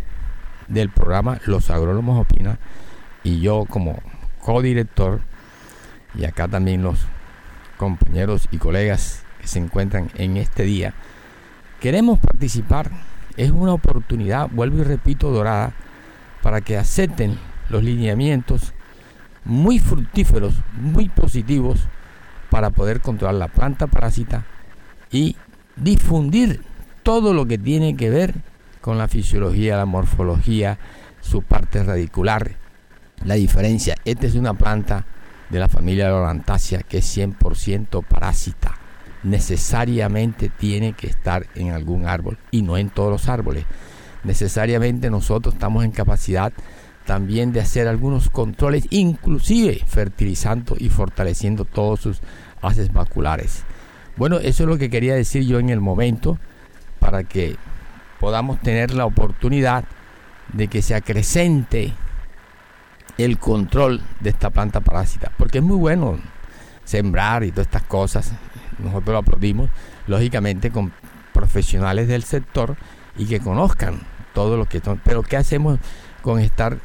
del 0.68 0.90
programa 0.90 1.40
Los 1.46 1.70
Agrónomos 1.70 2.20
Opina 2.20 2.60
y 3.24 3.42
yo 3.42 3.66
como 3.70 4.00
codirector 4.40 5.22
y 6.16 6.26
acá 6.26 6.48
también 6.48 6.82
los 6.82 7.00
compañeros 7.78 8.48
y 8.52 8.58
colegas 8.58 9.24
que 9.40 9.48
se 9.48 9.60
encuentran 9.60 10.10
en 10.16 10.38
este 10.38 10.64
día, 10.64 10.94
queremos 11.80 12.20
participar. 12.20 12.90
Es 13.38 13.52
una 13.52 13.74
oportunidad, 13.74 14.50
vuelvo 14.52 14.80
y 14.80 14.84
repito, 14.84 15.32
dorada, 15.32 15.74
para 16.42 16.62
que 16.62 16.78
acepten 16.78 17.38
los 17.70 17.84
lineamientos 17.84 18.74
muy 19.46 19.80
fructíferos, 19.80 20.56
muy 20.80 21.08
positivos, 21.10 21.88
para 22.50 22.72
poder 22.72 23.02
controlar 23.02 23.36
la 23.36 23.48
planta 23.48 23.88
parásita 23.88 24.46
y 25.12 25.36
difundir 25.76 26.62
todo 27.04 27.34
lo 27.34 27.46
que 27.46 27.58
tiene 27.58 27.96
que 27.96 28.10
ver 28.10 28.36
con 28.82 28.98
la 28.98 29.08
fisiología, 29.08 29.78
la 29.78 29.86
morfología, 29.86 30.78
su 31.22 31.42
parte 31.42 31.84
radicular, 31.84 32.52
la 33.26 33.36
diferencia. 33.36 33.96
Esta 34.06 34.28
es 34.28 34.36
una 34.36 34.54
planta 34.54 35.06
de 35.50 35.60
la 35.60 35.70
familia 35.70 36.10
Lorantácea 36.10 36.84
que 36.84 37.00
es 37.00 37.18
100% 37.18 38.04
parásita. 38.06 38.78
Necesariamente 39.24 40.50
tiene 40.50 40.94
que 40.94 41.08
estar 41.08 41.48
en 41.56 41.72
algún 41.72 42.08
árbol 42.08 42.38
y 42.52 42.62
no 42.62 42.78
en 42.78 42.90
todos 42.90 43.12
los 43.12 43.30
árboles. 43.30 43.66
Necesariamente 44.24 45.10
nosotros 45.10 45.56
estamos 45.56 45.84
en 45.84 45.92
capacidad 45.92 46.54
también 47.06 47.54
de 47.54 47.62
hacer 47.62 47.88
algunos 47.88 48.30
controles, 48.30 48.86
inclusive 48.90 49.82
fertilizando 49.88 50.76
y 50.78 50.90
fortaleciendo 50.90 51.64
todos 51.64 52.02
sus 52.02 52.22
haces 52.62 52.94
maculares. 52.94 53.64
Bueno, 54.18 54.40
eso 54.40 54.64
es 54.64 54.70
lo 54.70 54.78
que 54.78 54.90
quería 54.90 55.16
decir 55.16 55.44
yo 55.44 55.60
en 55.60 55.70
el 55.70 55.80
momento 55.80 56.38
para 57.00 57.24
que 57.24 57.56
podamos 58.20 58.60
tener 58.60 58.94
la 58.94 59.06
oportunidad 59.06 59.86
de 60.52 60.68
que 60.68 60.82
se 60.82 60.96
acrecente 60.96 61.94
el 63.18 63.40
control 63.40 64.02
de 64.20 64.30
esta 64.30 64.50
planta 64.50 64.82
parásita, 64.82 65.32
porque 65.38 65.60
es 65.60 65.64
muy 65.64 65.78
bueno 65.78 66.20
sembrar 66.84 67.44
y 67.44 67.52
todas 67.52 67.68
estas 67.68 67.84
cosas, 67.84 68.32
nosotros 68.80 69.14
lo 69.14 69.18
aplaudimos, 69.18 69.70
lógicamente 70.08 70.72
con 70.72 70.92
profesionales 71.34 72.08
del 72.08 72.24
sector 72.24 72.76
y 73.18 73.26
que 73.26 73.40
conozcan 73.40 74.00
todo 74.34 74.58
lo 74.58 74.66
que 74.66 74.80
son, 74.80 75.02
pero 75.04 75.24
¿qué 75.24 75.38
hacemos 75.38 75.80
con 76.22 76.40
estar 76.40 76.78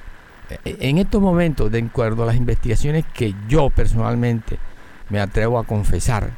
en 0.65 0.99
estos 0.99 1.21
momentos 1.21 1.71
de 1.71 1.81
acuerdo 1.81 2.23
a 2.23 2.27
las 2.27 2.37
investigaciones 2.37 3.05
que 3.15 3.35
yo 3.49 3.71
personalmente 3.71 4.59
me 5.09 5.21
atrevo 5.21 5.59
a 5.59 5.65
confesar 5.65 6.31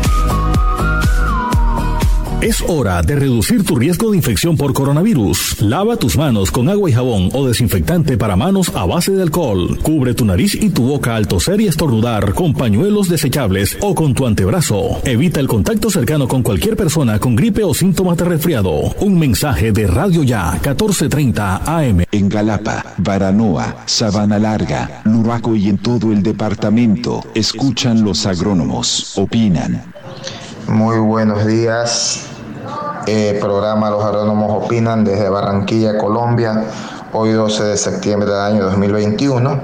Es 2.46 2.62
hora 2.68 3.02
de 3.02 3.16
reducir 3.16 3.64
tu 3.64 3.74
riesgo 3.74 4.12
de 4.12 4.18
infección 4.18 4.56
por 4.56 4.72
coronavirus. 4.72 5.60
Lava 5.62 5.96
tus 5.96 6.16
manos 6.16 6.52
con 6.52 6.68
agua 6.68 6.88
y 6.88 6.92
jabón 6.92 7.28
o 7.32 7.44
desinfectante 7.44 8.16
para 8.16 8.36
manos 8.36 8.70
a 8.76 8.86
base 8.86 9.10
de 9.10 9.20
alcohol. 9.20 9.76
Cubre 9.82 10.14
tu 10.14 10.24
nariz 10.24 10.54
y 10.54 10.70
tu 10.70 10.84
boca 10.84 11.16
al 11.16 11.26
toser 11.26 11.60
y 11.60 11.66
estornudar 11.66 12.34
con 12.34 12.54
pañuelos 12.54 13.08
desechables 13.08 13.76
o 13.80 13.96
con 13.96 14.14
tu 14.14 14.28
antebrazo. 14.28 15.00
Evita 15.02 15.40
el 15.40 15.48
contacto 15.48 15.90
cercano 15.90 16.28
con 16.28 16.44
cualquier 16.44 16.76
persona 16.76 17.18
con 17.18 17.34
gripe 17.34 17.64
o 17.64 17.74
síntomas 17.74 18.16
de 18.16 18.26
resfriado. 18.26 18.94
Un 19.00 19.18
mensaje 19.18 19.72
de 19.72 19.88
Radio 19.88 20.22
Ya 20.22 20.52
1430 20.52 21.62
AM. 21.66 22.04
En 22.12 22.28
Galapa, 22.28 22.94
Baranoa, 22.98 23.78
Sabana 23.86 24.38
Larga, 24.38 25.00
Luraco 25.04 25.56
y 25.56 25.68
en 25.68 25.78
todo 25.78 26.12
el 26.12 26.22
departamento, 26.22 27.24
escuchan 27.34 28.04
los 28.04 28.24
agrónomos, 28.24 29.18
opinan. 29.18 29.82
Muy 30.68 30.98
buenos 30.98 31.44
días. 31.44 32.35
Eh, 33.08 33.38
programa 33.40 33.88
Los 33.88 34.02
Agrónomos 34.02 34.64
Opinan 34.64 35.04
desde 35.04 35.28
Barranquilla, 35.28 35.96
Colombia, 35.96 36.64
hoy 37.12 37.30
12 37.30 37.62
de 37.62 37.76
septiembre 37.76 38.28
del 38.28 38.40
año 38.40 38.64
2021, 38.64 39.60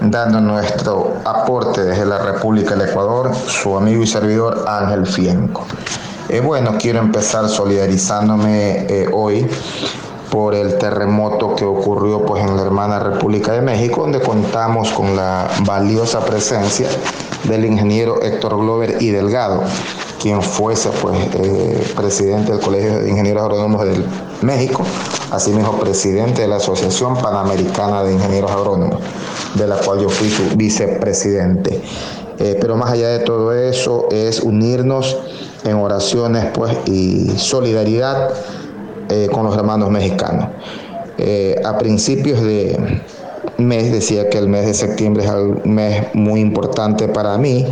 dando 0.00 0.40
nuestro 0.40 1.16
aporte 1.26 1.84
desde 1.84 2.06
la 2.06 2.18
República 2.20 2.74
del 2.74 2.88
Ecuador, 2.88 3.34
su 3.34 3.76
amigo 3.76 4.02
y 4.02 4.06
servidor 4.06 4.64
Ángel 4.66 5.06
Fienco. 5.06 5.66
Eh, 6.30 6.40
bueno, 6.40 6.76
quiero 6.80 7.00
empezar 7.00 7.50
solidarizándome 7.50 8.86
eh, 8.88 9.10
hoy 9.12 9.46
por 10.30 10.54
el 10.54 10.78
terremoto 10.78 11.54
que 11.54 11.64
ocurrió 11.64 12.24
pues, 12.24 12.42
en 12.44 12.56
la 12.56 12.62
hermana 12.62 12.98
República 12.98 13.52
de 13.52 13.60
México, 13.60 14.02
donde 14.02 14.20
contamos 14.20 14.90
con 14.92 15.16
la 15.16 15.50
valiosa 15.64 16.20
presencia 16.20 16.88
del 17.44 17.64
ingeniero 17.64 18.22
Héctor 18.22 18.56
Glover 18.58 18.96
y 19.00 19.10
Delgado, 19.10 19.62
quien 20.20 20.40
fuese 20.42 20.90
pues, 21.02 21.18
eh, 21.34 21.92
presidente 21.96 22.52
del 22.52 22.60
Colegio 22.60 23.00
de 23.00 23.10
Ingenieros 23.10 23.42
Agrónomos 23.42 23.84
del 23.84 24.04
México, 24.42 24.84
asimismo 25.30 25.78
presidente 25.78 26.42
de 26.42 26.48
la 26.48 26.56
Asociación 26.56 27.16
Panamericana 27.16 28.04
de 28.04 28.14
Ingenieros 28.14 28.50
Agrónomos, 28.50 29.00
de 29.54 29.66
la 29.66 29.76
cual 29.76 30.00
yo 30.00 30.08
fui 30.08 30.30
su 30.30 30.42
vicepresidente. 30.56 31.82
Eh, 32.38 32.56
pero 32.58 32.76
más 32.76 32.92
allá 32.92 33.08
de 33.08 33.18
todo 33.18 33.52
eso 33.52 34.08
es 34.10 34.40
unirnos 34.40 35.18
en 35.64 35.74
oraciones 35.74 36.46
pues, 36.54 36.76
y 36.86 37.28
solidaridad 37.36 38.30
eh, 39.10 39.28
con 39.32 39.44
los 39.44 39.56
hermanos 39.56 39.90
mexicanos. 39.90 40.48
a 41.64 41.76
principios 41.76 42.40
de 42.42 42.78
mes, 43.60 43.92
decía 43.92 44.28
que 44.28 44.38
el 44.38 44.48
mes 44.48 44.66
de 44.66 44.74
septiembre 44.74 45.24
es 45.24 45.30
un 45.30 45.74
mes 45.74 46.06
muy 46.14 46.40
importante 46.40 47.08
para 47.08 47.36
mí, 47.38 47.66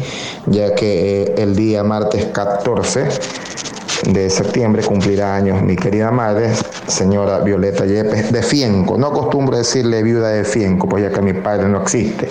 ya 0.46 0.74
que 0.74 1.22
eh, 1.22 1.34
el 1.38 1.56
día 1.56 1.82
martes 1.82 2.26
14 2.26 3.08
de 4.10 4.30
septiembre 4.30 4.82
cumplirá 4.84 5.34
años 5.34 5.62
mi 5.62 5.76
querida 5.76 6.10
madre, 6.10 6.52
señora 6.86 7.40
Violeta 7.40 7.84
Yepes 7.84 8.32
de 8.32 8.42
Fienco. 8.42 8.96
No 8.96 9.08
acostumbro 9.08 9.56
decirle 9.56 10.02
viuda 10.02 10.28
de 10.28 10.44
Fienco, 10.44 10.88
pues 10.88 11.02
ya 11.02 11.10
que 11.10 11.20
mi 11.20 11.32
padre 11.32 11.68
no 11.68 11.82
existe. 11.82 12.28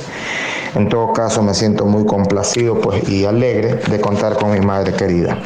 En 0.76 0.90
todo 0.90 1.12
caso, 1.14 1.42
me 1.42 1.54
siento 1.54 1.86
muy 1.86 2.06
complacido 2.06 2.80
pues, 2.80 3.08
y 3.10 3.26
alegre 3.26 3.80
de 3.90 4.00
contar 4.00 4.38
con 4.38 4.52
mi 4.52 4.60
madre 4.60 4.94
querida. 4.94 5.40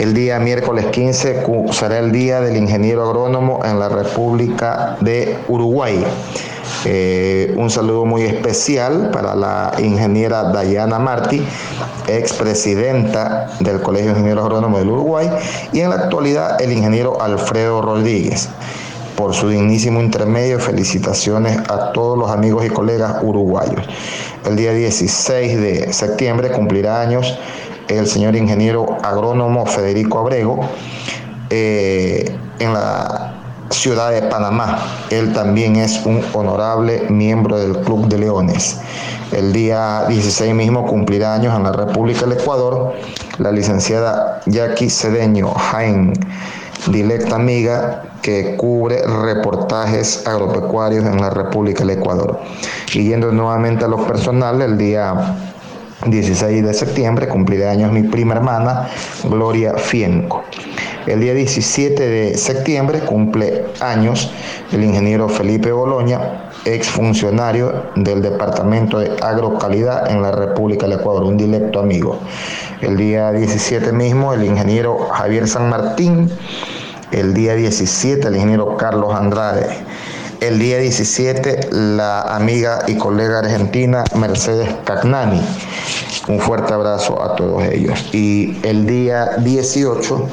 El 0.00 0.14
día 0.14 0.40
miércoles 0.40 0.86
15 0.86 1.44
será 1.72 1.98
el 1.98 2.10
Día 2.10 2.40
del 2.40 2.56
Ingeniero 2.56 3.04
Agrónomo 3.04 3.60
en 3.66 3.78
la 3.78 3.90
República 3.90 4.96
de 5.02 5.36
Uruguay. 5.46 6.02
Eh, 6.86 7.52
un 7.58 7.68
saludo 7.68 8.06
muy 8.06 8.22
especial 8.22 9.10
para 9.12 9.34
la 9.34 9.74
ingeniera 9.78 10.44
Dayana 10.44 10.98
Martí, 10.98 11.44
expresidenta 12.08 13.50
del 13.60 13.82
Colegio 13.82 14.12
de 14.12 14.20
Ingenieros 14.20 14.46
Agrónomos 14.46 14.80
del 14.80 14.88
Uruguay, 14.88 15.28
y 15.70 15.80
en 15.80 15.90
la 15.90 15.96
actualidad 15.96 16.58
el 16.62 16.72
ingeniero 16.72 17.20
Alfredo 17.20 17.82
Rodríguez. 17.82 18.48
Por 19.18 19.34
su 19.34 19.50
dignísimo 19.50 20.00
intermedio, 20.00 20.60
felicitaciones 20.60 21.58
a 21.68 21.92
todos 21.92 22.18
los 22.18 22.30
amigos 22.30 22.64
y 22.64 22.70
colegas 22.70 23.16
uruguayos. 23.20 23.84
El 24.46 24.56
día 24.56 24.72
16 24.72 25.60
de 25.60 25.92
septiembre 25.92 26.50
cumplirá 26.52 27.02
años 27.02 27.38
el 27.98 28.06
señor 28.06 28.36
ingeniero 28.36 28.98
agrónomo 29.02 29.66
Federico 29.66 30.18
Abrego. 30.18 30.60
Eh, 31.50 32.36
en 32.60 32.72
la 32.74 33.32
ciudad 33.70 34.10
de 34.10 34.22
Panamá. 34.22 34.78
Él 35.10 35.32
también 35.32 35.76
es 35.76 36.04
un 36.04 36.22
honorable 36.34 37.02
miembro 37.08 37.58
del 37.58 37.80
Club 37.82 38.06
de 38.08 38.18
Leones. 38.18 38.78
El 39.32 39.52
día 39.52 40.04
16 40.08 40.54
mismo 40.54 40.86
cumplirá 40.86 41.34
años 41.34 41.56
en 41.56 41.62
la 41.62 41.72
República 41.72 42.20
del 42.26 42.38
Ecuador 42.38 42.94
la 43.38 43.50
licenciada 43.52 44.40
Jackie 44.46 44.90
Cedeño 44.90 45.54
Jaén, 45.54 46.12
directa 46.88 47.36
amiga 47.36 48.02
que 48.22 48.56
cubre 48.56 49.02
reportajes 49.06 50.26
agropecuarios 50.26 51.04
en 51.06 51.20
la 51.20 51.30
República 51.30 51.84
del 51.84 51.98
Ecuador. 51.98 52.40
Y 52.92 53.04
yendo 53.04 53.32
nuevamente 53.32 53.84
a 53.84 53.88
los 53.88 54.02
personales, 54.02 54.68
el 54.68 54.78
día 54.78 55.49
16 56.06 56.64
de 56.64 56.72
septiembre 56.72 57.28
cumplirá 57.28 57.70
años 57.70 57.92
mi 57.92 58.02
prima 58.02 58.34
hermana 58.34 58.88
Gloria 59.24 59.74
Fienco. 59.74 60.42
El 61.06 61.20
día 61.20 61.34
17 61.34 62.08
de 62.08 62.38
septiembre 62.38 63.00
cumple 63.00 63.66
años 63.80 64.30
el 64.72 64.82
ingeniero 64.82 65.28
Felipe 65.28 65.72
Boloña, 65.72 66.50
exfuncionario 66.64 67.84
del 67.96 68.22
Departamento 68.22 68.98
de 68.98 69.10
Agrocalidad 69.22 70.10
en 70.10 70.22
la 70.22 70.30
República 70.30 70.86
del 70.86 71.00
Ecuador, 71.00 71.24
un 71.24 71.36
directo 71.36 71.80
amigo. 71.80 72.18
El 72.80 72.96
día 72.96 73.30
17 73.32 73.92
mismo 73.92 74.32
el 74.32 74.44
ingeniero 74.44 75.08
Javier 75.12 75.48
San 75.48 75.68
Martín, 75.68 76.30
el 77.12 77.34
día 77.34 77.54
17 77.54 78.26
el 78.26 78.36
ingeniero 78.36 78.76
Carlos 78.78 79.14
Andrade. 79.14 79.68
El 80.40 80.58
día 80.58 80.78
17, 80.78 81.68
la 81.70 82.22
amiga 82.22 82.80
y 82.86 82.96
colega 82.96 83.40
argentina 83.40 84.04
Mercedes 84.16 84.74
Cagnani. 84.84 85.40
Un 86.28 86.40
fuerte 86.40 86.72
abrazo 86.72 87.22
a 87.22 87.36
todos 87.36 87.62
ellos. 87.64 87.98
Y 88.14 88.58
el 88.62 88.86
día 88.86 89.36
18, 89.36 90.28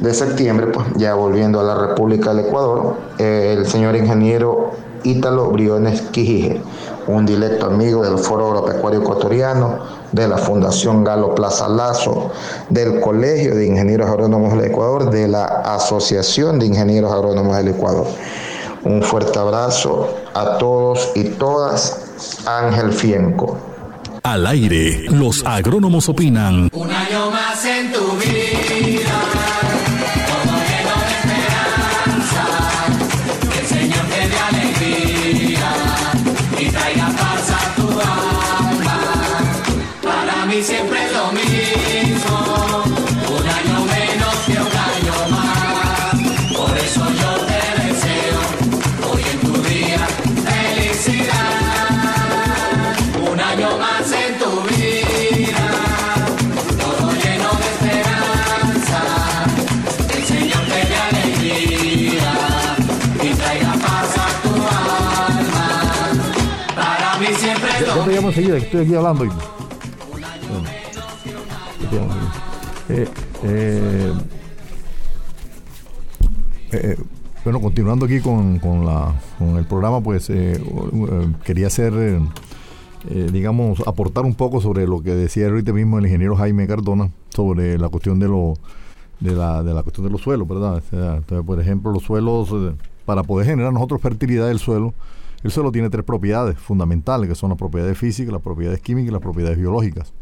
de 0.00 0.14
septiembre, 0.14 0.66
pues 0.68 0.86
ya 0.96 1.14
volviendo 1.14 1.60
a 1.60 1.64
la 1.64 1.74
República 1.74 2.32
del 2.34 2.46
Ecuador, 2.46 2.96
eh, 3.18 3.54
el 3.56 3.66
señor 3.66 3.94
ingeniero 3.94 4.72
Ítalo 5.04 5.50
Briones 5.50 6.00
Quijije, 6.10 6.60
un 7.06 7.26
directo 7.26 7.66
amigo 7.66 8.02
del 8.02 8.18
Foro 8.18 8.48
Agropecuario 8.48 9.00
Ecuatoriano, 9.00 9.80
de 10.12 10.28
la 10.28 10.38
Fundación 10.38 11.04
Galo 11.04 11.34
Plaza 11.34 11.68
Lazo, 11.68 12.30
del 12.68 13.00
Colegio 13.00 13.54
de 13.54 13.66
Ingenieros 13.66 14.08
Agrónomos 14.08 14.54
del 14.56 14.70
Ecuador, 14.70 15.10
de 15.10 15.28
la 15.28 15.44
Asociación 15.44 16.58
de 16.58 16.66
Ingenieros 16.66 17.12
Agrónomos 17.12 17.56
del 17.56 17.68
Ecuador. 17.68 18.06
Un 18.84 19.02
fuerte 19.02 19.38
abrazo 19.38 20.16
a 20.34 20.58
todos 20.58 21.10
y 21.14 21.24
todas. 21.30 22.42
Ángel 22.46 22.92
Fienco. 22.92 23.58
Al 24.22 24.46
aire, 24.46 25.04
los 25.10 25.44
agrónomos 25.44 26.08
opinan. 26.08 26.68
Un 26.72 26.90
año 26.90 27.30
más 27.30 27.64
en 27.64 27.92
tu 27.92 28.12
vida, 28.12 28.81
enseguida, 68.32 68.58
que 68.58 68.64
estoy 68.64 68.84
aquí 68.84 68.94
hablando. 68.94 69.24
Eh, 72.88 73.08
eh, 73.44 74.12
eh, 76.72 76.96
bueno, 77.44 77.60
continuando 77.60 78.06
aquí 78.06 78.20
con, 78.20 78.58
con 78.58 78.86
la, 78.86 79.14
con 79.38 79.56
el 79.58 79.66
programa, 79.66 80.00
pues 80.00 80.30
quería 81.44 81.66
hacer, 81.66 81.92
digamos, 83.32 83.80
aportar 83.86 84.24
un 84.24 84.34
poco 84.34 84.60
sobre 84.60 84.86
lo 84.86 85.02
que 85.02 85.14
decía 85.14 85.48
ahorita 85.48 85.72
mismo 85.72 85.98
el 85.98 86.06
ingeniero 86.06 86.36
Jaime 86.36 86.66
Cardona 86.66 87.10
sobre 87.30 87.78
la 87.78 87.88
cuestión 87.88 88.18
de 88.18 88.28
lo 88.28 88.54
de 89.20 89.32
la, 89.32 89.62
de 89.62 89.72
la 89.74 89.82
cuestión 89.82 90.06
de 90.06 90.12
los 90.12 90.20
suelos, 90.20 90.48
¿verdad? 90.48 90.82
Entonces, 90.90 91.46
por 91.46 91.60
ejemplo, 91.60 91.92
los 91.92 92.02
suelos, 92.02 92.52
para 93.04 93.22
poder 93.22 93.46
generar 93.46 93.72
nosotros 93.72 94.00
fertilidad 94.00 94.48
del 94.48 94.58
suelo, 94.58 94.94
el 95.42 95.50
suelo 95.50 95.72
tiene 95.72 95.90
tres 95.90 96.04
propiedades 96.04 96.58
fundamentales, 96.58 97.28
que 97.28 97.34
son 97.34 97.50
las 97.50 97.58
propiedades 97.58 97.98
físicas, 97.98 98.32
las 98.32 98.42
propiedades 98.42 98.80
químicas 98.80 99.08
y 99.08 99.12
las 99.12 99.20
propiedades 99.22 99.58
biológicas. 99.58 100.12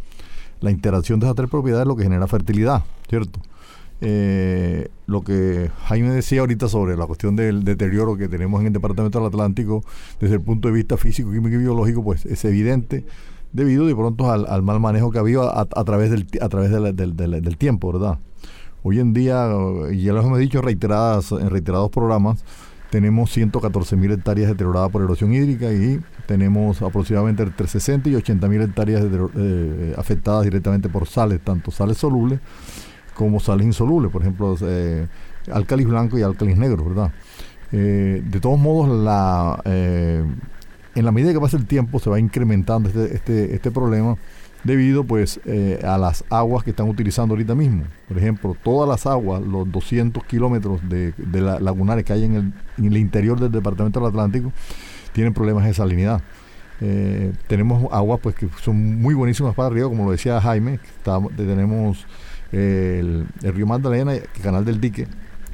La 0.60 0.70
interacción 0.70 1.20
de 1.20 1.26
esas 1.26 1.36
tres 1.36 1.48
propiedades 1.50 1.82
es 1.84 1.88
lo 1.88 1.96
que 1.96 2.02
genera 2.04 2.26
fertilidad, 2.26 2.82
¿cierto? 3.08 3.40
Eh, 4.02 4.88
lo 5.06 5.20
que 5.22 5.70
Jaime 5.86 6.08
decía 6.10 6.40
ahorita 6.40 6.68
sobre 6.68 6.96
la 6.96 7.06
cuestión 7.06 7.36
del 7.36 7.64
deterioro 7.64 8.16
que 8.16 8.28
tenemos 8.28 8.60
en 8.60 8.68
el 8.68 8.72
Departamento 8.72 9.18
del 9.18 9.28
Atlántico 9.28 9.84
desde 10.18 10.36
el 10.36 10.40
punto 10.40 10.68
de 10.68 10.74
vista 10.74 10.96
físico, 10.96 11.30
químico 11.30 11.56
y 11.56 11.58
biológico, 11.58 12.02
pues 12.02 12.24
es 12.24 12.42
evidente 12.46 13.04
debido 13.52 13.84
de 13.84 13.94
pronto 13.94 14.30
al, 14.30 14.46
al 14.46 14.62
mal 14.62 14.80
manejo 14.80 15.10
que 15.10 15.18
ha 15.18 15.20
habido 15.20 15.54
a, 15.54 15.66
través, 15.66 16.10
del, 16.10 16.26
a 16.40 16.48
través 16.48 16.70
del, 16.70 17.16
del- 17.16 17.56
tiempo, 17.58 17.92
¿verdad? 17.92 18.18
Hoy 18.82 19.00
en 19.00 19.12
día, 19.12 19.50
y 19.92 20.04
ya 20.04 20.14
lo 20.14 20.22
hemos 20.22 20.38
dicho 20.38 20.62
reiteradas, 20.62 21.32
en 21.32 21.50
reiterados 21.50 21.90
programas, 21.90 22.44
tenemos 22.90 23.30
114 23.30 23.96
mil 23.96 24.10
hectáreas 24.12 24.48
deterioradas 24.48 24.90
por 24.90 25.02
erosión 25.02 25.32
hídrica 25.32 25.72
y 25.72 26.00
tenemos 26.26 26.82
aproximadamente 26.82 27.42
entre 27.44 27.66
60 27.66 28.08
y 28.08 28.16
80 28.16 28.48
mil 28.48 28.60
hectáreas 28.62 29.02
deterior- 29.02 29.30
eh, 29.36 29.94
afectadas 29.96 30.44
directamente 30.44 30.88
por 30.88 31.06
sales, 31.06 31.40
tanto 31.40 31.70
sales 31.70 31.98
solubles 31.98 32.40
como 33.14 33.38
sales 33.38 33.66
insolubles, 33.66 34.10
por 34.10 34.22
ejemplo, 34.22 34.56
eh, 34.62 35.06
álcalis 35.52 35.86
blanco 35.86 36.18
y 36.18 36.22
álcalis 36.22 36.56
negro, 36.56 36.84
¿verdad? 36.84 37.12
Eh, 37.72 38.22
de 38.24 38.40
todos 38.40 38.58
modos, 38.58 38.88
la, 39.04 39.60
eh, 39.64 40.24
en 40.94 41.04
la 41.04 41.12
medida 41.12 41.32
que 41.32 41.40
pasa 41.40 41.56
el 41.56 41.66
tiempo 41.66 42.00
se 42.00 42.10
va 42.10 42.18
incrementando 42.18 42.88
este, 42.88 43.14
este, 43.14 43.54
este 43.54 43.70
problema 43.70 44.16
debido 44.64 45.04
pues 45.04 45.40
eh, 45.46 45.80
a 45.84 45.96
las 45.98 46.24
aguas 46.30 46.64
que 46.64 46.70
están 46.70 46.88
utilizando 46.88 47.34
ahorita 47.34 47.54
mismo. 47.54 47.84
Por 48.08 48.18
ejemplo, 48.18 48.56
todas 48.62 48.88
las 48.88 49.06
aguas, 49.06 49.40
los 49.42 49.70
200 49.70 50.24
kilómetros 50.24 50.80
de, 50.88 51.12
de 51.16 51.40
la- 51.40 51.58
lagunares 51.60 52.04
que 52.04 52.12
hay 52.12 52.24
en 52.24 52.34
el, 52.78 52.86
el 52.86 52.96
interior 52.96 53.40
del 53.40 53.50
departamento 53.52 54.00
del 54.00 54.08
Atlántico 54.10 54.52
tienen 55.12 55.32
problemas 55.34 55.64
de 55.64 55.74
salinidad. 55.74 56.20
Eh, 56.82 57.32
tenemos 57.46 57.92
aguas 57.92 58.20
pues 58.22 58.34
que 58.34 58.48
son 58.62 59.00
muy 59.02 59.14
buenísimas 59.14 59.54
para 59.54 59.68
arriba, 59.68 59.88
como 59.88 60.04
lo 60.06 60.12
decía 60.12 60.40
Jaime, 60.40 60.78
tenemos 61.36 62.06
eh, 62.52 62.98
el, 63.00 63.26
el 63.42 63.54
río 63.54 63.66
Magdalena 63.66 64.14
el 64.14 64.22
canal 64.42 64.64
del 64.64 64.80
dique, 64.80 65.06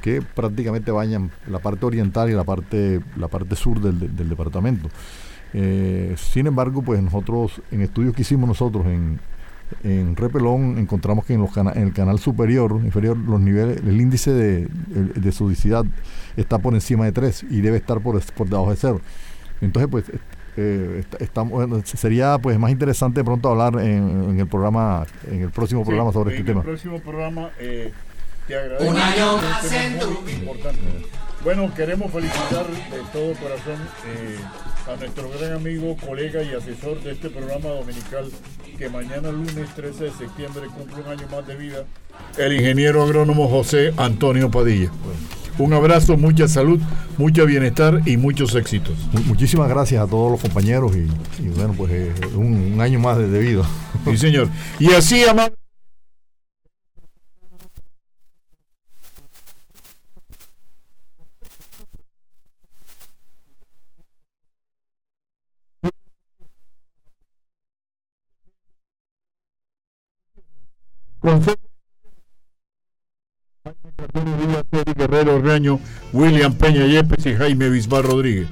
que 0.03 0.23
prácticamente 0.23 0.91
bañan 0.93 1.31
la 1.51 1.59
parte 1.59 1.85
oriental 1.85 2.31
y 2.31 2.35
la 2.35 2.45
parte, 2.45 3.01
la 3.17 3.27
parte 3.29 3.57
sur 3.57 3.81
del 3.81 4.29
departamento. 4.29 4.89
Eh, 5.59 6.15
sin 6.19 6.47
embargo, 6.47 6.83
pues 6.83 7.03
nosotros, 7.03 7.63
en 7.71 7.81
estudios 7.81 8.15
que 8.15 8.21
hicimos 8.23 8.47
nosotros 8.47 8.85
en, 8.87 9.19
en 9.83 10.15
Repelón, 10.15 10.77
encontramos 10.77 11.25
que 11.25 11.33
en, 11.33 11.41
los 11.41 11.51
cana- 11.53 11.73
en 11.75 11.85
el 11.85 11.93
canal 11.95 12.19
superior, 12.19 12.73
inferior, 12.85 13.17
los 13.17 13.41
niveles, 13.41 13.79
el 13.79 13.99
índice 13.99 14.33
de, 14.33 14.69
de, 14.69 15.33
sodicidad 15.33 15.85
está 16.37 16.59
por 16.59 16.75
encima 16.75 17.07
de 17.07 17.13
3 17.13 17.47
y 17.51 17.63
debe 17.63 17.79
estar 17.79 18.01
por, 18.01 18.21
por 18.35 18.49
debajo 18.49 18.71
de 18.71 18.77
0. 18.77 19.01
Entonces, 19.63 19.89
pues, 19.91 20.05
eh, 20.59 21.05
estamos- 21.21 21.53
bueno, 21.55 21.81
sería 21.85 22.37
pues 22.39 22.59
más 22.59 22.71
interesante 22.71 23.21
de 23.21 23.25
pronto 23.25 23.49
hablar 23.49 23.81
en, 23.83 24.25
en 24.31 24.39
el 24.41 24.47
programa, 24.47 25.07
en 25.31 25.41
el 25.43 25.51
próximo 25.51 25.85
programa 25.85 26.13
sobre 26.13 26.35
en 26.35 26.41
este 26.41 26.49
tema. 26.51 26.61
el 26.61 26.67
próximo 26.67 26.99
programa 27.01 27.49
eh, 27.59 27.93
te 28.47 28.57
agradezco. 28.59 28.91
Un 28.91 28.97
año 28.99 29.37
Este 29.37 29.49
más 29.49 29.73
en 29.73 29.99
tu 30.01 30.29
importante. 30.29 30.81
Bueno, 31.45 31.73
queremos 31.75 32.11
felicitar 32.13 32.67
de 32.67 32.99
todo 33.13 33.33
corazón 33.35 33.81
eh, 34.07 34.37
a 34.87 34.97
nuestro 34.97 35.29
gran 35.39 35.53
amigo, 35.55 35.97
colega 35.97 36.43
y 36.43 36.55
asesor 36.55 37.03
de 37.03 37.13
este 37.13 37.29
programa 37.31 37.71
dominical 37.71 38.27
que 38.79 38.89
mañana 38.89 39.31
lunes 39.33 39.69
13 39.75 40.05
de 40.05 40.11
septiembre 40.13 40.63
cumple 40.75 41.03
un 41.03 41.09
año 41.11 41.27
más 41.31 41.47
de 41.47 41.57
vida, 41.57 41.85
el 42.39 42.53
ingeniero 42.53 43.03
agrónomo 43.03 43.49
José 43.49 43.93
Antonio 43.97 44.51
Padilla. 44.51 44.91
Un 45.59 45.73
abrazo, 45.73 46.19
mucha 46.19 46.47
salud, 46.49 46.79
mucho 47.17 47.47
bienestar 47.47 48.03
y 48.05 48.19
muchos 48.19 48.55
éxitos. 48.55 48.95
Mu- 49.13 49.21
Muchísimas 49.23 49.69
gracias 49.71 50.03
a 50.05 50.07
todos 50.07 50.31
los 50.31 50.41
compañeros 50.41 50.95
y, 50.95 51.09
y 51.43 51.49
bueno, 51.49 51.73
pues 51.77 51.91
eh, 51.93 52.13
un, 52.35 52.73
un 52.75 52.81
año 52.83 52.99
más 53.01 53.17
de 53.17 53.29
debido. 53.29 53.65
Sí, 54.05 54.19
señor. 54.19 54.49
Y 54.79 54.93
así, 54.93 55.25
Reaño, 75.43 75.81
William 76.13 76.55
Peña 76.55 76.87
Yepes 76.87 77.27
y 77.27 77.35
Jaime 77.35 77.69
Bisbal 77.69 78.05
Rodríguez. 78.05 78.47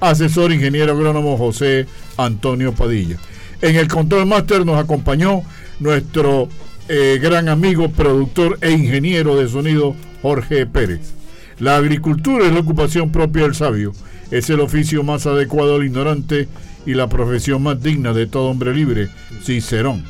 Asesor 0.00 0.52
ingeniero 0.52 0.92
agrónomo 0.92 1.36
José 1.36 1.86
Antonio 2.16 2.72
Padilla. 2.72 3.16
En 3.62 3.76
el 3.76 3.88
control 3.88 4.26
máster 4.26 4.64
nos 4.64 4.78
acompañó 4.78 5.42
nuestro 5.80 6.48
eh, 6.88 7.18
gran 7.20 7.48
amigo, 7.48 7.90
productor 7.90 8.58
e 8.60 8.70
ingeniero 8.70 9.36
de 9.36 9.48
sonido 9.48 9.96
Jorge 10.22 10.66
Pérez. 10.66 11.12
La 11.58 11.76
agricultura 11.76 12.46
es 12.46 12.52
la 12.52 12.60
ocupación 12.60 13.12
propia 13.12 13.42
del 13.42 13.54
sabio. 13.54 13.92
Es 14.30 14.48
el 14.50 14.60
oficio 14.60 15.02
más 15.02 15.26
adecuado 15.26 15.76
al 15.76 15.84
ignorante 15.84 16.48
y 16.86 16.94
la 16.94 17.08
profesión 17.08 17.62
más 17.62 17.82
digna 17.82 18.12
de 18.12 18.26
todo 18.26 18.50
hombre 18.50 18.72
libre, 18.72 19.08
Cicerón. 19.42 20.04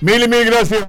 Mil 0.00 0.22
y 0.22 0.28
mil 0.28 0.44
gracias. 0.44 0.88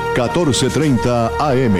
1430 0.13 1.31
AM. 1.39 1.77